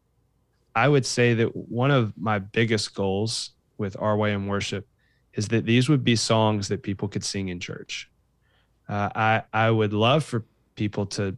I 0.74 0.88
would 0.88 1.06
say 1.06 1.34
that 1.34 1.56
one 1.56 1.90
of 1.90 2.12
my 2.16 2.38
biggest 2.38 2.94
goals 2.94 3.52
with 3.78 3.96
RYM 3.96 4.46
worship 4.46 4.86
is 5.34 5.48
that 5.48 5.64
these 5.64 5.88
would 5.88 6.04
be 6.04 6.16
songs 6.16 6.68
that 6.68 6.82
people 6.82 7.08
could 7.08 7.24
sing 7.24 7.48
in 7.48 7.60
church. 7.60 8.10
Uh, 8.88 9.10
I 9.14 9.42
I 9.52 9.70
would 9.70 9.92
love 9.92 10.22
for 10.22 10.44
people 10.76 11.06
to 11.06 11.36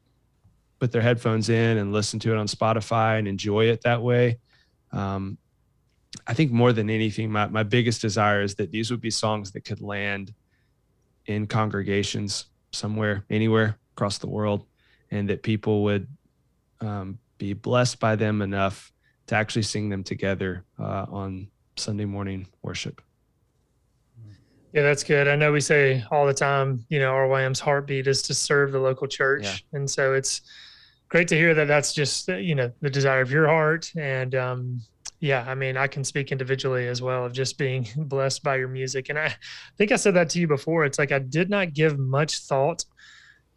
put 0.79 0.93
their 0.93 1.03
headphones 1.03 1.49
in 1.49 1.79
and 1.79 1.93
listen 1.93 2.19
to 2.21 2.33
it 2.33 2.37
on 2.37 2.47
Spotify 2.47 3.19
and 3.19 3.27
enjoy 3.27 3.67
it 3.67 3.83
that 3.83 4.03
way. 4.03 4.39
Um, 4.93 5.39
I 6.27 6.35
think 6.35 6.53
more 6.53 6.73
than 6.73 6.89
anything, 6.91 7.31
my, 7.31 7.47
my 7.47 7.63
biggest 7.63 8.01
desire 8.01 8.43
is 8.43 8.55
that 8.57 8.71
these 8.71 8.91
would 8.91 9.01
be 9.01 9.11
songs 9.11 9.51
that 9.53 9.65
could 9.65 9.81
land 9.81 10.33
in 11.27 11.47
congregations 11.47 12.47
somewhere, 12.73 13.25
anywhere 13.29 13.79
across 13.95 14.19
the 14.19 14.29
world, 14.29 14.65
and 15.11 15.29
that 15.29 15.43
people 15.43 15.83
would 15.85 16.07
um, 16.81 17.19
be 17.39 17.53
blessed 17.53 17.99
by 18.01 18.17
them 18.17 18.43
enough 18.43 18.93
to 19.27 19.35
actually 19.35 19.63
sing 19.63 19.89
them 19.89 20.03
together 20.03 20.65
uh, 20.79 21.07
on 21.11 21.49
Sunday 21.77 22.05
morning 22.05 22.47
worship. 22.63 23.03
Yeah, 24.73 24.83
that's 24.83 25.03
good. 25.03 25.29
I 25.29 25.37
know 25.37 25.51
we 25.51 25.61
say 25.61 26.05
all 26.11 26.27
the 26.27 26.35
time, 26.35 26.85
you 26.89 26.99
know, 26.99 27.13
RYM's 27.13 27.61
heartbeat 27.61 28.07
is 28.07 28.23
to 28.23 28.35
serve 28.35 28.73
the 28.73 28.79
local 28.79 29.07
church. 29.07 29.45
Yeah. 29.45 29.79
And 29.79 29.91
so 29.91 30.13
it's 30.13 30.43
great 31.09 31.29
to 31.29 31.37
hear 31.37 31.55
that 31.55 31.69
that's 31.69 31.93
just, 31.93 32.29
uh, 32.29 32.37
you 32.37 32.55
know, 32.55 32.71
the 32.81 32.91
desire 32.91 33.21
of 33.21 33.31
your 33.31 33.47
heart. 33.47 33.91
And 33.97 34.35
um, 34.35 34.81
yeah, 35.21 35.45
I 35.47 35.55
mean, 35.55 35.77
I 35.77 35.87
can 35.87 36.05
speak 36.05 36.33
individually 36.33 36.87
as 36.87 37.03
well 37.03 37.25
of 37.25 37.33
just 37.33 37.59
being 37.59 37.87
blessed 37.97 38.43
by 38.43 38.57
your 38.57 38.69
music. 38.69 39.09
And 39.09 39.19
I 39.19 39.35
think 39.77 39.93
I 39.93 39.97
said 39.97 40.15
that 40.15 40.31
to 40.31 40.41
you 40.41 40.47
before. 40.47 40.85
It's 40.85 40.99
like 40.99 41.13
I 41.13 41.19
did 41.19 41.51
not 41.51 41.73
give 41.73 41.99
much 41.99 42.41
thought 42.41 42.85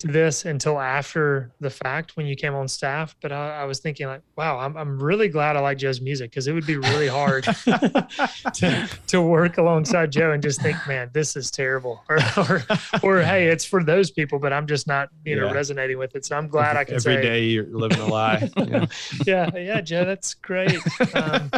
this 0.03 0.45
until 0.45 0.79
after 0.79 1.51
the 1.59 1.69
fact 1.69 2.17
when 2.17 2.25
you 2.25 2.35
came 2.35 2.53
on 2.53 2.67
staff. 2.67 3.15
But 3.21 3.31
I, 3.31 3.61
I 3.61 3.63
was 3.65 3.79
thinking 3.79 4.07
like, 4.07 4.21
wow, 4.37 4.59
I'm, 4.59 4.75
I'm 4.77 5.01
really 5.01 5.27
glad 5.27 5.55
I 5.57 5.59
like 5.59 5.77
Joe's 5.77 6.01
music 6.01 6.31
because 6.31 6.47
it 6.47 6.53
would 6.53 6.65
be 6.65 6.77
really 6.77 7.07
hard 7.07 7.43
to, 8.53 8.89
to 9.07 9.21
work 9.21 9.57
alongside 9.57 10.11
Joe 10.11 10.31
and 10.31 10.41
just 10.41 10.61
think, 10.61 10.77
man, 10.87 11.09
this 11.13 11.35
is 11.35 11.51
terrible. 11.51 12.03
Or, 12.09 12.17
or, 12.37 12.63
or 13.03 13.21
hey, 13.21 13.47
it's 13.47 13.63
for 13.65 13.83
those 13.83 14.11
people, 14.11 14.37
but 14.39 14.51
I'm 14.51 14.67
just 14.67 14.85
not, 14.87 15.09
you 15.25 15.35
know, 15.35 15.47
Yeah. 15.47 15.53
resonating 15.53 15.97
with 15.97 16.15
it. 16.15 16.25
So 16.25 16.35
I'm 16.37 16.47
glad 16.47 16.75
I 16.75 16.83
can 16.83 16.95
Every 16.95 17.15
say, 17.15 17.21
day 17.21 17.43
you're 17.45 17.65
living 17.67 17.99
a 17.99 18.07
lie. 18.07 18.49
Yeah. 18.57 18.85
yeah, 19.25 19.49
yeah, 19.55 19.81
Joe, 19.81 20.03
that's 20.05 20.33
great. 20.33 20.79
Um, 21.15 21.49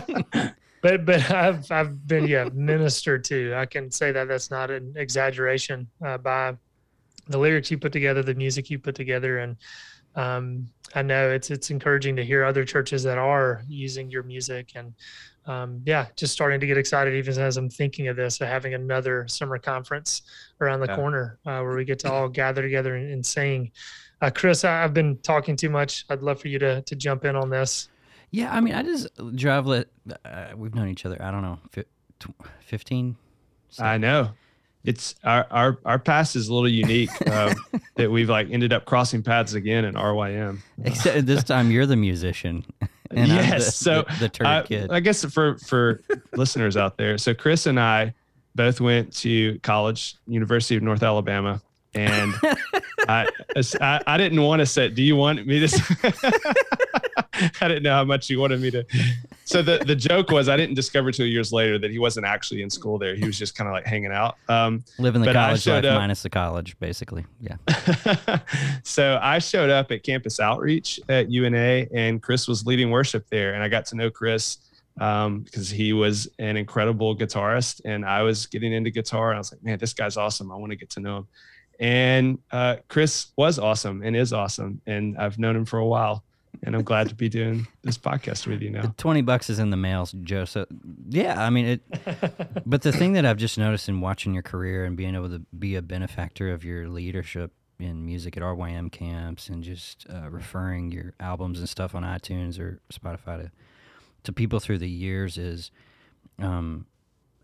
but 0.81 1.05
but 1.05 1.31
I've 1.31 1.71
I've 1.71 2.07
been 2.07 2.27
yeah 2.27 2.49
ministered 2.53 3.23
to. 3.25 3.55
I 3.55 3.65
can 3.65 3.89
say 3.89 4.11
that 4.11 4.27
that's 4.27 4.51
not 4.51 4.69
an 4.69 4.93
exaggeration 4.97 5.87
uh, 6.05 6.17
by 6.17 6.55
the 7.27 7.37
lyrics 7.37 7.71
you 7.71 7.77
put 7.77 7.91
together, 7.93 8.21
the 8.23 8.35
music 8.35 8.69
you 8.69 8.79
put 8.79 8.95
together, 8.95 9.39
and 9.39 9.55
um, 10.15 10.69
I 10.95 11.01
know 11.01 11.29
it's 11.31 11.49
it's 11.51 11.69
encouraging 11.71 12.15
to 12.17 12.23
hear 12.25 12.43
other 12.43 12.65
churches 12.65 13.03
that 13.03 13.17
are 13.17 13.63
using 13.67 14.09
your 14.11 14.23
music 14.23 14.71
and. 14.75 14.93
Um, 15.45 15.81
yeah, 15.85 16.05
just 16.15 16.31
starting 16.31 16.61
to 16.61 16.65
get 16.65 16.77
excited 16.77 17.15
even 17.15 17.37
as 17.37 17.57
I'm 17.57 17.69
thinking 17.69 18.07
of 18.07 18.15
this, 18.15 18.39
of 18.39 18.47
having 18.47 18.75
another 18.75 19.27
summer 19.27 19.57
conference 19.57 20.21
around 20.61 20.79
the 20.79 20.85
Yeah. 20.87 20.95
corner 20.95 21.37
uh, 21.45 21.59
where 21.59 21.75
we 21.75 21.83
get 21.83 21.99
to 21.99 22.09
all 22.09 22.29
gather 22.29 22.61
together 22.61 22.95
and, 22.95 23.11
and 23.11 23.25
sing. 23.25 23.69
Uh, 24.21 24.29
Chris, 24.33 24.63
I, 24.63 24.85
I've 24.85 24.93
been 24.93 25.17
talking 25.17 25.57
too 25.57 25.69
much. 25.69 26.05
I'd 26.09 26.21
love 26.21 26.39
for 26.39 26.47
you 26.47 26.59
to 26.59 26.81
to 26.83 26.95
jump 26.95 27.25
in 27.25 27.35
on 27.35 27.49
this. 27.49 27.89
Yeah, 28.31 28.55
I 28.55 28.61
mean, 28.61 28.73
I 28.73 28.83
just 28.83 29.09
drive. 29.35 29.65
Let 29.67 29.89
uh, 30.23 30.51
we've 30.55 30.73
known 30.75 30.87
each 30.87 31.05
other. 31.05 31.21
I 31.21 31.29
don't 31.29 31.41
know, 31.41 31.59
fi- 31.73 31.83
tw- 32.21 32.31
fifteen. 32.61 33.17
I 33.79 33.97
know. 33.97 34.29
It's 34.83 35.15
our, 35.23 35.47
our 35.49 35.77
our 35.85 35.99
past 35.99 36.35
is 36.35 36.49
a 36.49 36.53
little 36.53 36.69
unique 36.69 37.09
um, 37.31 37.55
that 37.95 38.11
we've 38.11 38.29
like 38.29 38.49
ended 38.49 38.73
up 38.73 38.85
crossing 38.85 39.23
paths 39.23 39.53
again 39.53 39.85
in 39.85 39.95
RYM. 39.95 40.59
Except 40.83 41.25
this 41.25 41.43
time 41.43 41.71
you're 41.71 41.85
the 41.85 41.95
musician. 41.95 42.65
And 43.15 43.31
I'm 43.31 43.37
yes. 43.37 43.65
the, 43.65 43.71
so 43.71 44.05
the, 44.09 44.15
the 44.21 44.29
turd 44.29 44.47
I, 44.47 44.63
kid. 44.63 44.91
I 44.91 44.99
guess 44.99 45.23
for 45.25 45.59
for 45.59 46.01
listeners 46.33 46.75
out 46.75 46.97
there, 46.97 47.19
so 47.19 47.35
Chris 47.35 47.67
and 47.67 47.79
I 47.79 48.11
both 48.55 48.81
went 48.81 49.15
to 49.17 49.59
college, 49.59 50.15
University 50.25 50.75
of 50.77 50.81
North 50.81 51.03
Alabama, 51.03 51.61
and 51.93 52.33
I, 53.07 53.27
I 53.79 54.01
I 54.07 54.17
didn't 54.17 54.41
want 54.41 54.61
to 54.61 54.65
say. 54.65 54.89
Do 54.89 55.03
you 55.03 55.15
want 55.15 55.45
me 55.45 55.59
to? 55.59 57.02
I 57.61 57.67
didn't 57.67 57.83
know 57.83 57.93
how 57.93 58.03
much 58.03 58.27
he 58.27 58.35
wanted 58.35 58.61
me 58.61 58.71
to. 58.71 58.85
So 59.45 59.61
the, 59.61 59.79
the 59.85 59.95
joke 59.95 60.31
was 60.31 60.49
I 60.49 60.57
didn't 60.57 60.75
discover 60.75 61.11
two 61.11 61.25
years 61.25 61.51
later 61.51 61.77
that 61.79 61.91
he 61.91 61.99
wasn't 61.99 62.25
actually 62.25 62.61
in 62.61 62.69
school 62.69 62.97
there. 62.97 63.15
He 63.15 63.25
was 63.25 63.37
just 63.37 63.55
kind 63.55 63.67
of 63.67 63.73
like 63.73 63.85
hanging 63.85 64.11
out. 64.11 64.37
Um, 64.47 64.83
Living 64.97 65.21
the 65.21 65.33
college 65.33 65.67
life 65.67 65.85
up- 65.85 65.95
minus 65.95 66.23
the 66.23 66.29
college, 66.29 66.77
basically. 66.79 67.25
Yeah. 67.39 67.57
so 68.83 69.19
I 69.21 69.39
showed 69.39 69.69
up 69.69 69.91
at 69.91 70.03
campus 70.03 70.39
outreach 70.39 70.99
at 71.09 71.29
UNA, 71.29 71.87
and 71.93 72.21
Chris 72.21 72.47
was 72.47 72.65
leading 72.65 72.89
worship 72.91 73.27
there, 73.29 73.53
and 73.53 73.63
I 73.63 73.67
got 73.67 73.85
to 73.87 73.95
know 73.95 74.09
Chris 74.09 74.57
um, 74.99 75.41
because 75.41 75.69
he 75.69 75.93
was 75.93 76.27
an 76.39 76.57
incredible 76.57 77.15
guitarist, 77.15 77.81
and 77.85 78.05
I 78.05 78.21
was 78.21 78.45
getting 78.45 78.73
into 78.73 78.91
guitar, 78.91 79.29
and 79.29 79.37
I 79.37 79.39
was 79.39 79.51
like, 79.51 79.63
man, 79.63 79.77
this 79.77 79.93
guy's 79.93 80.17
awesome. 80.17 80.51
I 80.51 80.55
want 80.55 80.71
to 80.71 80.75
get 80.75 80.89
to 80.91 80.99
know 80.99 81.17
him. 81.17 81.27
And 81.79 82.39
uh, 82.51 82.77
Chris 82.87 83.27
was 83.35 83.57
awesome 83.57 84.03
and 84.03 84.15
is 84.15 84.31
awesome, 84.31 84.81
and 84.85 85.17
I've 85.17 85.39
known 85.39 85.55
him 85.55 85.65
for 85.65 85.79
a 85.79 85.85
while, 85.85 86.23
and 86.61 86.75
I'm 86.75 86.83
glad 86.83 87.09
to 87.09 87.15
be 87.15 87.29
doing 87.29 87.67
this 87.81 87.97
podcast 87.97 88.45
with 88.47 88.61
you 88.61 88.71
The 88.71 88.83
now. 88.83 88.93
20 88.97 89.21
bucks 89.23 89.49
is 89.49 89.59
in 89.59 89.69
the 89.69 89.77
mail, 89.77 90.07
Joe. 90.21 90.45
So, 90.45 90.65
yeah, 91.09 91.43
I 91.43 91.49
mean, 91.49 91.65
it. 91.65 91.81
but 92.65 92.83
the 92.83 92.91
thing 92.91 93.13
that 93.13 93.25
I've 93.25 93.37
just 93.37 93.57
noticed 93.57 93.89
in 93.89 94.01
watching 94.01 94.33
your 94.33 94.43
career 94.43 94.85
and 94.85 94.95
being 94.95 95.15
able 95.15 95.29
to 95.29 95.39
be 95.57 95.75
a 95.75 95.81
benefactor 95.81 96.51
of 96.53 96.63
your 96.63 96.87
leadership 96.87 97.51
in 97.79 98.05
music 98.05 98.37
at 98.37 98.43
RYM 98.43 98.91
camps 98.91 99.49
and 99.49 99.63
just 99.63 100.05
uh, 100.09 100.29
referring 100.29 100.91
your 100.91 101.13
albums 101.19 101.59
and 101.59 101.67
stuff 101.67 101.95
on 101.95 102.03
iTunes 102.03 102.59
or 102.59 102.79
Spotify 102.91 103.43
to, 103.43 103.51
to 104.23 104.31
people 104.31 104.59
through 104.59 104.77
the 104.77 104.89
years 104.89 105.37
is 105.37 105.71
um, 106.39 106.85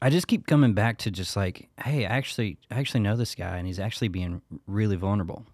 I 0.01 0.10
just 0.10 0.28
keep 0.28 0.47
coming 0.47 0.74
back 0.74 0.97
to 0.99 1.12
just 1.12 1.36
like, 1.36 1.70
hey, 1.84 2.05
I 2.05 2.10
actually, 2.10 2.57
I 2.72 2.80
actually 2.80 3.01
know 3.01 3.16
this 3.16 3.36
guy 3.36 3.57
and 3.57 3.68
he's 3.68 3.80
actually 3.80 4.07
being 4.07 4.41
really 4.66 4.95
vulnerable 4.95 5.45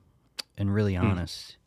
and 0.57 0.73
really 0.73 0.95
honest. 0.95 1.57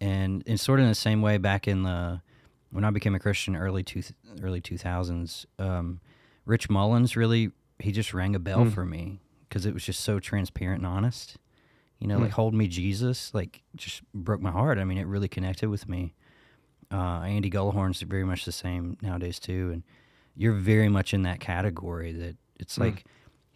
And, 0.00 0.42
and 0.46 0.58
sort 0.58 0.80
of 0.80 0.84
in 0.84 0.88
the 0.88 0.94
same 0.94 1.20
way 1.20 1.36
back 1.38 1.68
in 1.68 1.82
the, 1.82 2.22
when 2.70 2.84
I 2.84 2.90
became 2.90 3.14
a 3.14 3.18
Christian 3.18 3.54
early 3.56 3.82
two 3.82 4.02
early 4.42 4.60
two 4.60 4.78
thousands, 4.78 5.46
um, 5.58 6.00
Rich 6.46 6.70
Mullins 6.70 7.16
really 7.16 7.50
he 7.78 7.92
just 7.92 8.14
rang 8.14 8.34
a 8.34 8.38
bell 8.38 8.64
Mm. 8.64 8.72
for 8.72 8.84
me 8.84 9.20
because 9.48 9.66
it 9.66 9.74
was 9.74 9.84
just 9.84 10.00
so 10.00 10.18
transparent 10.20 10.78
and 10.82 10.86
honest. 10.86 11.36
You 11.98 12.06
know, 12.06 12.18
Mm. 12.18 12.22
like 12.22 12.30
"Hold 12.32 12.54
Me, 12.54 12.66
Jesus," 12.66 13.34
like 13.34 13.62
just 13.76 14.02
broke 14.14 14.40
my 14.40 14.50
heart. 14.50 14.78
I 14.78 14.84
mean, 14.84 14.96
it 14.98 15.06
really 15.06 15.28
connected 15.28 15.68
with 15.68 15.86
me. 15.88 16.14
Uh, 16.90 17.20
Andy 17.22 17.50
Gullahorn's 17.50 18.00
very 18.02 18.24
much 18.24 18.44
the 18.46 18.52
same 18.52 18.96
nowadays 19.02 19.38
too, 19.38 19.70
and 19.72 19.82
you're 20.34 20.54
very 20.54 20.88
much 20.88 21.12
in 21.12 21.22
that 21.22 21.40
category. 21.40 22.12
That 22.12 22.36
it's 22.58 22.76
Mm. 22.78 22.80
like 22.82 23.04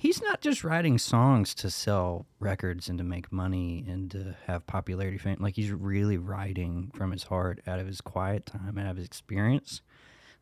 he's 0.04 0.20
not 0.20 0.42
just 0.42 0.62
writing 0.62 0.98
songs 0.98 1.54
to 1.54 1.70
sell 1.70 2.26
records 2.38 2.90
and 2.90 2.98
to 2.98 3.04
make 3.04 3.32
money 3.32 3.82
and 3.88 4.10
to 4.10 4.36
have 4.46 4.66
popularity 4.66 5.16
fame. 5.16 5.38
Like 5.40 5.56
he's 5.56 5.70
really 5.70 6.18
writing 6.18 6.90
from 6.94 7.10
his 7.10 7.22
heart, 7.22 7.62
out 7.66 7.78
of 7.78 7.86
his 7.86 8.02
quiet 8.02 8.44
time, 8.44 8.76
out 8.76 8.90
of 8.90 8.98
his 8.98 9.06
experience. 9.06 9.80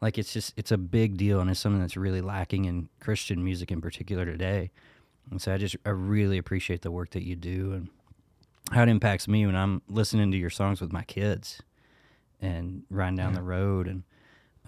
Like 0.01 0.19
it's 0.19 0.33
just 0.33 0.53
it's 0.57 0.73
a 0.73 0.77
big 0.77 1.17
deal, 1.17 1.39
and 1.39 1.49
it's 1.49 1.61
something 1.61 1.81
that's 1.81 1.97
really 1.97 2.21
lacking 2.21 2.65
in 2.65 2.89
Christian 2.99 3.45
music 3.45 3.71
in 3.71 3.81
particular 3.81 4.25
today. 4.25 4.73
And 5.31 5.41
so 5.41 5.55
I 5.55 5.59
just 5.59 5.77
I 5.87 5.91
really 5.91 6.39
appreciate 6.39 6.83
the 6.83 6.91
work 6.91 7.11
that 7.11 7.23
you 7.25 7.37
do 7.37 7.73
and 7.73 7.89
how 8.73 8.83
it 8.83 8.89
impacts 8.89 9.29
me 9.29 9.47
when 9.47 9.55
I'm 9.55 9.81
listening 9.89 10.33
to 10.33 10.37
your 10.37 10.51
songs 10.51 10.81
with 10.81 10.93
my 10.93 11.05
kids 11.05 11.63
and 12.41 12.83
riding 12.91 13.15
down 13.15 13.35
the 13.35 13.43
road 13.43 13.87
and 13.87 14.03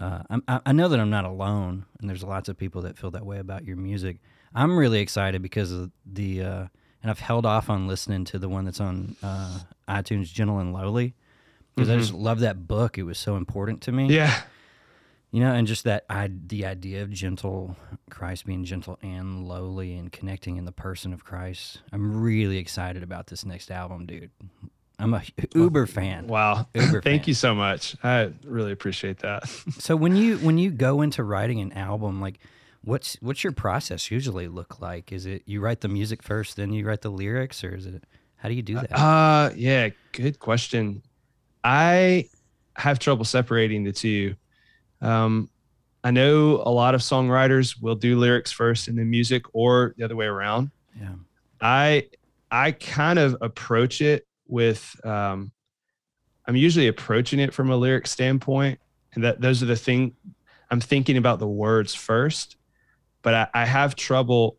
uh, 0.01 0.23
I'm, 0.31 0.43
I 0.47 0.61
I 0.67 0.73
know 0.73 0.87
that 0.89 1.01
I'm 1.01 1.11
not 1.11 1.25
alone, 1.25 1.87
and 1.99 2.09
there's 2.09 2.23
lots 2.23 2.49
of 2.49 2.57
people 2.57 2.83
that 2.83 2.97
feel 2.97 3.11
that 3.13 3.27
way 3.27 3.39
about 3.39 3.65
your 3.65 3.77
music. 3.77 4.19
I'm 4.55 4.77
really 4.77 5.01
excited 5.01 5.43
because 5.43 5.73
of 5.73 5.91
the, 6.07 6.43
uh, 6.43 6.67
and 7.03 7.11
I've 7.11 7.19
held 7.21 7.45
off 7.45 7.69
on 7.69 7.87
listening 7.87 8.25
to 8.27 8.39
the 8.39 8.49
one 8.49 8.65
that's 8.65 8.81
on 8.81 9.17
uh, 9.23 9.61
iTunes, 9.89 10.33
Gentle 10.33 10.59
and 10.59 10.73
Lowly, 10.73 11.15
because 11.75 11.91
I 11.91 11.97
just 11.97 12.15
love 12.15 12.41
that 12.41 12.69
book. 12.69 12.99
It 12.99 13.03
was 13.03 13.19
so 13.19 13.37
important 13.37 13.83
to 13.83 13.93
me. 13.93 14.07
Yeah. 14.15 14.41
You 15.33 15.41
know, 15.41 15.53
and 15.53 15.67
just 15.67 15.83
that 15.83 16.05
I 16.09 16.31
the 16.47 16.65
idea 16.65 17.03
of 17.03 17.11
gentle 17.11 17.77
Christ 18.09 18.47
being 18.47 18.65
gentle 18.65 19.01
and 19.03 19.49
lowly 19.49 19.97
and 19.97 20.13
connecting 20.13 20.59
in 20.59 20.65
the 20.65 20.71
person 20.71 21.13
of 21.13 21.25
Christ. 21.25 21.81
I'm 21.93 22.23
really 22.23 22.59
excited 22.59 23.03
about 23.03 23.27
this 23.27 23.45
next 23.45 23.73
album, 23.73 24.07
dude. 24.07 24.31
I'm 24.97 25.13
a 25.13 25.23
uber 25.55 25.87
fan. 25.87 26.29
Wow. 26.29 26.69
Uber 26.75 27.03
Thank 27.03 27.23
fan. 27.23 27.29
you 27.29 27.35
so 27.35 27.53
much. 27.53 27.97
I 28.05 28.33
really 28.45 28.71
appreciate 28.71 29.19
that. 29.19 29.49
So 29.79 29.97
when 29.97 30.15
you 30.15 30.39
when 30.39 30.57
you 30.57 30.71
go 30.71 31.03
into 31.03 31.25
writing 31.25 31.61
an 31.61 31.73
album, 31.73 32.21
like 32.21 32.39
what's 32.85 33.17
what's 33.21 33.43
your 33.43 33.53
process 33.53 34.11
usually 34.11 34.49
look 34.49 34.81
like? 34.81 35.13
Is 35.13 35.27
it 35.27 35.43
you 35.47 35.61
write 35.61 35.81
the 35.81 35.89
music 35.89 36.23
first, 36.23 36.57
then 36.57 36.73
you 36.73 36.87
write 36.87 37.03
the 37.03 37.11
lyrics, 37.11 37.65
or 37.65 37.75
is 37.75 37.87
it 37.87 38.05
how 38.37 38.49
do 38.49 38.55
you 38.55 38.63
do 38.63 38.75
that? 38.75 38.93
Uh 38.93 39.51
yeah, 39.57 39.89
good 40.13 40.39
question. 40.39 41.03
I 41.63 42.29
have 42.77 42.99
trouble 42.99 43.25
separating 43.25 43.85
the 43.85 43.93
two. 43.93 44.35
Um 45.01 45.49
I 46.03 46.11
know 46.11 46.63
a 46.65 46.71
lot 46.71 46.95
of 46.95 47.01
songwriters 47.01 47.81
will 47.81 47.95
do 47.95 48.19
lyrics 48.19 48.53
first 48.53 48.89
and 48.89 48.99
then 48.99 49.09
music 49.09 49.45
or 49.55 49.95
the 49.97 50.05
other 50.05 50.17
way 50.17 50.27
around. 50.27 50.71
yeah. 50.99 51.15
I 51.61 52.09
I 52.51 52.73
kind 52.73 53.19
of 53.19 53.37
approach 53.41 54.01
it 54.01 54.27
with 54.47 54.95
um 55.05 55.51
I'm 56.47 56.57
usually 56.57 56.89
approaching 56.89 57.41
it 57.41 57.55
from 57.55 57.71
a 57.71 57.77
lyric 57.77 58.07
standpoint 58.07 58.79
and 59.15 59.25
that 59.25 59.41
those 59.41 59.63
are 59.63 59.67
the 59.67 59.77
thing 59.77 60.15
I'm 60.71 60.81
thinking 60.81 61.17
about 61.17 61.39
the 61.39 61.47
words 61.49 61.95
first, 61.95 62.57
but 63.25 63.35
I, 63.35 63.49
I 63.63 63.65
have 63.65 63.97
trouble 63.97 64.57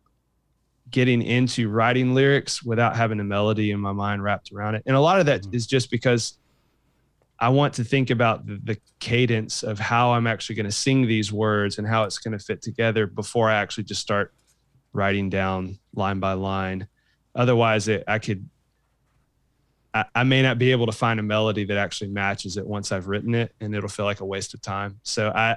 getting 0.90 1.22
into 1.22 1.68
writing 1.70 2.14
lyrics 2.14 2.62
without 2.62 2.94
having 2.94 3.18
a 3.20 3.24
melody 3.24 3.70
in 3.70 3.80
my 3.80 3.92
mind 3.92 4.22
wrapped 4.22 4.52
around 4.52 4.74
it. 4.74 4.82
And 4.86 4.94
a 4.94 5.00
lot 5.00 5.18
of 5.18 5.26
that 5.26 5.46
is 5.52 5.66
Mhm. 5.66 5.70
just 5.70 5.90
because 5.90 6.38
I 7.38 7.48
want 7.48 7.74
to 7.74 7.84
think 7.84 8.10
about 8.10 8.46
the, 8.46 8.60
the 8.62 8.78
cadence 8.98 9.62
of 9.62 9.78
how 9.78 10.12
I'm 10.12 10.26
actually 10.26 10.56
going 10.56 10.66
to 10.66 10.72
sing 10.72 11.06
these 11.06 11.32
words 11.32 11.78
and 11.78 11.86
how 11.86 12.04
it's 12.04 12.18
going 12.18 12.38
to 12.38 12.44
fit 12.44 12.62
together 12.62 13.06
before 13.06 13.50
I 13.50 13.56
actually 13.56 13.84
just 13.84 14.00
start 14.00 14.32
writing 14.92 15.28
down 15.28 15.78
line 15.94 16.18
by 16.20 16.32
line. 16.34 16.86
Otherwise, 17.34 17.88
it, 17.88 18.04
I 18.08 18.18
could, 18.18 18.48
I, 19.92 20.04
I 20.14 20.24
may 20.24 20.40
not 20.40 20.58
be 20.58 20.72
able 20.72 20.86
to 20.86 20.92
find 20.92 21.20
a 21.20 21.22
melody 21.22 21.64
that 21.64 21.76
actually 21.76 22.10
matches 22.10 22.56
it 22.56 22.66
once 22.66 22.90
I've 22.92 23.06
written 23.06 23.34
it, 23.34 23.54
and 23.60 23.74
it'll 23.74 23.88
feel 23.88 24.06
like 24.06 24.20
a 24.20 24.24
waste 24.26 24.54
of 24.54 24.62
time. 24.62 24.98
So 25.02 25.28
I, 25.28 25.56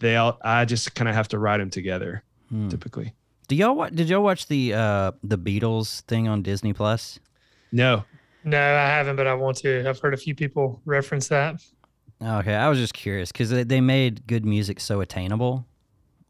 they 0.00 0.16
all, 0.16 0.38
I 0.42 0.64
just 0.64 0.94
kind 0.94 1.08
of 1.08 1.14
have 1.14 1.28
to 1.28 1.38
write 1.38 1.58
them 1.58 1.70
together 1.70 2.24
Hmm. 2.52 2.68
typically. 2.68 3.14
Do 3.48 3.56
y'all 3.56 3.74
wa- 3.74 3.88
did 3.88 4.08
y'all 4.08 4.22
watch 4.22 4.46
the 4.46 4.74
uh 4.74 5.12
the 5.24 5.38
Beatles 5.38 6.02
thing 6.02 6.28
on 6.28 6.42
Disney 6.42 6.72
Plus? 6.72 7.18
No, 7.72 8.04
No, 8.44 8.58
I 8.58 8.86
haven't, 8.86 9.16
but 9.16 9.26
I 9.26 9.34
want 9.34 9.56
to. 9.58 9.88
I've 9.88 9.98
heard 9.98 10.12
a 10.14 10.18
few 10.18 10.34
people 10.34 10.80
reference 10.84 11.28
that. 11.28 11.62
Okay, 12.22 12.54
I 12.54 12.68
was 12.68 12.78
just 12.78 12.92
curious 12.94 13.32
because 13.32 13.50
they, 13.50 13.62
they 13.64 13.80
made 13.80 14.26
good 14.26 14.44
music 14.44 14.78
so 14.80 15.00
attainable 15.00 15.66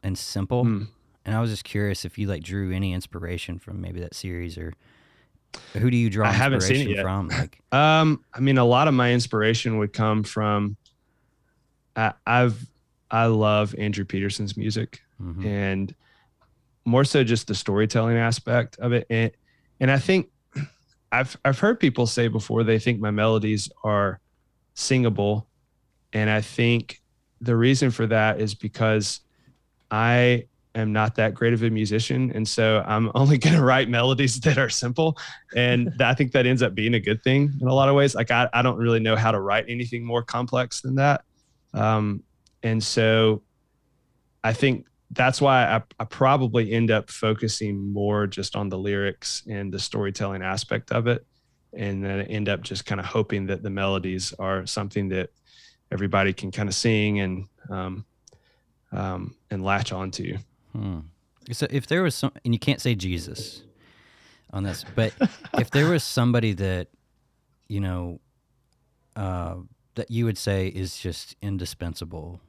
and 0.03 0.17
simple, 0.17 0.63
Hmm. 0.65 0.85
and 1.27 1.35
I 1.35 1.41
was 1.41 1.51
just 1.51 1.65
curious 1.65 2.05
if 2.05 2.17
you 2.19 2.29
like 2.29 2.43
drew 2.45 2.73
any 2.73 2.93
inspiration 2.93 3.59
from 3.59 3.81
maybe 3.81 4.01
that 4.01 4.15
series 4.15 4.57
or 4.57 4.73
who 5.75 5.91
do 5.91 5.97
you 5.97 6.09
draw 6.09 6.29
I 6.29 6.33
haven't 6.33 6.61
seen 6.63 6.77
it 6.77 6.91
inspiration 6.91 6.97
yet. 6.97 7.03
from? 7.03 7.29
Like, 7.29 7.61
Um, 7.73 8.25
I 8.33 8.41
mean, 8.41 8.57
a 8.59 8.65
lot 8.65 8.89
of 8.89 8.95
my 8.95 9.13
inspiration 9.13 9.79
would 9.79 9.93
come 9.93 10.23
from. 10.23 10.77
I, 11.97 12.13
I've 12.27 12.65
I 13.11 13.27
love 13.27 13.75
Andrew 13.77 14.05
Peterson's 14.07 14.57
music, 14.57 15.03
mhm. 15.21 15.45
and 15.45 15.95
more 16.85 17.05
so 17.05 17.25
just 17.25 17.47
the 17.47 17.55
storytelling 17.55 18.17
aspect 18.17 18.79
of 18.79 18.93
it. 18.93 19.07
And 19.11 19.31
and 19.81 19.91
I 19.91 19.99
think 19.99 20.31
I've 21.11 21.37
I've 21.45 21.59
heard 21.59 21.79
people 21.79 22.07
say 22.07 22.29
before 22.29 22.65
they 22.65 22.79
think 22.79 23.01
my 23.01 23.11
melodies 23.11 23.71
are 23.85 24.21
singable, 24.75 25.47
and 26.13 26.31
I 26.31 26.41
think 26.41 27.01
the 27.41 27.57
reason 27.57 27.91
for 27.91 28.07
that 28.07 28.41
is 28.41 28.55
because 28.55 29.21
I 29.91 30.47
am 30.75 30.93
not 30.93 31.17
that 31.17 31.35
great 31.35 31.53
of 31.53 31.63
a 31.63 31.71
musician, 31.71 32.33
and 32.35 32.49
so 32.49 32.83
I'm 32.87 33.11
only 33.15 33.39
going 33.39 33.57
to 33.57 33.63
write 33.63 33.89
melodies 33.89 34.41
that 34.41 34.59
are 34.59 34.71
simple, 34.71 35.19
and 35.55 35.93
I 36.01 36.15
think 36.15 36.33
that 36.33 36.47
ends 36.47 36.63
up 36.63 36.75
being 36.75 36.95
a 36.95 37.01
good 37.01 37.23
thing 37.23 37.53
in 37.61 37.69
a 37.69 37.75
lot 37.75 37.89
of 37.89 37.95
ways. 37.95 38.15
Like 38.15 38.31
I 38.31 38.49
I 38.53 38.63
don't 38.63 38.79
really 38.79 39.01
know 39.01 39.17
how 39.17 39.31
to 39.31 39.41
write 39.41 39.67
anything 39.69 40.05
more 40.05 40.23
complex 40.23 40.81
than 40.81 40.95
that, 40.95 41.25
um, 41.75 42.23
and 42.63 42.83
so 42.83 43.43
I 44.43 44.53
think 44.53 44.87
that's 45.13 45.41
why 45.41 45.67
I, 45.67 45.83
I 46.01 46.05
probably 46.05 46.73
end 46.73 46.91
up 46.91 47.11
focusing 47.11 47.93
more 47.93 48.27
just 48.27 48.57
on 48.57 48.69
the 48.69 48.79
lyrics 48.79 49.43
and 49.49 49.73
the 49.73 49.79
storytelling 49.79 50.43
aspect 50.43 50.91
of 50.91 51.07
it. 51.07 51.27
And 51.75 52.05
then 52.05 52.21
I 52.21 52.23
end 52.25 52.49
up 52.49 52.63
just 52.63 52.87
kind 52.87 53.01
of 53.01 53.07
hoping 53.07 53.47
that 53.47 53.63
the 53.63 53.71
melodies 53.71 54.33
are 54.39 54.67
something 54.67 55.09
that 55.11 55.31
everybody 55.91 56.33
can 56.33 56.51
kind 56.51 56.69
of 56.69 56.75
sing 56.75 57.21
and 57.21 57.47
um, 57.71 58.05
um, 58.91 59.35
and 59.51 59.63
latch 59.63 59.93
onto. 59.93 60.37
Hmm. 60.73 61.01
So 61.51 61.67
if 61.71 61.87
there 61.87 62.03
was 62.03 62.15
some, 62.15 62.33
and 62.45 62.55
you 62.55 62.59
can't 62.59 62.81
say 62.81 62.95
Jesus 62.95 63.63
on 64.51 64.63
this, 64.63 64.85
but 64.95 65.13
if 65.59 65.71
there 65.71 65.89
was 65.89 66.05
somebody 66.05 66.53
that, 66.55 66.89
you 67.69 67.81
know, 67.81 68.21
uh, 69.17 69.57
that 69.95 70.11
you 70.11 70.25
would 70.25 70.39
say 70.39 70.69
is 70.69 70.97
just 70.97 71.37
indispensable 71.43 72.41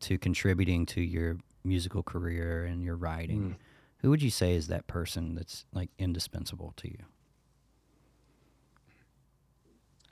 to 0.00 0.18
contributing 0.18 0.86
to 0.86 1.00
your 1.00 1.36
musical 1.64 2.02
career 2.02 2.64
and 2.64 2.82
your 2.82 2.96
writing, 2.96 3.40
Mm. 3.50 3.54
who 3.98 4.10
would 4.10 4.22
you 4.22 4.30
say 4.30 4.54
is 4.54 4.68
that 4.68 4.86
person 4.86 5.34
that's 5.34 5.64
like 5.72 5.90
indispensable 5.98 6.72
to 6.78 6.88
you? 6.88 6.98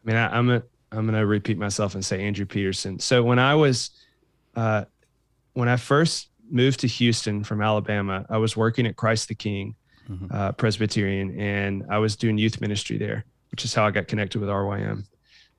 I 0.05 0.07
mean, 0.09 0.17
I, 0.17 0.37
I'm 0.37 0.51
a 0.51 0.63
I'm 0.91 1.05
going 1.07 1.19
to 1.19 1.27
repeat 1.27 1.59
myself 1.59 1.95
and 1.95 2.03
say 2.05 2.23
Andrew 2.25 2.47
Peterson. 2.47 2.99
So 2.99 3.23
when 3.23 3.39
I 3.39 3.55
was, 3.55 3.91
uh, 4.57 4.87
when 5.53 5.69
I 5.69 5.77
first 5.77 6.31
moved 6.51 6.81
to 6.81 6.87
Houston 6.87 7.45
from 7.45 7.61
Alabama, 7.61 8.25
I 8.31 8.39
was 8.39 8.57
working 8.57 8.87
at 8.87 8.97
Christ 8.97 9.29
the 9.29 9.35
King 9.35 9.75
Mhm. 10.09 10.33
uh, 10.35 10.53
Presbyterian, 10.53 11.39
and 11.39 11.85
I 11.91 11.99
was 11.99 12.17
doing 12.17 12.39
youth 12.39 12.63
ministry 12.63 12.97
there, 12.97 13.27
which 13.51 13.67
is 13.67 13.75
how 13.75 13.87
I 13.87 13.91
got 13.91 14.09
connected 14.09 14.39
with 14.41 14.49
RYM. 14.49 15.05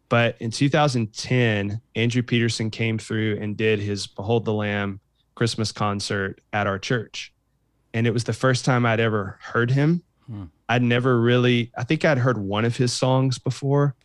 But 0.10 0.36
in 0.40 0.50
2010, 0.50 1.80
Andrew 1.94 2.24
Peterson 2.24 2.72
came 2.72 2.98
through 2.98 3.38
and 3.40 3.56
did 3.56 3.78
his 3.80 4.08
Behold 4.08 4.46
the 4.46 4.54
Lamb 4.54 5.00
Christmas 5.40 5.72
concert 5.72 6.42
at 6.52 6.68
our 6.68 6.78
church. 6.78 7.34
And 7.94 8.06
it 8.06 8.12
was 8.12 8.26
the 8.26 8.34
first 8.34 8.66
time 8.66 8.86
I'd 8.86 9.00
ever 9.00 9.40
heard 9.42 9.72
him. 9.72 10.04
Hmm. 10.28 10.44
I'd 10.68 10.84
never 10.84 11.22
really, 11.22 11.72
I 11.78 11.86
think 11.86 12.04
I'd 12.04 12.18
heard 12.18 12.38
one 12.38 12.66
of 12.66 12.76
his 12.76 12.92
songs 12.92 13.40
before, 13.40 13.96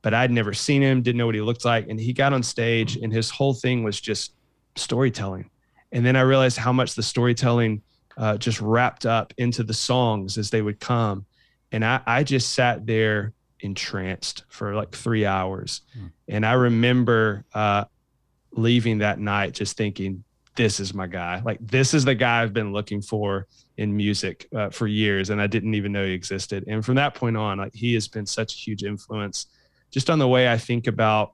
but 0.00 0.14
I'd 0.14 0.30
never 0.30 0.54
seen 0.54 0.80
him, 0.80 1.02
didn't 1.02 1.18
know 1.18 1.26
what 1.26 1.34
he 1.34 1.40
looked 1.40 1.64
like. 1.64 1.88
And 1.88 1.98
he 1.98 2.12
got 2.12 2.32
on 2.32 2.44
stage, 2.44 2.94
and 2.94 3.12
his 3.12 3.30
whole 3.30 3.52
thing 3.52 3.82
was 3.82 4.00
just 4.00 4.34
storytelling. 4.76 5.50
And 5.90 6.06
then 6.06 6.14
I 6.14 6.20
realized 6.20 6.56
how 6.56 6.72
much 6.72 6.94
the 6.94 7.02
storytelling 7.02 7.82
uh, 8.16 8.36
just 8.36 8.60
wrapped 8.60 9.06
up 9.06 9.34
into 9.38 9.64
the 9.64 9.74
songs 9.74 10.38
as 10.38 10.50
they 10.50 10.62
would 10.62 10.78
come. 10.78 11.26
And 11.72 11.84
I, 11.84 12.00
I 12.06 12.22
just 12.22 12.52
sat 12.52 12.86
there 12.86 13.32
entranced 13.58 14.44
for 14.48 14.76
like 14.76 14.92
three 14.92 15.26
hours. 15.26 15.80
Hmm. 15.94 16.06
And 16.28 16.46
I 16.46 16.52
remember 16.52 17.44
uh, 17.52 17.86
leaving 18.52 18.98
that 18.98 19.18
night 19.18 19.54
just 19.54 19.76
thinking, 19.76 20.22
this 20.56 20.80
is 20.80 20.92
my 20.94 21.06
guy. 21.06 21.42
Like, 21.44 21.58
this 21.60 21.94
is 21.94 22.04
the 22.04 22.14
guy 22.14 22.42
I've 22.42 22.52
been 22.52 22.72
looking 22.72 23.00
for 23.02 23.46
in 23.76 23.96
music 23.96 24.48
uh, 24.54 24.70
for 24.70 24.86
years. 24.86 25.30
And 25.30 25.40
I 25.40 25.46
didn't 25.46 25.74
even 25.74 25.92
know 25.92 26.04
he 26.04 26.12
existed. 26.12 26.64
And 26.66 26.84
from 26.84 26.96
that 26.96 27.14
point 27.14 27.36
on, 27.36 27.58
like, 27.58 27.74
he 27.74 27.94
has 27.94 28.08
been 28.08 28.26
such 28.26 28.54
a 28.54 28.56
huge 28.56 28.82
influence 28.82 29.46
just 29.90 30.10
on 30.10 30.18
the 30.18 30.28
way 30.28 30.50
I 30.50 30.56
think 30.56 30.86
about 30.86 31.32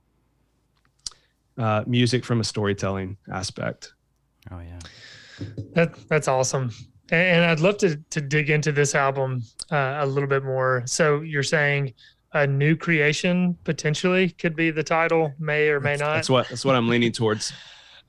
uh, 1.57 1.83
music 1.87 2.23
from 2.23 2.39
a 2.39 2.43
storytelling 2.43 3.17
aspect. 3.33 3.93
Oh 4.51 4.59
yeah. 4.59 4.79
That 5.73 5.95
that's 6.07 6.27
awesome. 6.27 6.71
And, 7.11 7.21
and 7.21 7.45
I'd 7.45 7.59
love 7.59 7.77
to 7.79 7.97
to 7.97 8.21
dig 8.21 8.49
into 8.49 8.71
this 8.71 8.95
album 8.95 9.43
uh, 9.71 9.97
a 9.99 10.05
little 10.05 10.29
bit 10.29 10.43
more. 10.43 10.83
So 10.85 11.21
you're 11.21 11.43
saying 11.43 11.93
a 12.33 12.45
new 12.45 12.75
creation 12.75 13.57
potentially 13.63 14.29
could 14.29 14.55
be 14.55 14.71
the 14.71 14.83
title, 14.83 15.33
may 15.39 15.69
or 15.69 15.79
may 15.79 15.95
not. 15.95 16.15
That's 16.15 16.29
what 16.29 16.49
that's 16.49 16.65
what 16.65 16.75
I'm 16.75 16.87
leaning 16.87 17.11
towards. 17.11 17.53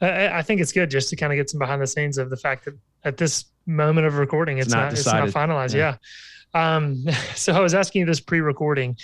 I, 0.01 0.39
I 0.39 0.43
think 0.43 0.61
it's 0.61 0.73
good 0.73 0.91
just 0.91 1.09
to 1.11 1.17
kind 1.17 1.33
of 1.33 1.37
get 1.37 1.51
some 1.51 1.59
behind 1.59 1.83
the 1.83 1.87
scenes 1.87 2.19
of 2.19 2.31
the 2.31 2.37
fact 2.37 2.65
that 2.67 2.75
at 3.05 3.17
this 3.17 3.47
moment 3.67 4.07
of 4.07 4.17
recording, 4.19 4.59
it's, 4.59 4.67
It's 4.67 4.75
not 4.75 4.83
not, 4.85 4.93
it's 4.93 5.07
not 5.07 5.29
finalized. 5.29 5.75
Yeah. 5.75 5.97
Um, 6.55 7.05
so 7.35 7.53
I 7.53 7.61
was 7.61 7.75
asking 7.75 8.01
you 8.01 8.07
this 8.07 8.21
pre-recording, 8.21 8.97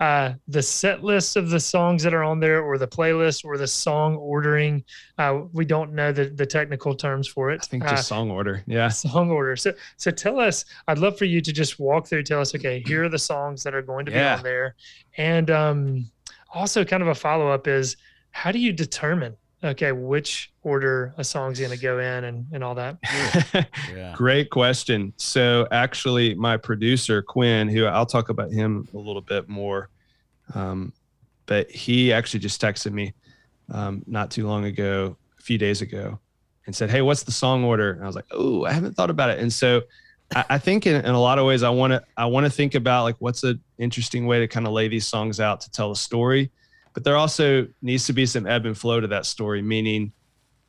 uh, 0.00 0.34
the 0.46 0.62
set 0.62 1.02
list 1.02 1.36
of 1.36 1.50
the 1.50 1.58
songs 1.58 2.02
that 2.04 2.14
are 2.14 2.22
on 2.22 2.38
there, 2.38 2.62
or 2.62 2.78
the 2.78 2.86
playlist, 2.86 3.44
or 3.44 3.58
the 3.58 3.66
song 3.66 4.14
ordering. 4.16 4.84
Uh, 5.18 5.40
we 5.52 5.64
don't 5.64 5.92
know 5.92 6.12
the 6.12 6.26
the 6.26 6.46
technical 6.46 6.94
terms 6.94 7.26
for 7.26 7.50
it. 7.50 7.60
I 7.62 7.66
think 7.66 7.84
Uh, 7.84 7.90
just 7.90 8.06
song 8.08 8.30
order. 8.30 8.62
Yeah. 8.66 8.88
song 8.88 9.30
order. 9.30 9.56
So 9.56 9.72
so 9.96 10.10
tell 10.12 10.38
us. 10.38 10.64
I'd 10.86 10.98
love 10.98 11.18
for 11.18 11.24
you 11.24 11.40
to 11.40 11.52
just 11.52 11.80
walk 11.80 12.06
through. 12.06 12.22
Tell 12.22 12.40
us. 12.40 12.54
Okay, 12.54 12.80
here 12.86 13.04
are 13.04 13.08
the 13.08 13.18
songs 13.18 13.64
that 13.64 13.74
are 13.74 13.82
going 13.82 14.06
to 14.06 14.12
be 14.12 14.18
on 14.20 14.42
there, 14.44 14.76
and 15.16 15.50
um, 15.50 16.10
also 16.54 16.84
kind 16.84 17.02
of 17.02 17.08
a 17.08 17.14
follow 17.14 17.48
up 17.50 17.66
is 17.66 17.96
how 18.30 18.52
do 18.52 18.60
you 18.60 18.72
determine 18.72 19.36
okay 19.62 19.92
which 19.92 20.52
order 20.62 21.14
a 21.16 21.24
song's 21.24 21.58
going 21.58 21.72
to 21.72 21.78
go 21.78 21.98
in 21.98 22.24
and 22.24 22.46
and 22.52 22.62
all 22.64 22.74
that. 22.74 22.98
Yeah. 23.94 24.14
Great 24.16 24.50
question. 24.50 25.12
So 25.16 25.66
actually, 25.70 26.34
my 26.34 26.56
producer 26.56 27.22
Quinn, 27.22 27.68
who 27.68 27.86
I'll 27.86 28.06
talk 28.06 28.28
about 28.28 28.50
him 28.52 28.88
a 28.94 28.98
little 28.98 29.22
bit 29.22 29.48
more, 29.48 29.88
um, 30.54 30.92
but 31.46 31.70
he 31.70 32.12
actually 32.12 32.40
just 32.40 32.60
texted 32.60 32.92
me 32.92 33.14
um, 33.70 34.02
not 34.06 34.30
too 34.30 34.46
long 34.46 34.64
ago, 34.64 35.16
a 35.38 35.42
few 35.42 35.58
days 35.58 35.82
ago, 35.82 36.18
and 36.66 36.76
said, 36.76 36.90
"Hey, 36.90 37.02
what's 37.02 37.22
the 37.22 37.32
song 37.32 37.64
order?" 37.64 37.92
And 37.92 38.02
I 38.02 38.06
was 38.06 38.16
like, 38.16 38.26
"Oh, 38.30 38.64
I 38.64 38.72
haven't 38.72 38.94
thought 38.94 39.10
about 39.10 39.30
it." 39.30 39.38
And 39.40 39.52
so, 39.52 39.82
I, 40.34 40.44
I 40.50 40.58
think 40.58 40.86
in, 40.86 40.96
in 40.96 41.14
a 41.14 41.20
lot 41.20 41.38
of 41.38 41.46
ways, 41.46 41.62
I 41.62 41.70
want 41.70 41.92
to 41.92 42.02
I 42.16 42.26
want 42.26 42.44
to 42.46 42.50
think 42.50 42.74
about 42.74 43.04
like 43.04 43.16
what's 43.18 43.42
an 43.44 43.60
interesting 43.78 44.26
way 44.26 44.40
to 44.40 44.48
kind 44.48 44.66
of 44.66 44.72
lay 44.72 44.88
these 44.88 45.06
songs 45.06 45.40
out 45.40 45.60
to 45.62 45.70
tell 45.70 45.90
a 45.90 45.96
story, 45.96 46.50
but 46.98 47.04
there 47.04 47.16
also 47.16 47.64
needs 47.80 48.06
to 48.06 48.12
be 48.12 48.26
some 48.26 48.44
ebb 48.44 48.66
and 48.66 48.76
flow 48.76 48.98
to 48.98 49.06
that 49.06 49.24
story, 49.24 49.62
meaning 49.62 50.10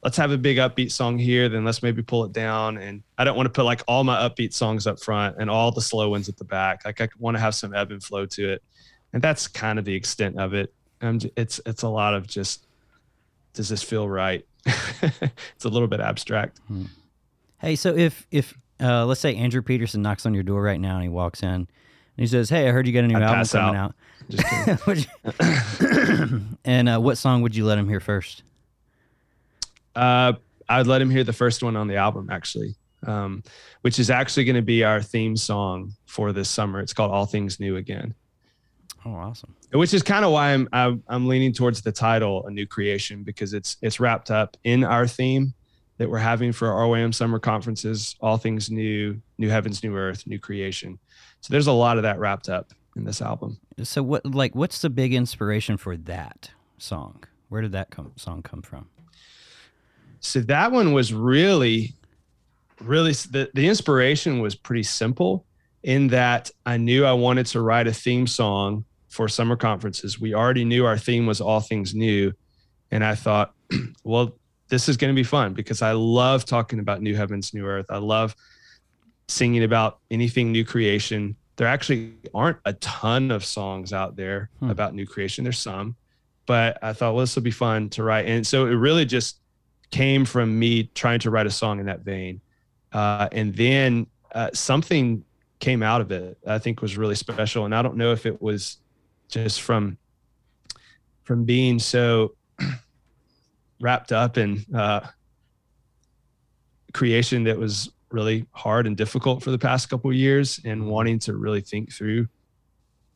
let's 0.04 0.16
have 0.16 0.30
a 0.30 0.38
big 0.38 0.58
upbeat 0.58 0.92
song 0.92 1.18
here, 1.18 1.50
then 1.50 1.66
let's 1.66 1.82
maybe 1.82 2.04
pull 2.04 2.24
it 2.24 2.34
down. 2.34 2.78
And 2.78 3.02
I 3.18 3.24
don't 3.24 3.36
want 3.36 3.48
to 3.48 3.52
put 3.52 3.64
like 3.64 3.82
all 3.88 4.04
my 4.04 4.30
upbeat 4.30 4.54
songs 4.54 4.86
up 4.86 5.00
front 5.00 5.38
and 5.40 5.50
all 5.50 5.72
the 5.72 5.82
slow 5.82 6.08
ones 6.08 6.30
at 6.30 6.38
the 6.38 6.44
back. 6.44 6.86
Like 6.86 7.02
I 7.02 7.10
want 7.18 7.36
to 7.36 7.42
have 7.42 7.56
some 7.56 7.74
ebb 7.74 7.90
and 7.90 8.04
flow 8.04 8.28
to 8.28 8.54
it, 8.54 8.64
and 9.12 9.24
that's 9.24 9.48
kind 9.48 9.80
of 9.80 9.86
the 9.86 9.96
extent 9.96 10.40
of 10.40 10.54
it. 10.54 10.72
Um, 11.02 11.20
it's 11.36 11.60
it's 11.66 11.82
a 11.82 11.90
lot 11.90 12.14
of 12.14 12.28
just 12.28 12.68
does 13.54 13.68
this 13.68 13.82
feel 13.82 14.08
right? 14.08 14.46
it's 14.66 15.66
a 15.66 15.70
little 15.70 15.88
bit 15.88 16.00
abstract. 16.00 16.60
Hey, 17.58 17.76
so 17.76 17.96
if 17.96 18.28
if 18.30 18.54
uh, 18.80 19.04
let's 19.04 19.20
say 19.20 19.36
Andrew 19.36 19.64
Peterson 19.64 20.04
knocks 20.04 20.28
on 20.28 20.36
your 20.36 20.44
door 20.44 20.62
right 20.62 20.80
now 20.80 20.94
and 20.94 21.02
he 21.02 21.10
walks 21.10 21.42
in 21.42 21.50
and 21.50 21.68
he 22.22 22.28
says, 22.28 22.50
"Hey, 22.50 22.68
I 22.68 22.72
heard 22.72 22.88
you 22.88 22.94
got 22.94 23.04
a 23.04 23.08
new 23.08 23.18
I'd 23.18 23.24
album 23.24 23.46
coming 23.46 23.76
out. 23.76 23.86
out." 23.86 23.96
And 26.66 26.90
uh, 26.90 27.00
what 27.00 27.18
song 27.18 27.42
would 27.42 27.56
you 27.56 27.66
let 27.66 27.78
him 27.78 27.90
hear 27.90 28.00
first? 28.00 28.44
Uh, 29.96 30.34
I'd 30.68 30.88
let 30.88 31.02
him 31.02 31.10
hear 31.10 31.24
the 31.24 31.34
first 31.34 31.64
one 31.64 31.76
on 31.76 31.88
the 31.88 31.96
album, 31.96 32.30
actually, 32.32 32.76
um, 33.08 33.44
which 33.82 34.00
is 34.00 34.10
actually 34.10 34.46
going 34.46 34.56
to 34.56 34.62
be 34.62 34.84
our 34.84 35.02
theme 35.02 35.36
song 35.36 35.94
for 36.06 36.32
this 36.32 36.50
summer. 36.50 36.80
It's 36.80 36.94
called 36.94 37.12
"All 37.12 37.26
Things 37.26 37.60
New 37.60 37.78
Again." 37.78 38.14
Oh, 39.06 39.14
awesome. 39.14 39.56
which 39.72 39.94
is 39.94 40.04
kind 40.04 40.26
of 40.26 40.32
why 40.32 40.54
I'm, 40.54 40.68
I'm 40.74 41.04
I'm 41.08 41.28
leaning 41.28 41.54
towards 41.54 41.82
the 41.82 41.92
title 41.92 42.46
"A 42.46 42.52
New 42.52 42.68
Creation" 42.68 43.24
because 43.24 43.54
it's 43.54 43.78
it's 43.82 44.00
wrapped 44.00 44.30
up 44.30 44.58
in 44.64 44.84
our 44.84 45.08
theme 45.08 45.54
that 45.98 46.10
we're 46.10 46.18
having 46.18 46.52
for 46.52 46.72
our 46.72 46.88
RYM 46.88 47.14
summer 47.14 47.40
conferences. 47.40 48.16
All 48.22 48.38
things 48.38 48.70
new, 48.70 49.20
new 49.38 49.50
heavens, 49.50 49.84
new 49.84 49.96
earth, 49.96 50.28
new 50.28 50.40
creation. 50.40 51.00
So 51.42 51.52
there's 51.52 51.68
a 51.68 51.72
lot 51.72 51.98
of 51.98 52.04
that 52.04 52.20
wrapped 52.20 52.50
up 52.50 52.72
in 52.96 53.04
this 53.04 53.22
album. 53.22 53.60
So 53.84 54.04
what 54.04 54.26
like 54.26 54.56
what's 54.56 54.82
the 54.82 54.90
big 54.90 55.14
inspiration 55.14 55.78
for 55.78 55.96
that 55.98 56.52
song? 56.78 57.24
Where 57.50 57.62
did 57.62 57.72
that 57.72 57.90
come, 57.90 58.12
song 58.16 58.42
come 58.42 58.62
from? 58.62 58.90
So 60.20 60.42
that 60.42 60.72
one 60.72 60.94
was 60.94 61.14
really, 61.14 61.94
really 62.82 63.14
the 63.14 63.50
the 63.54 63.68
inspiration 63.68 64.40
was 64.40 64.56
pretty 64.56 64.84
simple 64.84 65.46
in 65.84 66.08
that 66.08 66.52
I 66.66 66.78
knew 66.78 67.06
I 67.06 67.14
wanted 67.14 67.46
to 67.48 67.62
write 67.62 67.88
a 67.88 67.94
theme 67.94 68.28
song 68.28 68.86
for 69.08 69.28
summer 69.28 69.56
conferences. 69.56 70.20
We 70.20 70.34
already 70.34 70.66
knew 70.66 70.86
our 70.86 70.98
theme 70.98 71.26
was 71.26 71.42
all 71.42 71.62
things 71.62 71.96
new. 71.96 72.34
And 72.92 73.04
I 73.04 73.16
thought, 73.16 73.54
well, 74.04 74.36
this 74.70 74.88
is 74.88 74.98
going 74.98 75.14
to 75.14 75.20
be 75.20 75.24
fun 75.24 75.54
because 75.54 75.82
I 75.82 75.94
love 75.94 76.46
talking 76.46 76.80
about 76.80 77.02
new 77.02 77.16
heavens, 77.16 77.54
new 77.54 77.66
earth. 77.66 77.88
I 77.90 77.98
love 77.98 78.36
singing 79.30 79.64
about 79.64 80.00
anything 80.10 80.52
new 80.52 80.66
creation. 80.66 81.36
There 81.56 81.68
actually 81.68 82.14
aren't 82.34 82.58
a 82.66 82.74
ton 82.74 83.32
of 83.32 83.46
songs 83.46 83.94
out 83.94 84.16
there 84.16 84.50
Hmm. 84.60 84.70
about 84.70 84.96
new 84.96 85.06
creation. 85.06 85.44
There's 85.44 85.60
some, 85.60 85.96
but 86.46 86.78
I 86.82 86.94
thought, 86.94 87.14
well, 87.14 87.22
this 87.22 87.36
will 87.36 87.44
be 87.44 87.52
fun 87.52 87.90
to 87.92 88.04
write. 88.04 88.26
And 88.26 88.46
so 88.46 88.66
it 88.66 88.72
really 88.74 89.06
just 89.06 89.40
came 89.92 90.26
from 90.26 90.58
me 90.58 90.84
trying 90.96 91.20
to 91.20 91.30
write 91.32 91.46
a 91.48 91.52
song 91.52 91.80
in 91.80 91.86
that 91.86 92.02
vein. 92.02 92.42
Uh, 92.92 93.28
and 93.32 93.56
then 93.56 94.08
uh, 94.34 94.50
something 94.54 95.24
came 95.60 95.84
out 95.84 96.00
of 96.00 96.12
it 96.12 96.38
I 96.48 96.58
think 96.58 96.82
was 96.82 96.98
really 96.98 97.16
special. 97.16 97.66
And 97.66 97.76
I 97.76 97.82
don't 97.82 97.98
know 97.98 98.12
if 98.14 98.26
it 98.26 98.42
was 98.42 98.78
just 99.28 99.62
from 99.62 99.98
from 101.24 101.44
being 101.46 101.78
so 101.78 102.34
wrapped 103.82 104.12
up 104.12 104.38
in 104.38 104.66
uh, 104.74 105.02
creation 106.94 107.44
that 107.44 107.58
was 107.58 107.92
really 108.12 108.46
hard 108.52 108.88
and 108.88 108.98
difficult 108.98 109.44
for 109.44 109.52
the 109.52 109.58
past 109.58 109.90
couple 109.90 110.10
of 110.10 110.16
years 110.16 110.60
and 110.66 110.88
wanting 110.88 111.20
to 111.20 111.36
really 111.36 111.62
think 111.62 111.94
through 111.94 112.28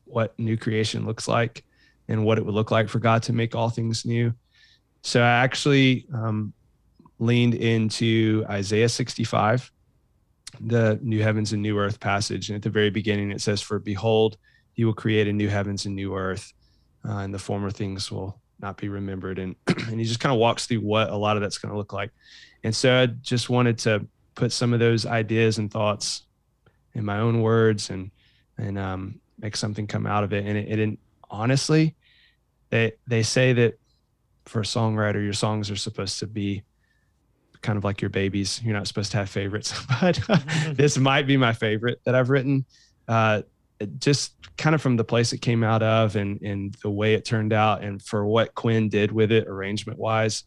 what 0.05 0.37
new 0.37 0.57
creation 0.57 1.05
looks 1.05 1.27
like 1.27 1.63
and 2.07 2.23
what 2.23 2.37
it 2.37 2.45
would 2.45 2.53
look 2.53 2.71
like 2.71 2.89
for 2.89 2.99
God 2.99 3.23
to 3.23 3.33
make 3.33 3.55
all 3.55 3.69
things 3.69 4.05
new. 4.05 4.33
So 5.01 5.21
I 5.21 5.43
actually 5.43 6.05
um, 6.13 6.53
leaned 7.19 7.55
into 7.55 8.45
Isaiah 8.49 8.89
65, 8.89 9.71
the 10.61 10.99
new 11.01 11.21
heavens 11.21 11.53
and 11.53 11.61
new 11.61 11.77
earth 11.77 11.99
passage. 11.99 12.49
And 12.49 12.55
at 12.55 12.61
the 12.61 12.69
very 12.69 12.89
beginning, 12.89 13.31
it 13.31 13.41
says, 13.41 13.61
For 13.61 13.79
behold, 13.79 14.37
he 14.73 14.85
will 14.85 14.93
create 14.93 15.27
a 15.27 15.33
new 15.33 15.49
heavens 15.49 15.85
and 15.85 15.95
new 15.95 16.15
earth, 16.15 16.53
uh, 17.07 17.17
and 17.17 17.33
the 17.33 17.39
former 17.39 17.69
things 17.69 18.11
will 18.11 18.39
not 18.59 18.77
be 18.77 18.89
remembered. 18.89 19.39
And, 19.39 19.55
and 19.67 19.99
he 19.99 20.05
just 20.05 20.19
kind 20.19 20.33
of 20.33 20.39
walks 20.39 20.65
through 20.65 20.79
what 20.79 21.09
a 21.09 21.15
lot 21.15 21.37
of 21.37 21.41
that's 21.41 21.57
going 21.57 21.71
to 21.71 21.77
look 21.77 21.93
like. 21.93 22.11
And 22.63 22.75
so 22.75 23.01
I 23.01 23.07
just 23.07 23.49
wanted 23.49 23.77
to 23.79 24.07
put 24.35 24.51
some 24.51 24.73
of 24.73 24.79
those 24.79 25.05
ideas 25.05 25.57
and 25.57 25.71
thoughts 25.71 26.23
in 26.93 27.05
my 27.05 27.19
own 27.19 27.41
words 27.41 27.89
and, 27.89 28.11
and 28.57 28.77
um, 28.77 29.19
make 29.39 29.55
something 29.55 29.87
come 29.87 30.05
out 30.05 30.23
of 30.23 30.33
it. 30.33 30.45
And 30.45 30.57
it, 30.57 30.67
it 30.67 30.75
didn't, 30.75 30.99
honestly, 31.29 31.95
they, 32.69 32.93
they 33.07 33.23
say 33.23 33.53
that 33.53 33.79
for 34.45 34.61
a 34.61 34.63
songwriter, 34.63 35.23
your 35.23 35.33
songs 35.33 35.71
are 35.71 35.75
supposed 35.75 36.19
to 36.19 36.27
be 36.27 36.63
kind 37.61 37.77
of 37.77 37.83
like 37.83 38.01
your 38.01 38.09
babies. 38.09 38.61
You're 38.63 38.73
not 38.73 38.87
supposed 38.87 39.11
to 39.11 39.17
have 39.17 39.29
favorites, 39.29 39.73
but 40.01 40.19
this 40.71 40.97
might 40.97 41.25
be 41.25 41.37
my 41.37 41.53
favorite 41.53 42.01
that 42.05 42.15
I've 42.15 42.29
written. 42.29 42.65
Uh, 43.07 43.43
just 43.99 44.35
kind 44.57 44.75
of 44.75 44.81
from 44.81 44.97
the 44.97 45.03
place 45.03 45.33
it 45.33 45.39
came 45.39 45.63
out 45.63 45.83
of 45.83 46.15
and 46.15 46.41
and 46.41 46.75
the 46.75 46.89
way 46.89 47.15
it 47.15 47.25
turned 47.25 47.51
out 47.51 47.83
and 47.83 48.01
for 48.01 48.25
what 48.25 48.53
Quinn 48.55 48.87
did 48.87 49.11
with 49.11 49.31
it 49.31 49.47
arrangement 49.47 49.99
wise 49.99 50.43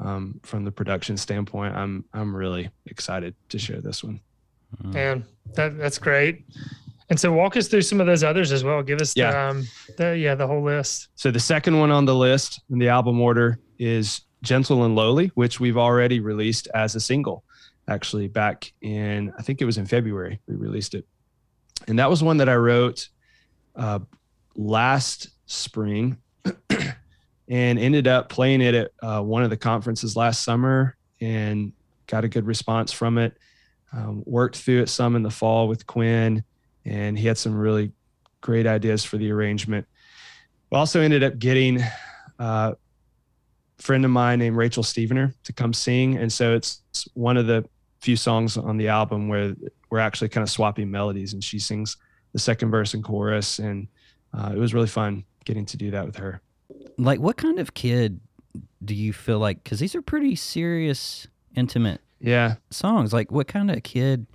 um, 0.00 0.40
from 0.42 0.64
the 0.64 0.72
production 0.72 1.16
standpoint 1.16 1.74
I'm 1.76 2.04
I'm 2.12 2.34
really 2.34 2.70
excited 2.86 3.34
to 3.50 3.58
share 3.58 3.80
this 3.80 4.02
one 4.04 4.20
Mm. 4.84 4.94
Man, 4.94 5.24
that 5.56 5.76
that's 5.78 5.98
great. 5.98 6.44
And 7.08 7.18
so 7.18 7.32
walk 7.32 7.56
us 7.56 7.66
through 7.66 7.82
some 7.82 8.00
of 8.00 8.06
those 8.06 8.22
others 8.22 8.52
as 8.52 8.62
well. 8.62 8.84
Give 8.84 9.00
us 9.00 9.14
the, 9.14 9.22
Yeah. 9.22 9.48
um 9.48 9.66
the 9.98 10.16
yeah, 10.16 10.36
the 10.36 10.46
whole 10.46 10.62
list. 10.62 11.08
so 11.16 11.32
the 11.32 11.40
second 11.40 11.76
one 11.80 11.90
on 11.90 12.04
the 12.04 12.14
list 12.14 12.60
in 12.70 12.78
the 12.78 12.88
album 12.88 13.20
order 13.20 13.58
is 13.80 14.20
Gentle 14.44 14.84
and 14.84 14.94
Lowly 14.94 15.32
which 15.34 15.58
we've 15.58 15.76
already 15.76 16.20
released 16.20 16.68
as 16.72 16.94
a 16.94 17.00
single 17.00 17.42
actually 17.88 18.28
back 18.28 18.72
in 18.80 19.32
I 19.36 19.42
think 19.42 19.60
it 19.60 19.64
was 19.64 19.76
in 19.76 19.86
February 19.86 20.38
we 20.46 20.54
released 20.54 20.94
it 20.94 21.04
and 21.88 21.98
that 21.98 22.08
was 22.08 22.22
one 22.22 22.36
that 22.36 22.48
I 22.48 22.54
wrote 22.54 23.08
uh, 23.74 23.98
last 24.54 25.30
spring 25.46 26.16
and 27.50 27.80
ended 27.80 28.06
up 28.06 28.28
playing 28.28 28.62
it 28.62 28.74
at 28.74 28.92
uh, 29.02 29.20
one 29.20 29.42
of 29.42 29.50
the 29.50 29.56
conferences 29.56 30.16
last 30.16 30.42
summer 30.42 30.96
and 31.20 31.72
got 32.06 32.24
a 32.24 32.28
good 32.28 32.46
response 32.46 32.92
from 32.92 33.18
it. 33.18 33.36
Um, 33.92 34.22
worked 34.24 34.56
through 34.56 34.82
it 34.82 34.88
some 34.88 35.16
in 35.16 35.24
the 35.24 35.30
fall 35.30 35.66
with 35.66 35.84
Quinn, 35.84 36.44
and 36.84 37.18
he 37.18 37.26
had 37.26 37.36
some 37.36 37.56
really 37.56 37.90
great 38.40 38.66
ideas 38.66 39.04
for 39.04 39.18
the 39.18 39.32
arrangement. 39.32 39.84
We 40.70 40.78
also 40.78 41.00
ended 41.00 41.24
up 41.24 41.40
getting 41.40 41.82
uh, 42.38 42.74
a 43.78 43.82
friend 43.82 44.04
of 44.04 44.12
mine 44.12 44.38
named 44.38 44.56
Rachel 44.56 44.84
Stevener 44.84 45.34
to 45.42 45.52
come 45.52 45.72
sing, 45.72 46.18
and 46.18 46.32
so 46.32 46.54
it's 46.54 46.82
one 47.14 47.36
of 47.36 47.48
the 47.48 47.68
few 48.00 48.14
songs 48.14 48.56
on 48.56 48.76
the 48.76 48.86
album 48.86 49.26
where 49.26 49.56
we're 49.90 49.98
actually 49.98 50.28
kind 50.28 50.44
of 50.44 50.50
swapping 50.50 50.88
melodies, 50.88 51.32
and 51.32 51.42
she 51.42 51.58
sings 51.58 51.96
the 52.32 52.38
second 52.38 52.70
verse 52.70 52.94
and 52.94 53.02
chorus, 53.02 53.58
and 53.58 53.88
uh, 54.32 54.52
it 54.54 54.58
was 54.58 54.72
really 54.72 54.86
fun 54.86 55.24
getting 55.44 55.66
to 55.66 55.76
do 55.76 55.90
that 55.90 56.06
with 56.06 56.14
her. 56.14 56.40
Like, 57.04 57.20
what 57.20 57.36
kind 57.36 57.58
of 57.58 57.74
kid 57.74 58.20
do 58.84 58.94
you 58.94 59.12
feel 59.12 59.38
like? 59.38 59.62
Because 59.62 59.78
these 59.80 59.94
are 59.94 60.02
pretty 60.02 60.34
serious, 60.36 61.26
intimate 61.56 62.00
Yeah, 62.20 62.56
songs. 62.70 63.12
Like, 63.12 63.30
what 63.32 63.48
kind 63.48 63.70
of 63.70 63.82
kid, 63.82 64.26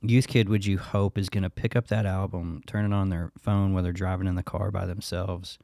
youth 0.00 0.26
kid, 0.26 0.48
would 0.48 0.64
you 0.64 0.78
hope 0.78 1.18
is 1.18 1.28
going 1.28 1.42
to 1.42 1.50
pick 1.50 1.76
up 1.76 1.88
that 1.88 2.06
album, 2.06 2.62
turn 2.66 2.84
it 2.90 2.94
on 2.94 3.10
their 3.10 3.30
phone 3.38 3.74
while 3.74 3.82
they're 3.82 3.92
driving 3.92 4.26
in 4.26 4.34
the 4.36 4.42
car 4.42 4.70
by 4.70 4.86
themselves? 4.86 5.58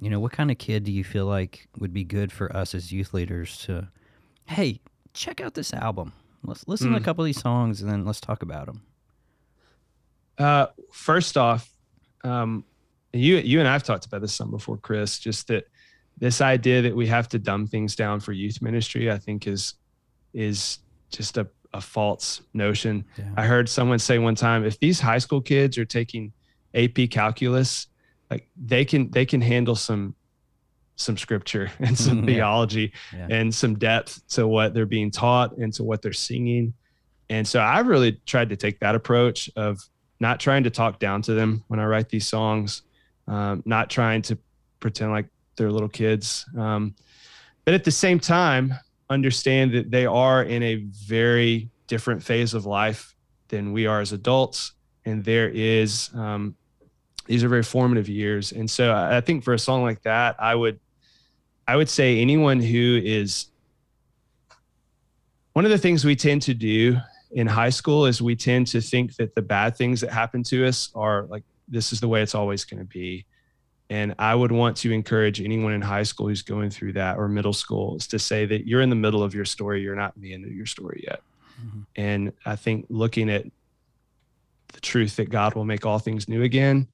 You 0.00 0.10
know, 0.10 0.18
what 0.20 0.32
kind 0.32 0.50
of 0.50 0.58
kid 0.58 0.84
do 0.84 0.90
you 0.92 1.04
feel 1.04 1.26
like 1.26 1.68
would 1.78 1.92
be 1.92 2.02
good 2.04 2.32
for 2.32 2.54
us 2.56 2.74
as 2.74 2.90
youth 2.92 3.12
leaders 3.14 3.58
to, 3.66 3.88
hey, 4.46 4.80
check 5.14 5.40
out 5.40 5.54
this 5.54 5.72
album. 5.72 6.12
Let's 6.44 6.66
listen 6.66 6.90
to 6.90 6.96
a 6.96 7.00
Mm. 7.00 7.04
couple 7.04 7.22
of 7.24 7.26
these 7.26 7.40
songs 7.40 7.82
and 7.82 7.90
then 7.90 8.04
let's 8.04 8.20
talk 8.20 8.42
about 8.42 8.66
them. 8.66 8.82
Uh, 10.38 10.66
first 10.90 11.36
off, 11.36 11.70
um, 12.24 12.64
you 13.12 13.36
you 13.38 13.58
and 13.60 13.68
I've 13.68 13.82
talked 13.82 14.06
about 14.06 14.20
this 14.20 14.34
some 14.34 14.50
before, 14.50 14.76
Chris. 14.78 15.18
Just 15.18 15.48
that 15.48 15.64
this 16.18 16.40
idea 16.40 16.82
that 16.82 16.94
we 16.94 17.06
have 17.06 17.28
to 17.30 17.38
dumb 17.38 17.66
things 17.66 17.96
down 17.96 18.20
for 18.20 18.32
youth 18.32 18.60
ministry, 18.62 19.10
I 19.10 19.18
think 19.18 19.46
is 19.46 19.74
is 20.34 20.78
just 21.10 21.36
a, 21.38 21.46
a 21.74 21.80
false 21.80 22.40
notion. 22.54 23.04
Yeah. 23.18 23.24
I 23.36 23.44
heard 23.44 23.68
someone 23.68 23.98
say 23.98 24.18
one 24.18 24.34
time, 24.34 24.64
if 24.64 24.78
these 24.78 24.98
high 25.00 25.18
school 25.18 25.40
kids 25.40 25.76
are 25.78 25.84
taking 25.84 26.32
AP 26.74 27.10
calculus, 27.10 27.86
like 28.30 28.48
they 28.56 28.84
can 28.84 29.10
they 29.10 29.26
can 29.26 29.40
handle 29.40 29.74
some 29.76 30.14
some 30.96 31.16
scripture 31.18 31.70
and 31.80 31.96
some 31.98 32.18
Yeah. 32.28 32.34
theology 32.34 32.92
Yeah. 33.14 33.26
and 33.30 33.54
some 33.54 33.78
depth 33.78 34.26
to 34.28 34.46
what 34.46 34.72
they're 34.74 34.86
being 34.86 35.10
taught 35.10 35.56
and 35.58 35.72
to 35.74 35.84
what 35.84 36.00
they're 36.02 36.12
singing. 36.12 36.74
And 37.30 37.46
so 37.48 37.60
I've 37.60 37.86
really 37.88 38.20
tried 38.26 38.50
to 38.50 38.56
take 38.56 38.80
that 38.80 38.94
approach 38.94 39.50
of 39.56 39.80
not 40.20 40.38
trying 40.38 40.64
to 40.64 40.70
talk 40.70 40.98
down 40.98 41.22
to 41.22 41.34
them 41.34 41.64
when 41.68 41.80
I 41.80 41.84
write 41.86 42.08
these 42.10 42.26
songs, 42.28 42.82
um, 43.32 43.62
not 43.64 43.88
trying 43.88 44.20
to 44.20 44.36
pretend 44.78 45.10
like 45.10 45.26
they're 45.56 45.72
little 45.72 45.88
kids. 45.88 46.44
Um, 46.56 46.94
but 47.64 47.72
at 47.72 47.84
the 47.84 47.90
same 47.90 48.20
time, 48.20 48.74
understand 49.08 49.72
that 49.72 49.90
they 49.90 50.04
are 50.04 50.42
in 50.42 50.62
a 50.62 50.76
very 51.06 51.70
different 51.86 52.22
phase 52.22 52.52
of 52.52 52.66
life 52.66 53.14
than 53.48 53.72
we 53.72 53.86
are 53.86 54.00
as 54.00 54.12
adults. 54.12 54.72
And 55.06 55.24
there 55.24 55.48
is, 55.48 56.10
um, 56.14 56.54
these 57.26 57.42
are 57.42 57.48
very 57.48 57.62
formative 57.62 58.08
years. 58.08 58.52
And 58.52 58.70
so 58.70 58.94
I 58.94 59.20
think 59.22 59.44
for 59.44 59.54
a 59.54 59.58
song 59.58 59.82
like 59.82 60.02
that, 60.02 60.36
I 60.38 60.54
would, 60.54 60.78
I 61.66 61.76
would 61.76 61.88
say 61.88 62.20
anyone 62.20 62.60
who 62.60 63.00
is 63.02 63.46
one 65.54 65.64
of 65.64 65.70
the 65.70 65.78
things 65.78 66.04
we 66.04 66.16
tend 66.16 66.42
to 66.42 66.54
do 66.54 66.98
in 67.30 67.46
high 67.46 67.70
school 67.70 68.04
is 68.04 68.20
we 68.20 68.36
tend 68.36 68.66
to 68.68 68.80
think 68.80 69.16
that 69.16 69.34
the 69.34 69.42
bad 69.42 69.76
things 69.76 70.02
that 70.02 70.10
happen 70.10 70.42
to 70.44 70.66
us 70.66 70.90
are 70.94 71.22
like 71.30 71.44
this 71.72 71.92
is 71.92 71.98
the 72.00 72.06
way 72.08 72.22
it's 72.22 72.34
always 72.36 72.64
going 72.64 72.78
to 72.78 72.84
be 72.86 73.24
and 73.90 74.14
i 74.18 74.34
would 74.34 74.52
want 74.52 74.76
to 74.76 74.92
encourage 74.92 75.40
anyone 75.40 75.72
in 75.72 75.80
high 75.80 76.02
school 76.04 76.28
who's 76.28 76.42
going 76.42 76.70
through 76.70 76.92
that 76.92 77.16
or 77.18 77.26
middle 77.28 77.52
school 77.52 77.96
is 77.96 78.06
to 78.06 78.18
say 78.18 78.46
that 78.46 78.66
you're 78.66 78.82
in 78.82 78.90
the 78.90 78.94
middle 78.96 79.22
of 79.22 79.34
your 79.34 79.44
story 79.44 79.82
you're 79.82 79.96
not 79.96 80.14
in 80.14 80.22
the 80.22 80.32
end 80.32 80.44
of 80.44 80.52
your 80.52 80.66
story 80.66 81.02
yet 81.08 81.20
Mhm. 81.60 81.86
and 81.96 82.32
i 82.46 82.54
think 82.56 82.86
looking 82.88 83.28
at 83.30 83.44
the 84.74 84.80
truth 84.80 85.16
that 85.16 85.30
god 85.30 85.54
will 85.54 85.64
make 85.64 85.84
all 85.84 85.98
things 85.98 86.28
new 86.28 86.42
again 86.42 86.86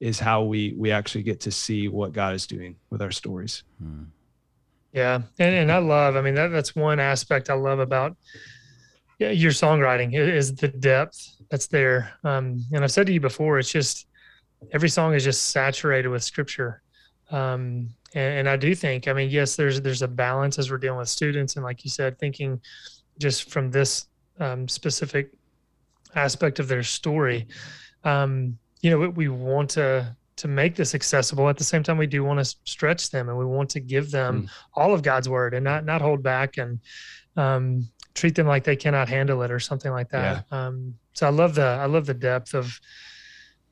is 0.00 0.20
how 0.20 0.42
we 0.42 0.74
we 0.76 0.90
actually 0.92 1.22
get 1.24 1.40
to 1.40 1.50
see 1.50 1.88
what 1.88 2.12
god 2.12 2.34
is 2.34 2.46
doing 2.46 2.76
with 2.90 3.00
our 3.02 3.10
stories 3.12 3.62
Hmm. 3.82 4.04
Yeah, 4.92 5.20
and 5.38 5.54
and 5.54 5.70
I 5.70 5.76
love. 5.76 6.16
I 6.16 6.22
mean, 6.22 6.34
that 6.36 6.48
that's 6.48 6.74
one 6.74 7.00
aspect 7.00 7.50
I 7.50 7.54
love 7.54 7.80
about 7.80 8.16
your 9.18 9.52
songwriting 9.52 10.14
is 10.14 10.54
the 10.54 10.68
depth 10.68 11.18
that's 11.50 11.66
there. 11.66 12.12
Um, 12.24 12.64
and 12.72 12.82
I've 12.82 12.90
said 12.92 13.06
to 13.08 13.12
you 13.12 13.20
before, 13.20 13.58
it's 13.58 13.70
just 13.70 14.06
every 14.72 14.88
song 14.88 15.14
is 15.14 15.24
just 15.24 15.50
saturated 15.50 16.08
with 16.08 16.22
scripture. 16.22 16.82
Um, 17.30 17.90
and, 18.14 18.40
and 18.40 18.48
I 18.48 18.56
do 18.56 18.74
think, 18.74 19.08
I 19.08 19.12
mean, 19.12 19.30
yes, 19.30 19.56
there's 19.56 19.80
there's 19.80 20.02
a 20.02 20.08
balance 20.08 20.58
as 20.58 20.70
we're 20.70 20.78
dealing 20.78 20.98
with 20.98 21.08
students, 21.08 21.56
and 21.56 21.64
like 21.64 21.84
you 21.84 21.90
said, 21.90 22.18
thinking 22.18 22.60
just 23.18 23.50
from 23.50 23.70
this 23.70 24.06
um, 24.40 24.68
specific 24.68 25.32
aspect 26.14 26.58
of 26.58 26.68
their 26.68 26.82
story. 26.82 27.46
Um, 28.04 28.58
you 28.80 28.90
know, 28.90 28.98
we, 28.98 29.08
we 29.08 29.28
want 29.28 29.70
to 29.70 30.14
to 30.36 30.48
make 30.48 30.76
this 30.76 30.94
accessible. 30.94 31.48
At 31.48 31.56
the 31.56 31.64
same 31.64 31.82
time, 31.82 31.98
we 31.98 32.06
do 32.06 32.22
want 32.22 32.38
to 32.38 32.56
stretch 32.64 33.10
them, 33.10 33.28
and 33.28 33.38
we 33.38 33.44
want 33.44 33.70
to 33.70 33.80
give 33.80 34.10
them 34.10 34.48
all 34.74 34.94
of 34.94 35.02
God's 35.02 35.28
word, 35.28 35.54
and 35.54 35.64
not 35.64 35.84
not 35.84 36.00
hold 36.00 36.22
back 36.22 36.58
and 36.58 36.78
um, 37.36 37.88
treat 38.14 38.34
them 38.34 38.46
like 38.46 38.64
they 38.64 38.76
cannot 38.76 39.08
handle 39.08 39.42
it 39.42 39.50
or 39.50 39.60
something 39.60 39.92
like 39.92 40.10
that. 40.10 40.44
Um, 40.50 40.94
so 41.12 41.26
I 41.26 41.30
love 41.30 41.54
the 41.54 41.64
I 41.64 41.86
love 41.86 42.06
the 42.06 42.14
depth 42.14 42.54
of 42.54 42.78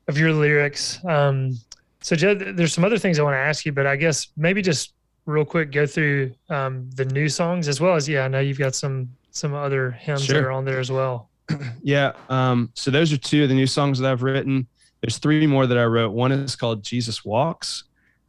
of 0.07 0.17
your 0.17 0.33
lyrics. 0.33 1.03
Um, 1.05 1.57
so 2.01 2.15
Jed, 2.15 2.55
there's 2.55 2.73
some 2.73 2.83
other 2.83 2.97
things 2.97 3.19
I 3.19 3.23
want 3.23 3.33
to 3.33 3.39
ask 3.39 3.65
you, 3.65 3.71
but 3.71 3.87
I 3.87 3.95
guess 3.95 4.27
maybe 4.37 4.61
just 4.61 4.93
real 5.25 5.45
quick 5.45 5.71
go 5.71 5.85
through 5.85 6.33
um, 6.49 6.89
the 6.95 7.05
new 7.05 7.27
songs 7.27 7.67
as 7.67 7.81
well 7.81 7.95
as 7.95 8.07
yeah. 8.07 8.25
I 8.25 8.27
know 8.27 8.39
you've 8.39 8.59
got 8.59 8.75
some 8.75 9.09
some 9.31 9.53
other 9.53 9.91
hymns 9.91 10.27
that 10.27 10.37
are 10.37 10.51
on 10.51 10.65
there 10.65 10.79
as 10.79 10.91
well. 10.91 11.29
Yeah. 11.83 12.13
Um, 12.29 12.71
so 12.73 12.89
those 12.89 13.13
are 13.13 13.17
two 13.17 13.43
of 13.43 13.49
the 13.49 13.55
new 13.55 13.67
songs 13.67 13.99
that 13.99 14.11
I've 14.11 14.23
written. 14.23 14.65
There's 15.01 15.19
three 15.19 15.45
more 15.45 15.67
that 15.67 15.77
I 15.77 15.85
wrote. 15.85 16.11
One 16.11 16.31
is 16.31 16.55
called 16.55 16.81
Jesus 16.83 17.23
Walks. 17.23 17.83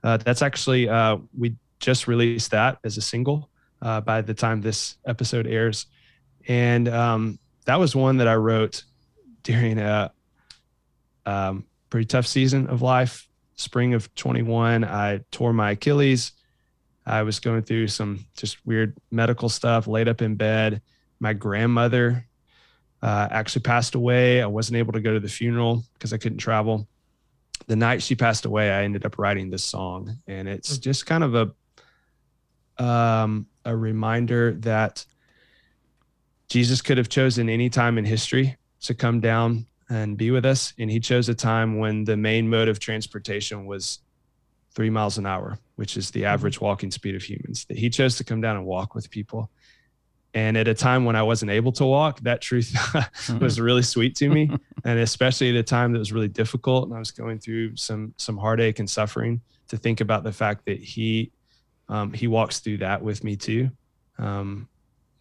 Uh, 0.05 0.19
that's 0.19 0.43
actually, 0.43 0.89
uh, 0.89 1.17
we 1.37 1.55
just 1.79 2.07
released 2.07 2.51
that 2.51 2.79
as 2.85 2.99
a 2.99 3.01
single 3.01 3.49
uh, 3.81 4.03
by 4.03 4.21
the 4.21 4.35
time 4.35 4.61
this 4.61 4.97
episode 5.07 5.47
airs. 5.47 5.87
And 6.49 6.89
um, 6.89 7.39
that 7.65 7.81
was 7.81 7.97
one 7.97 8.19
that 8.19 8.29
I 8.29 8.35
wrote 8.35 8.85
during 9.43 9.79
a 9.79 10.13
um, 11.27 11.65
pretty 11.91 12.07
tough 12.07 12.27
season 12.27 12.69
of 12.69 12.83
life. 12.83 13.29
Spring 13.57 13.95
of 13.95 14.15
21, 14.15 14.85
I 14.85 15.21
tore 15.31 15.53
my 15.53 15.73
Achilles. 15.73 16.33
I 17.05 17.23
was 17.23 17.41
going 17.41 17.63
through 17.63 17.89
some 17.89 18.27
just 18.37 18.65
weird 18.67 18.97
medical 19.11 19.49
stuff, 19.49 19.87
laid 19.87 20.09
up 20.09 20.23
in 20.23 20.35
bed. 20.35 20.83
My 21.21 21.33
grandmother 21.33 22.27
uh, 23.03 23.29
actually 23.31 23.63
passed 23.63 23.95
away. 23.95 24.43
I 24.43 24.47
wasn't 24.47 24.77
able 24.77 24.93
to 24.93 25.01
go 25.01 25.15
to 25.15 25.21
the 25.21 25.29
funeral 25.29 25.85
because 25.95 26.13
I 26.13 26.19
couldn't 26.19 26.39
travel. 26.39 26.89
The 27.67 27.77
night 27.77 28.03
she 28.03 28.15
passed 28.15 28.45
away, 28.45 28.71
I 28.71 28.83
ended 28.85 29.07
up 29.07 29.19
writing 29.19 29.51
this 29.51 29.65
song, 29.65 30.19
and 30.27 30.49
it's 30.49 30.79
just 30.79 31.07
kind 31.07 31.25
of 31.25 31.35
a 31.35 32.83
um, 32.83 33.47
a 33.65 33.75
reminder 33.75 34.53
that 34.61 35.05
Jesus 36.49 36.83
could 36.83 36.99
have 36.99 37.09
chosen 37.09 37.49
any 37.49 37.71
time 37.71 37.97
in 37.97 38.05
history 38.05 38.57
to 38.83 38.95
come 38.95 39.21
down 39.21 39.67
and 39.89 40.17
be 40.17 40.31
with 40.31 40.45
us, 40.45 40.75
and 40.79 40.91
He 40.91 41.01
chose 41.01 41.29
a 41.29 41.35
time 41.35 41.79
when 41.79 42.05
the 42.05 42.17
main 42.17 42.49
mode 42.49 42.69
of 42.69 42.79
transportation 42.79 43.67
was 43.67 44.01
three 44.75 44.91
miles 44.91 45.19
an 45.19 45.27
hour, 45.27 45.59
which 45.77 45.97
is 45.97 46.11
the 46.11 46.25
average 46.25 46.61
walking 46.61 46.91
speed 46.91 47.15
of 47.15 47.23
humans. 47.23 47.65
That 47.67 47.79
He 47.79 47.91
chose 47.91 48.17
to 48.17 48.25
come 48.25 48.41
down 48.41 48.57
and 48.57 48.67
walk 48.67 48.95
with 48.95 49.11
people. 49.11 49.51
And 50.35 50.59
at 50.59 50.69
a 50.69 50.75
time 50.75 51.07
when 51.07 51.17
I 51.17 51.23
wasn't 51.23 51.51
able 51.51 51.73
to 51.73 51.87
walk, 51.87 52.21
that 52.21 52.43
truth 52.43 52.77
was 53.41 53.59
really 53.59 53.81
sweet 53.81 54.15
to 54.17 54.29
me. 54.29 54.51
and 54.85 54.99
especially 54.99 55.49
at 55.49 55.57
a 55.57 55.63
time 55.63 55.93
that 55.93 55.99
was 55.99 56.13
really 56.13 56.29
difficult 56.29 56.89
and 56.89 56.95
I 56.95 56.99
was 56.99 57.11
going 57.11 57.39
through 57.39 57.77
some 57.77 58.13
some 58.19 58.37
heartache 58.37 58.79
and 58.79 58.89
suffering, 58.89 59.41
to 59.69 59.77
think 59.77 60.01
about 60.01 60.25
the 60.25 60.33
fact 60.33 60.67
that 60.67 60.79
he 60.79 61.33
um, 61.89 62.13
he 62.13 62.27
walks 62.27 62.59
through 62.59 62.79
that 62.79 63.03
with 63.03 63.25
me 63.25 63.37
too, 63.37 63.71
um, 64.19 64.69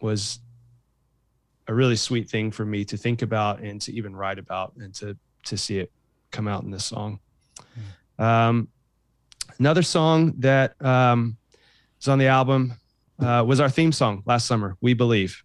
was 0.00 0.40
a 1.68 1.74
really 1.74 1.96
sweet 1.96 2.28
thing 2.28 2.50
for 2.50 2.64
me 2.64 2.84
to 2.84 2.96
think 2.96 3.22
about 3.22 3.60
and 3.60 3.80
to 3.82 3.92
even 3.92 4.14
write 4.14 4.38
about 4.38 4.72
and 4.76 4.94
to 4.94 5.16
to 5.44 5.56
see 5.56 5.78
it 5.78 5.92
come 6.30 6.48
out 6.48 6.64
in 6.64 6.70
this 6.70 6.84
song. 6.84 7.20
Um, 8.18 8.68
another 9.58 9.82
song 9.82 10.34
that 10.38 10.80
um, 10.84 11.36
is 12.00 12.08
on 12.08 12.18
the 12.18 12.26
album 12.26 12.74
uh, 13.18 13.44
was 13.46 13.60
our 13.60 13.70
theme 13.70 13.92
song 13.92 14.22
last 14.26 14.46
summer, 14.46 14.76
"We 14.80 14.94
Believe." 14.94 15.42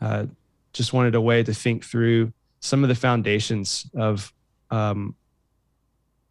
Uh, 0.00 0.26
just 0.72 0.92
wanted 0.92 1.14
a 1.14 1.20
way 1.20 1.42
to 1.42 1.52
think 1.52 1.84
through 1.84 2.32
some 2.60 2.82
of 2.82 2.88
the 2.88 2.94
foundations 2.94 3.90
of 3.94 4.32
um, 4.70 5.14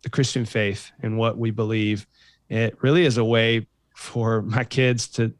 the 0.01 0.09
Christian 0.09 0.45
faith 0.45 0.91
and 1.01 1.17
what 1.17 1.37
we 1.37 1.51
believe. 1.51 2.07
It 2.49 2.75
really 2.81 3.05
is 3.05 3.17
a 3.17 3.23
way 3.23 3.67
for 3.95 4.41
my 4.41 4.63
kids 4.63 5.07
to 5.09 5.33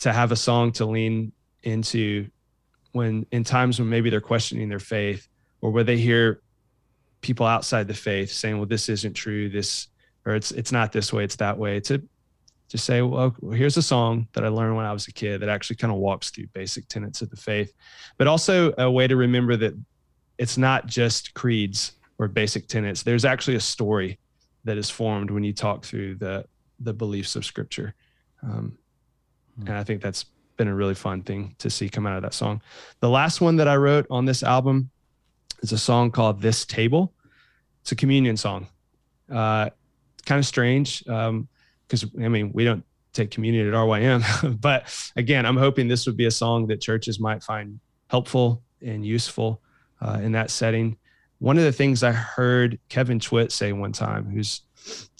to 0.00 0.12
have 0.12 0.32
a 0.32 0.36
song 0.36 0.72
to 0.72 0.86
lean 0.86 1.32
into 1.62 2.28
when 2.92 3.26
in 3.30 3.44
times 3.44 3.78
when 3.78 3.88
maybe 3.88 4.10
they're 4.10 4.20
questioning 4.20 4.68
their 4.68 4.78
faith 4.78 5.28
or 5.60 5.70
where 5.70 5.84
they 5.84 5.96
hear 5.96 6.40
people 7.20 7.46
outside 7.46 7.86
the 7.86 7.94
faith 7.94 8.30
saying 8.30 8.56
well 8.56 8.66
this 8.66 8.88
isn't 8.88 9.14
true 9.14 9.48
this 9.48 9.88
or 10.24 10.34
it's 10.34 10.50
it's 10.52 10.72
not 10.72 10.90
this 10.92 11.12
way 11.12 11.22
it's 11.22 11.36
that 11.36 11.56
way 11.56 11.78
to 11.80 12.02
just 12.68 12.84
say 12.84 13.02
well 13.02 13.34
here's 13.52 13.76
a 13.76 13.82
song 13.82 14.26
that 14.32 14.44
i 14.44 14.48
learned 14.48 14.74
when 14.74 14.86
i 14.86 14.92
was 14.92 15.06
a 15.06 15.12
kid 15.12 15.40
that 15.40 15.48
actually 15.48 15.76
kind 15.76 15.92
of 15.92 15.98
walks 15.98 16.30
through 16.30 16.46
basic 16.54 16.88
tenets 16.88 17.20
of 17.20 17.28
the 17.28 17.36
faith 17.36 17.72
but 18.16 18.26
also 18.26 18.72
a 18.78 18.90
way 18.90 19.06
to 19.06 19.16
remember 19.16 19.56
that 19.56 19.74
it's 20.38 20.56
not 20.56 20.86
just 20.86 21.34
creeds 21.34 21.92
or 22.20 22.26
basic 22.26 22.66
tenets. 22.66 23.02
There's 23.02 23.26
actually 23.26 23.56
a 23.56 23.60
story 23.60 24.18
that 24.64 24.78
is 24.78 24.88
formed 24.88 25.30
when 25.30 25.44
you 25.44 25.52
talk 25.52 25.84
through 25.84 26.16
the 26.16 26.46
the 26.80 26.94
beliefs 26.94 27.36
of 27.36 27.44
scripture. 27.44 27.94
Um, 28.42 28.78
and 29.66 29.76
i 29.76 29.84
think 29.84 30.00
that's 30.00 30.24
been 30.60 30.68
a 30.68 30.74
really 30.74 30.94
fun 30.94 31.22
thing 31.22 31.54
to 31.56 31.70
see 31.70 31.88
come 31.88 32.06
out 32.06 32.16
of 32.18 32.22
that 32.22 32.34
song. 32.34 32.60
The 33.00 33.08
last 33.08 33.40
one 33.40 33.56
that 33.56 33.66
I 33.66 33.76
wrote 33.76 34.06
on 34.10 34.26
this 34.26 34.42
album 34.42 34.90
is 35.62 35.72
a 35.72 35.78
song 35.78 36.10
called 36.10 36.42
This 36.42 36.66
Table. 36.66 37.14
It's 37.80 37.92
a 37.92 37.96
communion 37.96 38.36
song. 38.36 38.66
Uh, 39.32 39.70
kind 40.26 40.38
of 40.38 40.44
strange 40.44 41.02
because, 41.02 42.04
um, 42.04 42.10
I 42.22 42.28
mean, 42.28 42.52
we 42.52 42.64
don't 42.64 42.84
take 43.14 43.30
communion 43.30 43.68
at 43.68 43.72
RYM, 43.72 44.60
but 44.60 44.94
again, 45.16 45.46
I'm 45.46 45.56
hoping 45.56 45.88
this 45.88 46.04
would 46.04 46.18
be 46.18 46.26
a 46.26 46.30
song 46.30 46.66
that 46.66 46.82
churches 46.82 47.18
might 47.18 47.42
find 47.42 47.80
helpful 48.08 48.62
and 48.82 49.02
useful 49.02 49.62
uh, 50.02 50.20
in 50.22 50.32
that 50.32 50.50
setting. 50.50 50.98
One 51.38 51.56
of 51.56 51.64
the 51.64 51.72
things 51.72 52.02
I 52.02 52.12
heard 52.12 52.78
Kevin 52.90 53.18
Twit 53.18 53.50
say 53.50 53.72
one 53.72 53.92
time, 53.92 54.30
who's 54.30 54.60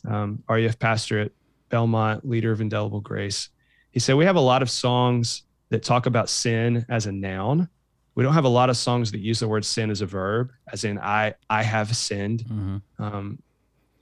um, 0.07 0.45
RUF 0.51 0.79
pastor 0.79 1.19
at 1.19 1.33
Belmont, 1.71 2.29
leader 2.29 2.53
of 2.53 2.61
Indelible 2.61 3.01
Grace, 3.01 3.49
he 3.91 4.01
said, 4.01 4.17
We 4.17 4.25
have 4.25 4.37
a 4.37 4.41
lot 4.41 4.63
of 4.63 4.71
songs 4.71 5.43
that 5.71 5.83
talk 5.83 6.07
about 6.07 6.29
sin 6.29 6.85
as 6.89 7.07
a 7.07 7.13
noun. 7.13 7.69
We 8.15 8.25
don't 8.25 8.35
have 8.35 8.45
a 8.45 8.49
lot 8.49 8.71
of 8.71 8.77
songs 8.77 9.13
that 9.13 9.19
use 9.19 9.41
the 9.41 9.49
word 9.49 9.65
sin 9.65 9.91
as 9.91 10.01
a 10.01 10.07
verb, 10.07 10.53
as 10.73 10.85
in 10.85 10.99
I 10.99 11.35
I 11.49 11.63
have 11.63 11.97
sinned. 11.97 12.45
Mm-hmm. 12.45 13.03
Um, 13.03 13.39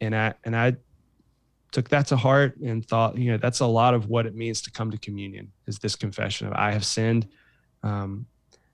and 0.01 0.15
I 0.17 0.35
and 0.45 0.57
I 0.57 0.77
took 1.71 1.89
that 1.91 2.07
to 2.09 2.17
heart 2.17 2.57
and 2.57 2.87
thought, 2.87 3.19
you 3.19 3.31
know, 3.31 3.37
that's 3.37 3.61
a 3.61 3.67
lot 3.67 3.95
of 3.95 4.09
what 4.09 4.27
it 4.27 4.35
means 4.35 4.63
to 4.63 4.71
come 4.71 4.91
to 4.91 4.99
communion 4.99 5.53
is 5.67 5.79
this 5.79 5.97
confession 5.97 6.47
of 6.47 6.55
I 6.55 6.73
have 6.73 6.85
sinned. 6.85 7.29
Um, 7.83 8.27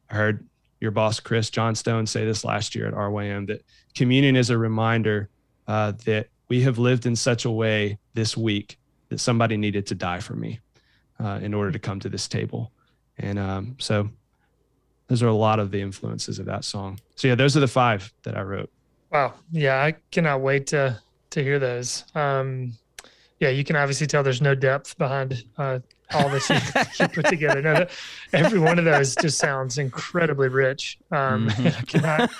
I 0.09 0.15
heard 0.15 0.47
your 0.81 0.93
boss 0.93 1.19
Chris 1.19 1.51
Johnstone 1.51 2.07
say 2.07 2.25
this 2.25 2.45
last 2.45 2.75
year 2.75 2.87
at 2.87 2.95
RYM 2.95 3.47
that 3.47 3.65
communion 3.95 4.37
is 4.37 4.51
a 4.51 4.59
reminder 4.59 5.29
uh, 5.67 5.93
that 6.05 6.29
we 6.49 6.63
have 6.63 6.79
lived 6.79 7.07
in 7.07 7.17
such 7.17 7.45
a 7.45 7.51
way 7.51 7.99
this 8.13 8.37
week 8.37 8.79
that 9.09 9.19
somebody 9.19 9.57
needed 9.57 9.87
to 9.87 9.95
die 9.95 10.21
for 10.21 10.35
me 10.35 10.61
uh, 11.19 11.39
in 11.43 11.55
order 11.55 11.71
to 11.71 11.79
come 11.79 12.01
to 12.01 12.09
this 12.09 12.29
table. 12.29 12.73
And 13.19 13.39
um, 13.39 13.77
so 13.79 14.11
those 15.09 15.23
are 15.23 15.29
a 15.29 15.35
lot 15.35 15.61
of 15.61 15.71
the 15.71 15.81
influences 15.81 16.39
of 16.39 16.47
that 16.47 16.65
song. 16.65 16.99
So 17.15 17.29
yeah, 17.29 17.35
those 17.35 17.57
are 17.57 17.61
the 17.61 17.69
five 17.69 18.13
that 18.23 18.37
I 18.37 18.43
wrote. 18.43 18.71
Wow. 19.11 19.35
Yeah, 19.53 19.83
I 19.83 19.97
cannot 20.11 20.41
wait 20.41 20.67
to 20.69 21.01
to 21.31 21.43
hear 21.43 21.59
those. 21.59 22.05
Um, 22.15 22.75
yeah, 23.41 23.49
you 23.49 23.65
can 23.65 23.77
obviously 23.77 24.07
tell 24.07 24.23
there's 24.23 24.41
no 24.41 24.55
depth 24.55 24.97
behind 24.97 25.45
uh, 25.59 25.81
all 26.13 26.29
this 26.29 26.49
you, 26.49 26.57
you, 27.01 27.09
put 27.09 27.27
together. 27.27 27.63
No, 27.63 27.87
every 28.33 28.59
one 28.59 28.79
of 28.79 28.85
those 28.85 29.15
just 29.17 29.39
sounds 29.39 29.79
incredibly 29.79 30.49
rich. 30.49 30.99
Um, 31.11 31.49
mm-hmm. 31.49 31.67
I 31.67 31.83
cannot, 31.83 32.31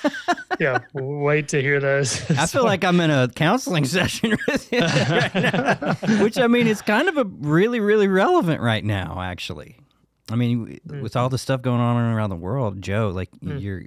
yeah, 0.61 0.79
wait 0.95 1.49
to 1.49 1.61
hear 1.61 1.81
those. 1.81 2.31
I 2.31 2.47
feel 2.47 2.65
like 2.73 2.85
I'm 2.85 3.01
in 3.01 3.11
a 3.11 3.29
counseling 3.29 3.85
session 3.85 4.37
with 4.49 4.73
you 4.73 4.81
right 4.81 5.35
now, 5.35 5.95
which 6.23 6.39
I 6.39 6.47
mean, 6.47 6.67
it's 6.67 6.83
kind 6.83 7.09
of 7.09 7.17
a 7.17 7.25
really, 7.25 7.81
really 7.81 8.09
relevant 8.09 8.61
right 8.61 8.85
now, 8.85 9.21
actually. 9.21 9.77
I 10.31 10.37
mean, 10.37 10.81
mm-hmm. 10.87 11.03
with 11.03 11.17
all 11.17 11.29
the 11.29 11.39
stuff 11.39 11.61
going 11.61 11.81
on 11.81 11.97
around 11.97 12.31
the 12.31 12.37
world, 12.37 12.81
Joe, 12.81 13.11
like 13.15 13.31
mm-hmm. 13.33 13.59
you're, 13.59 13.83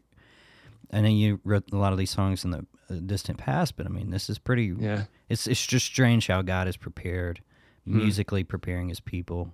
I 0.91 1.01
know 1.01 1.09
you 1.09 1.39
wrote 1.43 1.71
a 1.71 1.77
lot 1.77 1.91
of 1.91 1.99
these 1.99 2.11
songs 2.11 2.45
in 2.45 2.51
the 2.51 2.65
uh, 2.89 2.95
distant 3.05 3.38
past, 3.38 3.75
but 3.75 3.85
I 3.85 3.89
mean, 3.89 4.09
this 4.09 4.29
is 4.29 4.38
pretty. 4.38 4.73
Yeah. 4.77 5.03
It's 5.29 5.47
it's 5.47 5.65
just 5.65 5.85
strange 5.85 6.27
how 6.27 6.41
God 6.41 6.67
is 6.67 6.77
prepared, 6.77 7.41
mm. 7.88 7.93
musically 7.95 8.43
preparing 8.43 8.89
His 8.89 8.99
people 8.99 9.53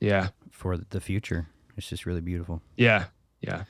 yeah. 0.00 0.28
for 0.50 0.76
the 0.76 1.00
future. 1.00 1.48
It's 1.76 1.88
just 1.88 2.06
really 2.06 2.20
beautiful. 2.20 2.62
Yeah. 2.76 3.06
Yeah. 3.40 3.64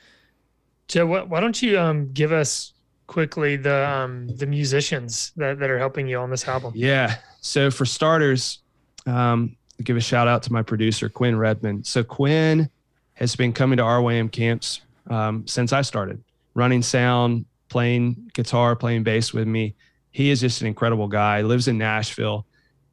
Joe 0.87 1.05
why, 1.05 1.23
why 1.23 1.39
don't 1.39 1.59
you 1.61 1.79
um, 1.79 2.11
give 2.13 2.31
us 2.31 2.73
quickly 3.07 3.55
the 3.55 3.87
um, 3.87 4.27
the 4.27 4.45
musicians 4.45 5.31
that, 5.37 5.59
that 5.59 5.69
are 5.69 5.79
helping 5.79 6.07
you 6.07 6.17
on 6.17 6.29
this 6.29 6.47
album? 6.47 6.73
Yeah. 6.75 7.15
So 7.41 7.71
for 7.71 7.85
starters 7.85 8.59
um, 9.05 9.55
I'll 9.79 9.83
give 9.83 9.97
a 9.97 10.01
shout 10.01 10.27
out 10.27 10.43
to 10.43 10.53
my 10.53 10.61
producer 10.61 11.09
quinn 11.09 11.37
redmond. 11.37 11.87
So 11.87 12.03
quinn 12.03 12.69
has 13.13 13.35
been 13.35 13.53
coming 13.53 13.77
to 13.77 13.83
rym 13.83 14.29
camps 14.29 14.81
um, 15.09 15.45
since 15.47 15.73
i 15.73 15.81
started 15.81 16.23
running 16.53 16.81
sound 16.81 17.45
playing 17.69 18.29
guitar 18.33 18.75
playing 18.75 19.03
bass 19.03 19.33
with 19.33 19.47
me 19.47 19.75
he 20.11 20.29
is 20.29 20.39
just 20.39 20.61
an 20.61 20.67
incredible 20.67 21.07
guy 21.07 21.41
lives 21.41 21.67
in 21.67 21.77
nashville 21.77 22.45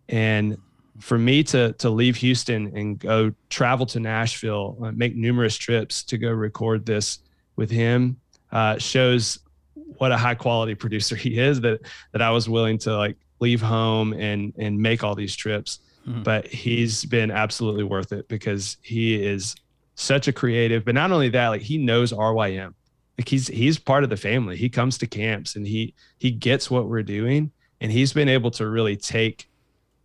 and 0.08 0.56
for 1.00 1.18
me 1.18 1.42
to 1.42 1.72
to 1.74 1.90
leave 1.90 2.16
Houston 2.16 2.76
and 2.76 2.98
go 2.98 3.32
travel 3.48 3.86
to 3.86 4.00
Nashville, 4.00 4.76
uh, 4.82 4.92
make 4.92 5.16
numerous 5.16 5.56
trips 5.56 6.02
to 6.04 6.18
go 6.18 6.30
record 6.30 6.86
this 6.86 7.20
with 7.56 7.70
him, 7.70 8.16
uh, 8.52 8.78
shows 8.78 9.40
what 9.98 10.12
a 10.12 10.16
high 10.16 10.34
quality 10.34 10.74
producer 10.74 11.16
he 11.16 11.38
is. 11.38 11.60
That 11.60 11.80
that 12.12 12.22
I 12.22 12.30
was 12.30 12.48
willing 12.48 12.78
to 12.78 12.96
like 12.96 13.16
leave 13.40 13.60
home 13.60 14.12
and 14.12 14.52
and 14.58 14.78
make 14.78 15.02
all 15.02 15.14
these 15.14 15.34
trips. 15.34 15.80
Mm-hmm. 16.06 16.22
But 16.22 16.46
he's 16.46 17.04
been 17.04 17.30
absolutely 17.30 17.84
worth 17.84 18.12
it 18.12 18.28
because 18.28 18.76
he 18.82 19.22
is 19.22 19.54
such 19.94 20.28
a 20.28 20.32
creative. 20.32 20.84
But 20.84 20.94
not 20.94 21.12
only 21.12 21.28
that, 21.30 21.48
like 21.48 21.62
he 21.62 21.78
knows 21.78 22.12
RYM. 22.12 22.74
Like 23.18 23.28
he's 23.28 23.48
he's 23.48 23.78
part 23.78 24.04
of 24.04 24.10
the 24.10 24.16
family. 24.16 24.56
He 24.56 24.68
comes 24.68 24.98
to 24.98 25.06
camps 25.06 25.56
and 25.56 25.66
he 25.66 25.94
he 26.18 26.30
gets 26.30 26.70
what 26.70 26.88
we're 26.88 27.02
doing, 27.02 27.52
and 27.80 27.92
he's 27.92 28.12
been 28.12 28.28
able 28.28 28.50
to 28.52 28.66
really 28.68 28.96
take 28.96 29.48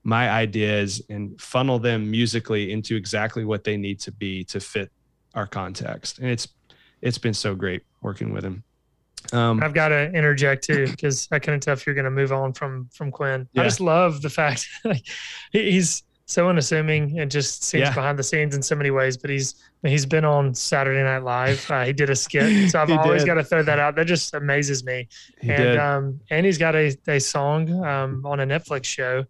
my 0.04 0.30
ideas 0.30 1.02
and 1.10 1.40
funnel 1.42 1.80
them 1.80 2.10
musically 2.10 2.72
into 2.72 2.96
exactly 2.96 3.44
what 3.44 3.64
they 3.64 3.76
need 3.76 4.00
to 4.00 4.12
be 4.12 4.44
to 4.46 4.60
fit 4.60 4.92
our 5.34 5.48
context. 5.48 6.20
And 6.20 6.30
it's 6.30 6.48
it's 7.02 7.18
been 7.18 7.34
so 7.34 7.56
great 7.56 7.84
working 8.02 8.34
with 8.34 8.44
him. 8.44 8.64
Um, 9.34 9.62
I've 9.64 9.74
got 9.74 9.90
to 9.90 10.12
interject 10.12 10.64
too 10.66 10.88
because 10.88 11.28
I 11.32 11.40
couldn't 11.40 11.62
tell 11.62 11.74
if 11.74 11.86
you're 11.86 11.96
going 11.96 12.06
to 12.06 12.12
move 12.12 12.32
on 12.32 12.54
from 12.54 12.90
from 12.94 13.12
Quinn. 13.12 13.48
Yeah. 13.54 13.62
I 13.62 13.66
just 13.66 13.80
love 13.80 14.22
the 14.22 14.30
fact 14.30 14.68
like, 14.86 15.06
he's 15.52 16.04
so 16.26 16.50
unassuming 16.50 17.20
and 17.20 17.30
just 17.30 17.64
seems 17.64 17.82
yeah. 17.82 17.94
behind 17.94 18.18
the 18.18 18.24
scenes 18.24 18.56
in 18.56 18.62
so 18.62 18.76
many 18.76 18.92
ways. 18.92 19.16
But 19.18 19.30
he's 19.30 19.56
he's 19.84 20.06
been 20.06 20.26
on 20.26 20.54
Saturday 20.54 21.04
Night 21.04 21.24
Live. 21.24 21.70
Uh, 21.70 21.86
he 21.86 21.94
did 21.94 22.10
a 22.10 22.16
skit, 22.16 22.70
so 22.72 22.82
I've 22.82 22.92
always 22.92 23.24
got 23.24 23.36
to 23.36 23.44
throw 23.44 23.64
that 23.64 23.80
out. 23.80 23.96
That 23.96 24.06
just 24.06 24.34
amazes 24.34 24.84
me. 24.84 25.08
He 25.42 25.52
and 25.52 25.64
did. 25.64 25.78
um 25.78 26.20
and 26.30 26.46
he's 26.46 26.58
got 26.58 26.76
a 26.76 26.98
a 27.08 27.20
song 27.20 27.84
um 27.84 28.26
on 28.26 28.40
a 28.40 28.46
Netflix 28.46 28.86
show 28.86 29.26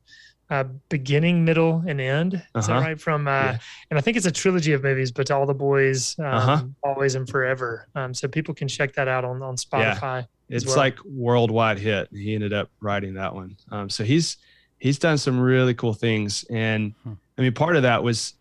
uh, 0.50 0.64
beginning, 0.90 1.44
middle, 1.44 1.84
and 1.88 2.00
end. 2.00 2.36
Is 2.36 2.42
uh-huh. 2.56 2.80
that 2.80 2.86
right? 2.86 3.02
From 3.02 3.28
uh, 3.28 3.32
yeah. 3.32 3.58
and 3.90 3.98
I 3.98 4.02
think 4.02 4.18
it's 4.18 4.26
a 4.26 4.32
trilogy 4.32 4.74
of 4.74 4.84
movies, 4.84 5.12
but 5.12 5.32
all 5.32 5.46
the 5.46 5.54
boys, 5.54 6.16
um, 6.20 6.26
uh-huh. 6.26 6.64
always 6.84 7.16
and 7.16 7.28
forever. 7.28 7.88
Um, 7.96 8.14
so 8.14 8.28
people 8.28 8.54
can 8.54 8.68
check 8.68 8.94
that 8.94 9.08
out 9.08 9.26
on 9.26 9.42
on 9.42 9.56
Spotify. 9.56 10.22
Yeah. 10.22 10.24
It's 10.50 10.68
well. 10.68 10.78
like 10.78 11.04
worldwide 11.04 11.80
hit. 11.80 12.10
He 12.12 12.36
ended 12.36 12.54
up 12.54 12.70
writing 12.80 13.16
that 13.16 13.34
one. 13.34 13.58
Um, 13.72 13.90
so 13.90 14.04
he's 14.04 14.38
he's 14.86 15.00
done 15.00 15.18
some 15.18 15.40
really 15.40 15.74
cool 15.74 15.96
things, 15.96 16.46
and 16.52 16.94
hmm. 17.04 17.14
I 17.40 17.42
mean, 17.42 17.54
part 17.54 17.76
of 17.76 17.82
that 17.82 18.04
was 18.04 18.36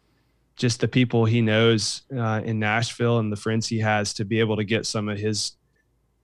just 0.57 0.79
the 0.79 0.87
people 0.87 1.25
he 1.25 1.41
knows 1.41 2.03
uh, 2.15 2.43
in 2.45 2.59
Nashville 2.59 3.19
and 3.19 3.33
the 3.33 3.37
friends 3.37 3.67
he 3.67 3.79
has 3.79 4.13
to 4.15 4.27
be 4.27 4.41
able 4.41 4.57
to 4.57 4.65
get 4.65 4.85
some 4.85 5.09
of 5.09 5.19
his 5.19 5.53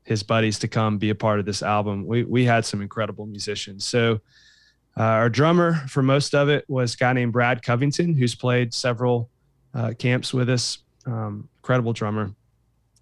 his 0.04 0.22
buddies 0.22 0.58
to 0.58 0.68
come 0.68 0.98
be 0.98 1.08
a 1.08 1.14
part 1.14 1.40
of 1.40 1.46
this 1.46 1.62
album. 1.62 2.06
We 2.06 2.24
we 2.24 2.44
had 2.44 2.66
some 2.66 2.82
incredible 2.82 3.24
musicians. 3.24 3.86
So 3.86 4.20
uh, 4.98 5.02
our 5.02 5.30
drummer 5.30 5.86
for 5.88 6.02
most 6.02 6.34
of 6.34 6.50
it 6.50 6.68
was 6.68 6.92
a 6.92 6.96
guy 6.98 7.14
named 7.14 7.32
Brad 7.32 7.62
Covington, 7.62 8.12
who's 8.14 8.34
played 8.34 8.74
several 8.74 9.30
uh, 9.72 9.94
camps 9.98 10.34
with 10.34 10.50
us. 10.50 10.80
Um, 11.06 11.48
incredible 11.60 11.94
drummer. 11.94 12.34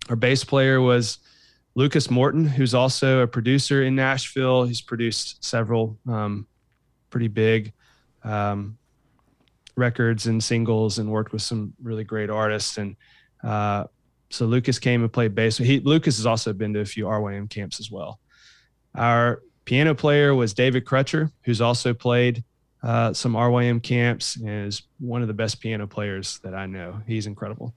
Our 0.08 0.16
bass 0.16 0.44
player 0.44 0.80
was 0.80 1.18
Lucas 1.74 2.12
Morton, 2.12 2.46
who's 2.46 2.74
also 2.74 3.22
a 3.22 3.26
producer 3.26 3.82
in 3.82 3.96
Nashville. 3.96 4.62
He's 4.62 4.80
produced 4.80 5.44
several 5.44 5.98
um, 6.08 6.46
pretty 7.10 7.28
big 7.28 7.72
um, 8.24 8.78
records 9.76 10.26
and 10.26 10.42
singles 10.42 10.98
and 10.98 11.10
worked 11.10 11.32
with 11.32 11.42
some 11.42 11.74
really 11.82 12.04
great 12.04 12.30
artists. 12.30 12.78
And 12.78 12.96
uh, 13.42 13.84
so 14.30 14.46
Lucas 14.46 14.78
came 14.78 15.02
and 15.02 15.12
played 15.12 15.34
bass. 15.34 15.56
He, 15.56 15.80
Lucas 15.80 16.16
has 16.16 16.26
also 16.26 16.52
been 16.52 16.72
to 16.74 16.80
a 16.80 16.84
few 16.84 17.06
RYM 17.06 17.48
camps 17.48 17.80
as 17.80 17.90
well. 17.90 18.20
Our 18.94 19.42
piano 19.64 19.94
player 19.94 20.34
was 20.34 20.54
David 20.54 20.84
Crutcher, 20.84 21.30
who's 21.44 21.60
also 21.60 21.94
played 21.94 22.44
uh, 22.82 23.12
some 23.12 23.34
RYM 23.34 23.82
camps 23.82 24.36
and 24.36 24.66
is 24.66 24.82
one 24.98 25.22
of 25.22 25.28
the 25.28 25.34
best 25.34 25.60
piano 25.60 25.86
players 25.86 26.40
that 26.42 26.54
I 26.54 26.66
know. 26.66 27.00
He's 27.06 27.26
incredible. 27.26 27.74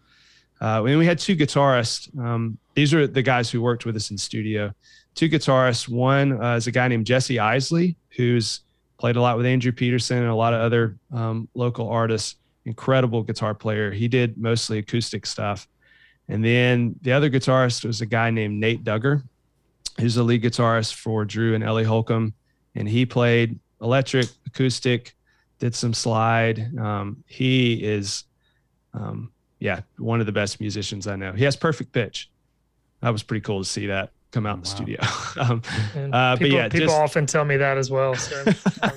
Uh, 0.60 0.84
and 0.86 1.00
we 1.00 1.06
had 1.06 1.18
two 1.18 1.36
guitarists. 1.36 2.16
Um, 2.20 2.58
these 2.76 2.94
are 2.94 3.08
the 3.08 3.24
guys 3.24 3.50
who 3.50 3.62
worked 3.62 3.86
with 3.86 3.96
us 3.96 4.12
in 4.12 4.18
studio. 4.18 4.72
Two 5.16 5.28
guitarists. 5.28 5.90
One 5.90 6.42
uh, 6.42 6.56
is 6.56 6.68
a 6.68 6.72
guy 6.72 6.88
named 6.88 7.08
Jesse 7.08 7.40
Isley, 7.40 7.98
who's 8.16 8.62
played 9.02 9.16
a 9.16 9.22
lot 9.22 9.36
with 9.36 9.48
Andrew 9.48 9.72
Peterson 9.72 10.20
and 10.20 10.28
a 10.28 10.36
lot 10.36 10.54
of 10.54 10.62
other 10.62 10.96
um, 11.12 11.50
local 11.56 11.90
artists. 11.90 12.36
Incredible 12.66 13.24
guitar 13.24 13.56
player. 13.56 13.92
He 13.92 14.08
did 14.08 14.38
mostly 14.38 14.78
acoustic 14.78 15.26
stuff. 15.26 15.68
And 16.30 16.46
then 16.46 16.96
the 17.02 17.12
other 17.12 17.28
guitarist 17.28 17.84
was 17.84 18.02
a 18.02 18.06
guy 18.06 18.30
named 18.30 18.60
Nate 18.60 18.84
Duggar, 18.84 19.24
who's 20.00 20.14
the 20.14 20.22
lead 20.22 20.44
guitarist 20.44 20.94
for 20.94 21.26
Drew 21.26 21.56
and 21.56 21.64
Ellie 21.64 21.84
Holcomb. 21.84 22.36
And 22.76 22.88
he 22.88 23.08
played 23.08 23.60
electric, 23.82 24.28
acoustic, 24.46 25.16
did 25.58 25.74
some 25.74 25.96
slide. 25.96 26.78
Um, 26.78 27.24
he 27.26 27.84
is, 27.84 28.26
um, 28.94 29.32
yeah, 29.58 29.82
one 29.98 30.20
of 30.20 30.28
the 30.28 30.32
best 30.32 30.60
musicians 30.60 31.08
I 31.08 31.16
know. 31.16 31.34
He 31.34 31.44
has 31.46 31.56
perfect 31.56 31.92
pitch. 31.92 32.30
That 33.02 33.10
was 33.10 33.24
pretty 33.24 33.42
cool 33.42 33.64
to 33.64 33.68
see 33.68 33.88
that 33.88 34.12
come 34.32 34.46
out 34.46 34.56
in 34.58 34.64
the 34.64 34.70
Wow. 34.70 34.76
studio. 34.76 35.00
um, 35.52 35.62
And 35.96 36.14
Uh, 36.16 36.36
but 36.36 36.40
people, 36.40 36.58
yeah, 36.58 36.70
people 36.70 36.88
just- 36.88 36.98
often 37.00 37.26
tell 37.26 37.46
me 37.46 37.58
that 37.58 37.78
as 37.78 37.92
well. 37.92 38.16
So, 38.16 38.44
um, 38.82 38.92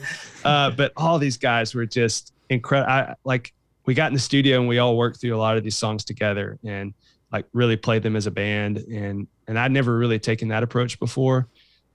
uh, 0.44 0.70
but 0.70 0.92
all 0.96 1.18
these 1.18 1.36
guys 1.36 1.74
were 1.74 1.86
just 1.86 2.32
incredible. 2.50 3.14
Like 3.24 3.52
we 3.86 3.94
got 3.94 4.08
in 4.08 4.14
the 4.14 4.20
studio 4.20 4.58
and 4.60 4.68
we 4.68 4.78
all 4.78 4.96
worked 4.96 5.20
through 5.20 5.34
a 5.34 5.38
lot 5.38 5.56
of 5.56 5.64
these 5.64 5.76
songs 5.76 6.04
together 6.04 6.58
and 6.64 6.94
like 7.32 7.46
really 7.52 7.76
played 7.76 8.02
them 8.02 8.16
as 8.16 8.26
a 8.26 8.30
band. 8.30 8.78
And 8.78 9.26
and 9.46 9.58
I'd 9.58 9.72
never 9.72 9.96
really 9.98 10.18
taken 10.18 10.48
that 10.48 10.62
approach 10.62 10.98
before, 10.98 11.48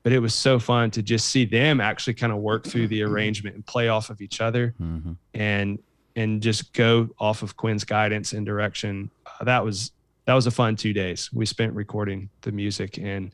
but 0.04 0.12
it 0.14 0.20
was 0.20 0.36
so 0.36 0.60
fun 0.60 0.92
to 0.92 1.02
just 1.02 1.28
see 1.30 1.46
them 1.46 1.82
actually 1.82 2.14
kind 2.16 2.32
of 2.32 2.40
work 2.40 2.66
through 2.68 2.88
the 2.90 3.02
arrangement 3.04 3.56
and 3.56 3.66
play 3.66 3.88
off 3.88 4.10
of 4.12 4.22
each 4.22 4.40
other 4.42 4.76
hmm 4.78 5.14
and 5.34 5.80
and 6.16 6.42
just 6.42 6.74
go 6.74 7.08
off 7.20 7.42
of 7.44 7.56
Quinn's 7.56 7.86
guidance 7.86 8.34
and 8.34 8.46
direction. 8.46 9.10
Uh, 9.26 9.46
that 9.46 9.64
was 9.64 9.92
that 10.30 10.36
was 10.36 10.45
a 10.45 10.51
fun 10.51 10.75
two 10.75 10.93
days. 10.93 11.34
We 11.34 11.47
spent 11.47 11.73
recording 11.73 12.30
the 12.41 12.51
music 12.51 12.99
and 12.99 13.34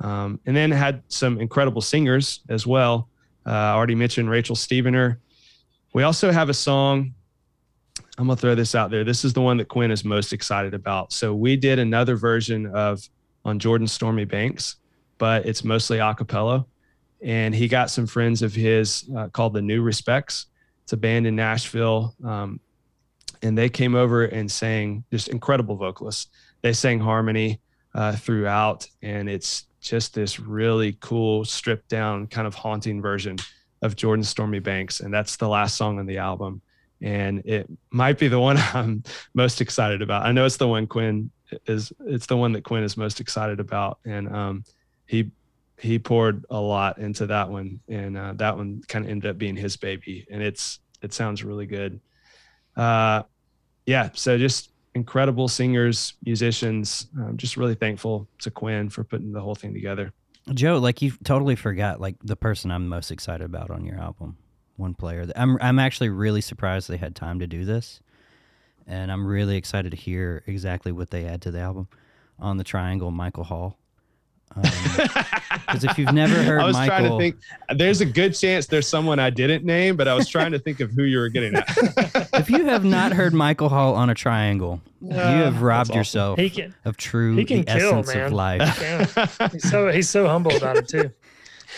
um, 0.00 0.40
and 0.46 0.56
then 0.56 0.72
had 0.72 1.04
some 1.06 1.40
incredible 1.40 1.80
singers 1.80 2.40
as 2.48 2.66
well. 2.66 3.08
Uh, 3.46 3.50
I 3.50 3.70
already 3.74 3.94
mentioned 3.94 4.28
Rachel 4.28 4.56
Stevener. 4.56 5.18
We 5.92 6.02
also 6.02 6.32
have 6.32 6.48
a 6.48 6.54
song. 6.54 7.14
I'm 8.18 8.26
gonna 8.26 8.34
throw 8.34 8.56
this 8.56 8.74
out 8.74 8.90
there. 8.90 9.04
This 9.04 9.24
is 9.24 9.32
the 9.32 9.42
one 9.42 9.58
that 9.58 9.68
Quinn 9.68 9.92
is 9.92 10.04
most 10.04 10.32
excited 10.32 10.74
about. 10.74 11.12
So 11.12 11.32
we 11.32 11.54
did 11.54 11.78
another 11.78 12.16
version 12.16 12.66
of 12.66 13.08
on 13.44 13.60
Jordan 13.60 13.86
Stormy 13.86 14.24
Banks, 14.24 14.74
but 15.18 15.46
it's 15.46 15.62
mostly 15.62 16.00
a 16.00 16.14
cappella. 16.14 16.66
And 17.22 17.54
he 17.54 17.68
got 17.68 17.92
some 17.92 18.08
friends 18.08 18.42
of 18.42 18.52
his 18.52 19.08
uh, 19.16 19.28
called 19.28 19.54
the 19.54 19.62
New 19.62 19.82
Respects. 19.82 20.46
It's 20.82 20.94
a 20.94 20.96
band 20.96 21.28
in 21.28 21.36
Nashville. 21.36 22.16
Um, 22.24 22.58
and 23.44 23.56
they 23.56 23.68
came 23.68 23.94
over 23.94 24.24
and 24.24 24.50
sang 24.50 25.04
just 25.10 25.28
incredible 25.28 25.76
vocalists. 25.76 26.28
They 26.62 26.72
sang 26.72 26.98
harmony 26.98 27.60
uh, 27.94 28.16
throughout, 28.16 28.88
and 29.02 29.28
it's 29.28 29.66
just 29.80 30.14
this 30.14 30.40
really 30.40 30.96
cool, 31.00 31.44
stripped 31.44 31.88
down, 31.88 32.26
kind 32.26 32.46
of 32.46 32.54
haunting 32.54 33.02
version 33.02 33.36
of 33.82 33.96
Jordan 33.96 34.24
Stormy 34.24 34.60
Banks. 34.60 35.00
And 35.00 35.12
that's 35.12 35.36
the 35.36 35.46
last 35.46 35.76
song 35.76 35.98
on 35.98 36.06
the 36.06 36.16
album. 36.16 36.62
And 37.02 37.40
it 37.44 37.68
might 37.90 38.18
be 38.18 38.28
the 38.28 38.40
one 38.40 38.56
I'm 38.72 39.04
most 39.34 39.60
excited 39.60 40.00
about. 40.00 40.24
I 40.24 40.32
know 40.32 40.46
it's 40.46 40.56
the 40.56 40.66
one 40.66 40.86
Quinn 40.86 41.30
is, 41.66 41.92
it's 42.06 42.26
the 42.26 42.38
one 42.38 42.52
that 42.52 42.64
Quinn 42.64 42.82
is 42.82 42.96
most 42.96 43.20
excited 43.20 43.60
about. 43.60 43.98
And 44.06 44.34
um, 44.34 44.64
he, 45.06 45.30
he 45.78 45.98
poured 45.98 46.46
a 46.48 46.58
lot 46.58 46.96
into 46.96 47.26
that 47.26 47.50
one, 47.50 47.80
and 47.88 48.16
uh, 48.16 48.32
that 48.36 48.56
one 48.56 48.80
kind 48.88 49.04
of 49.04 49.10
ended 49.10 49.30
up 49.30 49.36
being 49.36 49.56
his 49.56 49.76
baby. 49.76 50.26
And 50.30 50.42
it's, 50.42 50.78
it 51.02 51.12
sounds 51.12 51.44
really 51.44 51.66
good. 51.66 52.00
Uh, 52.74 53.24
yeah, 53.86 54.10
so 54.14 54.38
just 54.38 54.70
incredible 54.94 55.48
singers, 55.48 56.14
musicians. 56.24 57.08
I'm 57.18 57.36
just 57.36 57.56
really 57.56 57.74
thankful 57.74 58.28
to 58.40 58.50
Quinn 58.50 58.88
for 58.88 59.04
putting 59.04 59.32
the 59.32 59.40
whole 59.40 59.54
thing 59.54 59.74
together. 59.74 60.12
Joe, 60.52 60.78
like 60.78 61.00
you 61.02 61.12
totally 61.24 61.56
forgot 61.56 62.00
like 62.00 62.16
the 62.22 62.36
person 62.36 62.70
I'm 62.70 62.88
most 62.88 63.10
excited 63.10 63.44
about 63.44 63.70
on 63.70 63.84
your 63.84 63.98
album. 63.98 64.36
One 64.76 64.94
player. 64.94 65.26
I'm 65.36 65.56
I'm 65.60 65.78
actually 65.78 66.10
really 66.10 66.40
surprised 66.40 66.88
they 66.88 66.96
had 66.96 67.14
time 67.14 67.38
to 67.38 67.46
do 67.46 67.64
this, 67.64 68.00
and 68.86 69.10
I'm 69.10 69.26
really 69.26 69.56
excited 69.56 69.90
to 69.90 69.96
hear 69.96 70.42
exactly 70.46 70.92
what 70.92 71.10
they 71.10 71.26
add 71.26 71.42
to 71.42 71.50
the 71.50 71.60
album. 71.60 71.88
On 72.40 72.56
the 72.56 72.64
triangle, 72.64 73.10
Michael 73.12 73.44
Hall. 73.44 73.78
Because 74.54 75.84
if 75.84 75.98
you've 75.98 76.12
never 76.12 76.34
heard 76.42 76.60
I 76.62 76.64
was 76.64 76.76
Michael, 76.76 76.96
trying 76.96 77.10
to 77.10 77.18
think. 77.18 77.36
There's 77.76 78.00
a 78.00 78.06
good 78.06 78.34
chance 78.34 78.66
there's 78.66 78.86
someone 78.86 79.18
I 79.18 79.30
didn't 79.30 79.64
name, 79.64 79.96
but 79.96 80.06
I 80.06 80.14
was 80.14 80.28
trying 80.28 80.52
to 80.52 80.58
think 80.58 80.80
of 80.80 80.92
who 80.92 81.02
you 81.02 81.18
were 81.18 81.28
getting 81.28 81.54
at. 81.54 81.64
if 82.34 82.50
you 82.50 82.64
have 82.66 82.84
not 82.84 83.12
heard 83.12 83.34
Michael 83.34 83.68
Hall 83.68 83.94
on 83.94 84.10
a 84.10 84.14
triangle, 84.14 84.80
you 85.00 85.10
have 85.12 85.62
robbed 85.62 85.90
awesome. 85.90 85.98
yourself 85.98 86.38
he 86.38 86.50
can. 86.50 86.74
of 86.84 86.96
true 86.96 87.34
he 87.36 87.44
can 87.44 87.58
the 87.58 87.64
kill, 87.64 87.98
essence 87.98 88.14
man. 88.14 88.26
of 88.26 88.32
life. 88.32 88.78
Yeah. 88.80 89.48
He's 89.48 89.68
so 89.68 89.90
he's 89.90 90.08
so 90.08 90.28
humble 90.28 90.56
about 90.56 90.76
it 90.76 90.88
too. 90.88 91.10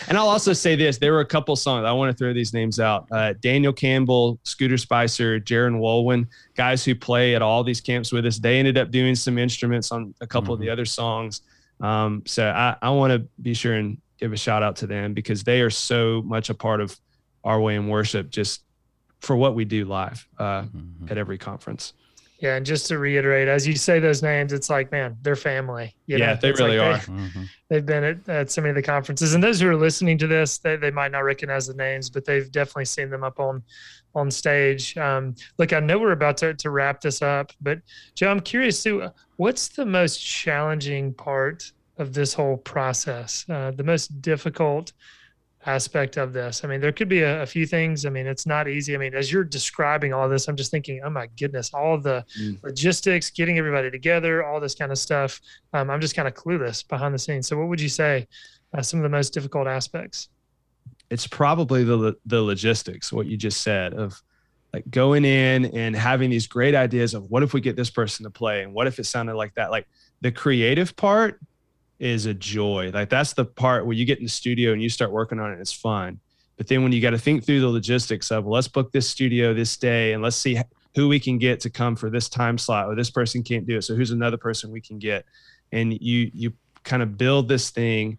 And 0.07 0.15
I'll 0.15 0.29
also 0.29 0.53
say 0.53 0.75
this: 0.75 0.99
there 0.99 1.11
were 1.11 1.21
a 1.21 1.25
couple 1.25 1.55
songs. 1.55 1.83
I 1.83 1.91
want 1.91 2.11
to 2.11 2.17
throw 2.17 2.31
these 2.31 2.53
names 2.53 2.79
out: 2.79 3.07
uh, 3.11 3.33
Daniel 3.41 3.73
Campbell, 3.73 4.37
Scooter 4.43 4.77
Spicer, 4.77 5.39
Jaron 5.39 5.79
Wolwin, 5.79 6.27
guys 6.55 6.85
who 6.85 6.93
play 6.93 7.33
at 7.33 7.41
all 7.41 7.63
these 7.63 7.81
camps 7.81 8.11
with 8.11 8.25
us. 8.25 8.37
They 8.37 8.59
ended 8.59 8.77
up 8.77 8.91
doing 8.91 9.15
some 9.15 9.39
instruments 9.39 9.91
on 9.91 10.13
a 10.21 10.27
couple 10.27 10.53
of 10.53 10.59
the 10.59 10.69
other 10.69 10.85
songs. 10.85 11.41
Um, 11.81 12.23
so 12.25 12.47
I, 12.47 12.75
I 12.81 12.89
want 12.89 13.13
to 13.13 13.27
be 13.41 13.53
sure 13.53 13.73
and 13.73 13.97
give 14.19 14.33
a 14.33 14.37
shout 14.37 14.63
out 14.63 14.75
to 14.77 14.87
them 14.87 15.13
because 15.13 15.43
they 15.43 15.61
are 15.61 15.69
so 15.69 16.21
much 16.25 16.49
a 16.49 16.53
part 16.55 16.81
of 16.81 16.97
RYM 17.45 17.87
worship, 17.87 18.29
just 18.29 18.63
for 19.21 19.35
what 19.35 19.55
we 19.55 19.65
do 19.65 19.85
live 19.85 20.27
uh, 20.37 20.63
Mhm. 20.63 21.11
at 21.11 21.17
every 21.17 21.37
conference. 21.37 21.93
Yeah, 22.39 22.55
and 22.55 22.63
just 22.65 22.85
to 22.89 22.99
reiterate, 22.99 23.47
as 23.47 23.65
you 23.67 23.75
say 23.75 23.99
those 23.99 24.21
names, 24.21 24.53
it's 24.53 24.69
like, 24.69 24.91
man, 24.91 25.17
they're 25.23 25.35
family. 25.35 25.95
you 26.05 26.17
Yeah, 26.17 26.33
know? 26.33 26.39
they 26.39 26.49
It's 26.49 26.59
like 26.59 26.67
really 26.67 26.79
are. 26.79 26.97
Mhm. 26.99 27.47
They've 27.69 27.85
been 27.85 28.03
at, 28.03 28.29
at 28.29 28.51
so 28.51 28.61
many 28.61 28.69
of 28.69 28.75
the 28.75 28.83
conferences, 28.83 29.33
and 29.33 29.43
those 29.43 29.59
who 29.59 29.67
are 29.69 29.75
listening 29.75 30.19
to 30.19 30.27
this, 30.27 30.59
they, 30.59 30.75
they 30.75 30.91
might 30.91 31.11
not 31.11 31.19
recognize 31.23 31.65
the 31.65 31.73
names, 31.73 32.11
but 32.11 32.25
they've 32.25 32.51
definitely 32.51 32.85
seen 32.85 33.09
them 33.09 33.23
up 33.23 33.39
on 33.39 33.63
on 34.17 34.31
stage. 34.31 34.97
Um, 34.97 35.35
look, 35.57 35.71
I 35.73 35.79
know 35.79 35.99
we're 35.99 36.11
about 36.11 36.37
to, 36.37 36.53
to 36.55 36.69
wrap 36.69 37.01
this 37.01 37.21
up, 37.21 37.51
but 37.61 37.79
Joe, 38.15 38.29
I'm 38.31 38.39
curious 38.39 38.81
too. 38.83 39.07
What's 39.37 39.67
the 39.69 39.85
most 39.85 40.17
challenging 40.17 41.13
part 41.13 41.71
of 41.97 42.13
this 42.13 42.33
whole 42.33 42.57
process? 42.57 43.45
Uh, 43.49 43.71
the 43.75 43.83
most 43.83 44.21
difficult 44.21 44.93
aspect 45.65 46.17
of 46.17 46.33
this? 46.33 46.63
I 46.63 46.67
mean, 46.67 46.79
there 46.79 46.91
could 46.91 47.09
be 47.09 47.21
a, 47.21 47.41
a 47.41 47.45
few 47.45 47.65
things. 47.65 48.05
I 48.05 48.09
mean, 48.09 48.25
it's 48.25 48.45
not 48.45 48.67
easy. 48.67 48.95
I 48.95 48.97
mean, 48.97 49.13
as 49.13 49.31
you're 49.31 49.43
describing 49.43 50.13
all 50.13 50.29
this, 50.29 50.47
I'm 50.47 50.55
just 50.55 50.71
thinking, 50.71 51.01
oh 51.03 51.09
my 51.09 51.27
goodness, 51.39 51.73
all 51.73 51.97
the 51.99 52.23
Mm. 52.39 52.61
logistics, 52.63 53.29
getting 53.29 53.57
everybody 53.57 53.91
together, 53.91 54.43
all 54.45 54.59
this 54.59 54.75
kind 54.75 54.91
of 54.91 54.97
stuff. 54.97 55.39
Um, 55.73 55.89
I'm 55.89 56.01
just 56.01 56.15
kind 56.15 56.27
of 56.27 56.33
clueless 56.33 56.87
behind 56.87 57.13
the 57.13 57.19
scenes. 57.19 57.47
So, 57.47 57.57
what 57.57 57.67
would 57.67 57.81
you 57.81 57.89
say 57.89 58.27
uh, 58.75 58.81
some 58.81 58.99
of 58.99 59.03
the 59.03 59.09
most 59.09 59.33
difficult 59.33 59.67
aspects? 59.67 60.29
It's 61.09 61.27
probably 61.27 61.83
the 61.83 62.15
the 62.25 62.41
logistics 62.41 63.13
what 63.13 63.25
you 63.27 63.37
just 63.37 63.61
said 63.61 63.93
of 63.93 64.21
like 64.73 64.89
going 64.89 65.25
in 65.25 65.65
and 65.65 65.95
having 65.95 66.29
these 66.29 66.47
great 66.47 66.75
ideas 66.75 67.13
of 67.13 67.29
what 67.29 67.43
if 67.43 67.53
we 67.53 67.61
get 67.61 67.75
this 67.75 67.89
person 67.89 68.23
to 68.23 68.29
play 68.29 68.63
and 68.63 68.73
what 68.73 68.87
if 68.87 68.99
it 68.99 69.05
sounded 69.05 69.35
like 69.35 69.53
that. 69.55 69.71
Like 69.71 69.87
the 70.21 70.31
creative 70.31 70.95
part 70.95 71.39
is 71.99 72.25
a 72.25 72.33
joy. 72.33 72.91
Like 72.93 73.09
that's 73.09 73.33
the 73.33 73.45
part 73.45 73.85
where 73.85 73.95
you 73.95 74.05
get 74.05 74.19
in 74.19 74.25
the 74.25 74.29
studio 74.29 74.73
and 74.73 74.81
you 74.81 74.89
start 74.89 75.11
working 75.11 75.39
on 75.39 75.51
it 75.51 75.59
it's 75.59 75.71
fun. 75.71 76.19
But 76.57 76.67
then 76.67 76.83
when 76.83 76.91
you 76.91 77.01
got 77.01 77.11
to 77.11 77.17
think 77.19 77.45
through 77.45 77.61
the 77.61 77.69
logistics 77.69 78.31
of 78.31 78.43
well, 78.43 78.55
let's 78.55 78.67
book 78.67 78.91
this 78.91 79.09
studio 79.09 79.53
this 79.53 79.77
day 79.77 80.13
and 80.13 80.21
let's 80.21 80.35
see 80.35 80.59
who 80.95 81.07
we 81.07 81.19
can 81.19 81.37
get 81.37 81.59
to 81.61 81.69
come 81.69 81.95
for 81.95 82.09
this 82.09 82.27
time 82.27 82.57
slot 82.57 82.87
or 82.87 82.95
this 82.95 83.11
person 83.11 83.43
can't 83.43 83.67
do 83.67 83.77
it 83.77 83.83
so 83.83 83.95
who's 83.95 84.11
another 84.11 84.37
person 84.37 84.71
we 84.71 84.81
can 84.81 84.99
get. 84.99 85.25
And 85.71 85.93
you 86.01 86.29
you 86.33 86.53
kind 86.83 87.01
of 87.01 87.17
build 87.17 87.47
this 87.47 87.69
thing 87.69 88.17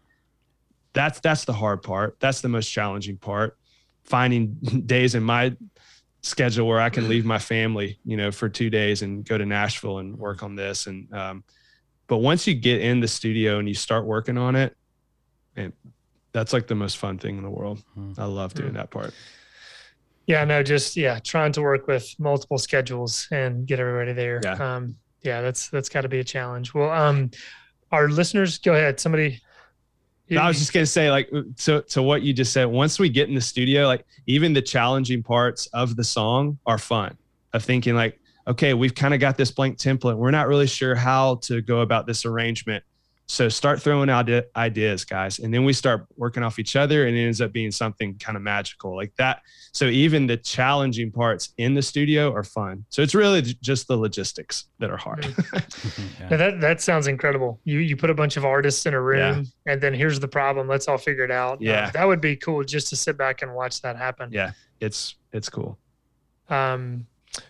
that's 0.92 1.20
that's 1.20 1.44
the 1.44 1.52
hard 1.52 1.82
part 1.82 2.16
that's 2.20 2.40
the 2.40 2.48
most 2.48 2.68
challenging 2.68 3.16
part 3.16 3.56
finding 4.04 4.54
days 4.86 5.14
in 5.14 5.22
my 5.22 5.54
schedule 6.22 6.66
where 6.66 6.80
i 6.80 6.88
can 6.90 7.08
leave 7.08 7.24
my 7.24 7.38
family 7.38 7.98
you 8.04 8.16
know 8.16 8.30
for 8.30 8.48
two 8.48 8.70
days 8.70 9.02
and 9.02 9.24
go 9.24 9.38
to 9.38 9.46
nashville 9.46 9.98
and 9.98 10.18
work 10.18 10.42
on 10.42 10.54
this 10.56 10.86
and 10.86 11.12
um, 11.14 11.44
but 12.06 12.18
once 12.18 12.46
you 12.46 12.54
get 12.54 12.80
in 12.80 13.00
the 13.00 13.08
studio 13.08 13.58
and 13.58 13.68
you 13.68 13.74
start 13.74 14.04
working 14.04 14.36
on 14.38 14.56
it 14.56 14.76
and 15.56 15.72
that's 16.32 16.52
like 16.52 16.66
the 16.66 16.74
most 16.74 16.96
fun 16.98 17.18
thing 17.18 17.36
in 17.36 17.42
the 17.42 17.50
world 17.50 17.82
Hmm. 17.94 18.12
i 18.18 18.24
love 18.24 18.54
doing 18.54 18.70
Hmm. 18.70 18.76
that 18.76 18.90
part 18.90 19.12
Yeah, 20.26 20.44
no, 20.44 20.62
just 20.62 20.94
yeah, 20.94 21.18
trying 21.20 21.52
to 21.52 21.62
work 21.62 21.86
with 21.86 22.14
multiple 22.18 22.58
schedules 22.58 23.26
and 23.32 23.66
get 23.66 23.80
everybody 23.80 24.12
there. 24.12 24.40
Yeah. 24.44 24.58
Um, 24.60 24.96
yeah, 25.22 25.40
that's 25.40 25.70
that's 25.70 25.88
got 25.88 26.02
to 26.02 26.08
be 26.10 26.18
a 26.18 26.24
challenge. 26.24 26.74
Well, 26.74 26.90
um, 26.90 27.30
our 27.92 28.10
listeners, 28.10 28.58
go 28.58 28.74
ahead. 28.74 29.00
Somebody. 29.00 29.40
I 30.36 30.48
was 30.48 30.58
just 30.58 30.72
gonna 30.72 30.86
say, 30.86 31.10
like, 31.10 31.30
to 31.58 31.82
to 31.82 32.02
what 32.02 32.22
you 32.22 32.32
just 32.32 32.52
said. 32.52 32.66
Once 32.66 32.98
we 32.98 33.08
get 33.08 33.28
in 33.28 33.34
the 33.34 33.40
studio, 33.40 33.86
like, 33.86 34.04
even 34.26 34.52
the 34.52 34.62
challenging 34.62 35.22
parts 35.22 35.66
of 35.68 35.96
the 35.96 36.04
song 36.04 36.58
are 36.66 36.78
fun. 36.78 37.16
Of 37.54 37.64
thinking, 37.64 37.94
like, 37.94 38.20
okay, 38.46 38.74
we've 38.74 38.94
kind 38.94 39.14
of 39.14 39.20
got 39.20 39.38
this 39.38 39.50
blank 39.50 39.78
template. 39.78 40.16
We're 40.18 40.30
not 40.30 40.48
really 40.48 40.66
sure 40.66 40.94
how 40.94 41.36
to 41.42 41.62
go 41.62 41.80
about 41.80 42.06
this 42.06 42.26
arrangement. 42.26 42.84
So 43.30 43.50
start 43.50 43.82
throwing 43.82 44.08
out 44.08 44.30
ideas, 44.56 45.04
guys, 45.04 45.38
and 45.38 45.52
then 45.52 45.62
we 45.64 45.74
start 45.74 46.06
working 46.16 46.42
off 46.42 46.58
each 46.58 46.76
other, 46.76 47.06
and 47.06 47.14
it 47.14 47.20
ends 47.26 47.42
up 47.42 47.52
being 47.52 47.70
something 47.70 48.16
kind 48.18 48.36
of 48.36 48.42
magical 48.42 48.96
like 48.96 49.12
that. 49.16 49.42
So 49.72 49.84
even 49.84 50.26
the 50.26 50.38
challenging 50.38 51.12
parts 51.12 51.52
in 51.58 51.74
the 51.74 51.82
studio 51.82 52.32
are 52.32 52.42
fun. 52.42 52.86
So 52.88 53.02
it's 53.02 53.14
really 53.14 53.42
just 53.42 53.86
the 53.86 53.98
logistics 53.98 54.64
that 54.78 54.90
are 54.90 54.96
hard. 54.96 55.26
Yeah. 55.52 55.60
Now 56.30 56.36
that 56.38 56.60
that 56.62 56.80
sounds 56.80 57.06
incredible. 57.06 57.60
You 57.64 57.80
you 57.80 57.96
put 57.96 58.08
a 58.10 58.14
bunch 58.14 58.36
of 58.38 58.44
artists 58.46 58.86
in 58.86 58.94
a 58.94 59.00
room, 59.00 59.44
and 59.66 59.80
then 59.80 59.92
here's 59.92 60.18
the 60.20 60.28
problem. 60.28 60.66
Let's 60.66 60.88
all 60.88 60.98
figure 60.98 61.24
it 61.24 61.30
out. 61.30 61.54
Uh, 61.58 61.64
Yeah. 61.68 61.90
that 61.90 62.06
would 62.06 62.20
be 62.22 62.34
cool 62.34 62.64
just 62.64 62.88
to 62.88 62.96
sit 62.96 63.18
back 63.18 63.42
and 63.42 63.54
watch 63.54 63.82
that 63.82 63.96
happen. 63.96 64.30
yeah, 64.32 64.52
it's 64.80 65.16
it's 65.32 65.50
cool. 65.50 65.78
Um, 66.48 67.06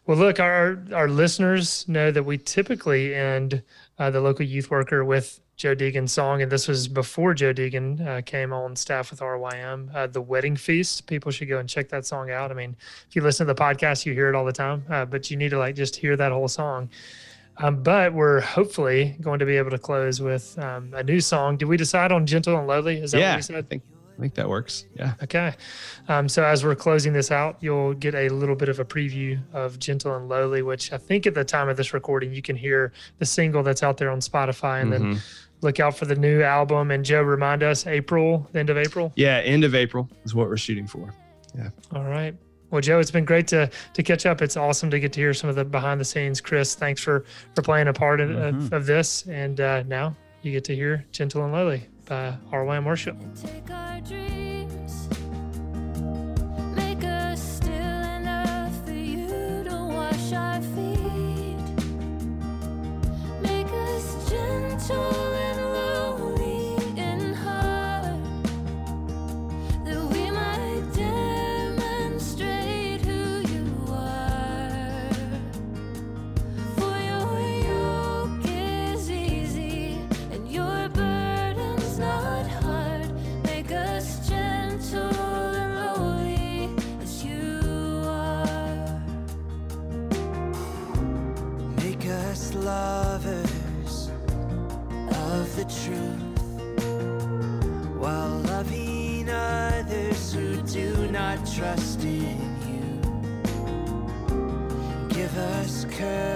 well, 0.07 0.17
look, 0.19 0.41
our 0.41 0.83
our 0.93 1.09
listeners 1.09 1.87
know 1.89 2.11
that 2.11 2.25
we 2.25 2.37
typically 2.37 3.15
end 3.15 3.63
uh, 3.99 4.11
the 4.11 4.21
local 4.21 4.45
youth 4.45 4.71
worker 4.73 5.05
with 5.05 5.41
Joe 5.59 5.75
Deegan's 5.75 6.13
song, 6.13 6.41
and 6.41 6.51
this 6.53 6.69
was 6.69 6.87
before 6.87 7.35
Joe 7.35 7.53
Deegan 7.53 8.07
uh, 8.07 8.23
came 8.23 8.53
on 8.53 8.77
staff 8.77 9.11
with 9.11 9.19
RYM. 9.21 9.91
Uh, 9.93 10.07
the 10.07 10.21
Wedding 10.23 10.55
Feast. 10.55 11.09
People 11.09 11.33
should 11.33 11.49
go 11.49 11.59
and 11.59 11.69
check 11.69 11.89
that 11.89 12.07
song 12.07 12.31
out. 12.31 12.53
I 12.53 12.55
mean, 12.55 12.77
if 13.09 13.17
you 13.17 13.23
listen 13.23 13.45
to 13.47 13.53
the 13.53 13.61
podcast, 13.61 14.07
you 14.07 14.13
hear 14.15 14.29
it 14.29 14.37
all 14.37 14.45
the 14.45 14.53
time, 14.53 14.85
uh, 14.89 15.05
but 15.05 15.33
you 15.33 15.37
need 15.37 15.49
to 15.51 15.59
like 15.59 15.75
just 15.75 15.97
hear 15.97 16.17
that 16.17 16.31
whole 16.31 16.47
song. 16.47 16.89
Um, 17.57 17.83
but 17.83 18.13
we're 18.15 18.41
hopefully 18.41 19.17
going 19.21 19.41
to 19.41 19.47
be 19.47 19.57
able 19.57 19.71
to 19.71 19.79
close 19.79 20.21
with 20.23 20.57
um, 20.61 20.95
a 20.95 21.03
new 21.03 21.21
song. 21.21 21.57
Did 21.57 21.65
we 21.67 21.77
decide 21.77 22.13
on 22.13 22.25
"Gentle 22.25 22.57
and 22.57 22.69
Lowly"? 22.69 22.99
Is 23.03 23.11
that 23.11 23.19
what 23.19 23.23
yeah, 23.23 23.35
we 23.35 23.39
I 23.39 23.41
said? 23.41 23.69
think 23.69 23.83
I 24.17 24.21
think 24.21 24.35
that 24.35 24.49
works. 24.49 24.87
Yeah. 24.97 25.15
Okay. 25.25 25.55
Um, 26.09 26.29
so 26.29 26.45
as 26.45 26.65
we're 26.65 26.77
closing 26.77 27.13
this 27.13 27.33
out, 27.33 27.57
you'll 27.61 27.95
get 27.95 28.15
a 28.15 28.29
little 28.29 28.55
bit 28.55 28.69
of 28.69 28.79
a 28.79 28.85
preview 28.85 29.41
of 29.53 29.81
Gentle 29.81 30.15
and 30.15 30.29
Lowly, 30.29 30.63
which 30.63 30.93
I 30.93 30.99
think 30.99 31.27
at 31.27 31.35
the 31.35 31.45
time 31.45 31.69
of 31.69 31.77
this 31.77 31.93
recording, 31.93 32.33
you 32.33 32.43
can 32.43 32.55
hear 32.55 32.93
the 33.19 33.27
single 33.27 33.65
that's 33.65 33.83
out 33.83 33.97
there 33.97 34.11
on 34.11 34.21
Spotify. 34.21 34.83
And 34.83 34.93
then 34.93 35.03
Mhm. 35.15 35.21
Look 35.61 35.81
out 35.81 35.97
for 35.97 36.05
the 36.05 36.15
new 36.17 36.43
album. 36.43 36.91
And 36.91 37.05
Joe, 37.05 37.23
remind 37.23 37.63
us 37.63 37.87
April, 37.87 38.49
the 38.53 38.61
end 38.61 38.71
of 38.71 38.77
April. 38.77 39.13
Yeah, 39.17 39.39
end 39.39 39.65
of 39.65 39.75
April 39.75 40.09
is 40.25 40.35
what 40.35 40.49
we're 40.49 40.57
shooting 40.57 40.87
for. 40.87 41.13
Yeah. 41.57 41.71
All 41.95 42.05
right. 42.05 42.35
Well, 42.71 42.83
Joe, 42.83 42.99
it's 43.01 43.11
been 43.11 43.25
great 43.25 43.47
to 43.49 43.71
to 43.95 44.03
catch 44.03 44.27
up. 44.27 44.43
It's 44.43 44.57
awesome 44.57 44.91
to 44.91 45.01
get 45.01 45.13
to 45.15 45.21
hear 45.21 45.33
some 45.33 45.49
of 45.49 45.57
the 45.57 45.65
behind 45.65 46.01
the 46.01 46.05
scenes. 46.05 46.41
Chris, 46.41 46.75
thanks 46.75 47.03
for 47.03 47.25
for 47.55 47.63
playing 47.63 47.89
a 47.89 47.93
part 47.95 48.21
of, 48.21 48.31
of, 48.31 48.55
Mhm. 48.55 48.73
of 48.73 48.87
this. 48.87 49.27
And 49.27 49.61
uh, 49.61 49.83
now 49.85 50.15
you 50.43 50.53
get 50.53 50.65
to 50.65 50.75
hear 50.75 51.05
Gentle 51.13 51.45
and 51.45 51.53
Lowly 51.53 51.87
by 52.07 52.35
RYM 52.53 52.85
Worship. 52.85 53.17
Take 53.43 53.71
truth 95.69 96.39
while 97.99 98.39
loving 98.47 99.29
others 99.29 100.33
who 100.33 100.57
do 100.63 101.11
not 101.11 101.37
trust 101.47 102.03
in 102.05 102.39
you. 102.69 103.01
Give 105.09 105.37
us 105.37 105.85
courage 105.91 106.28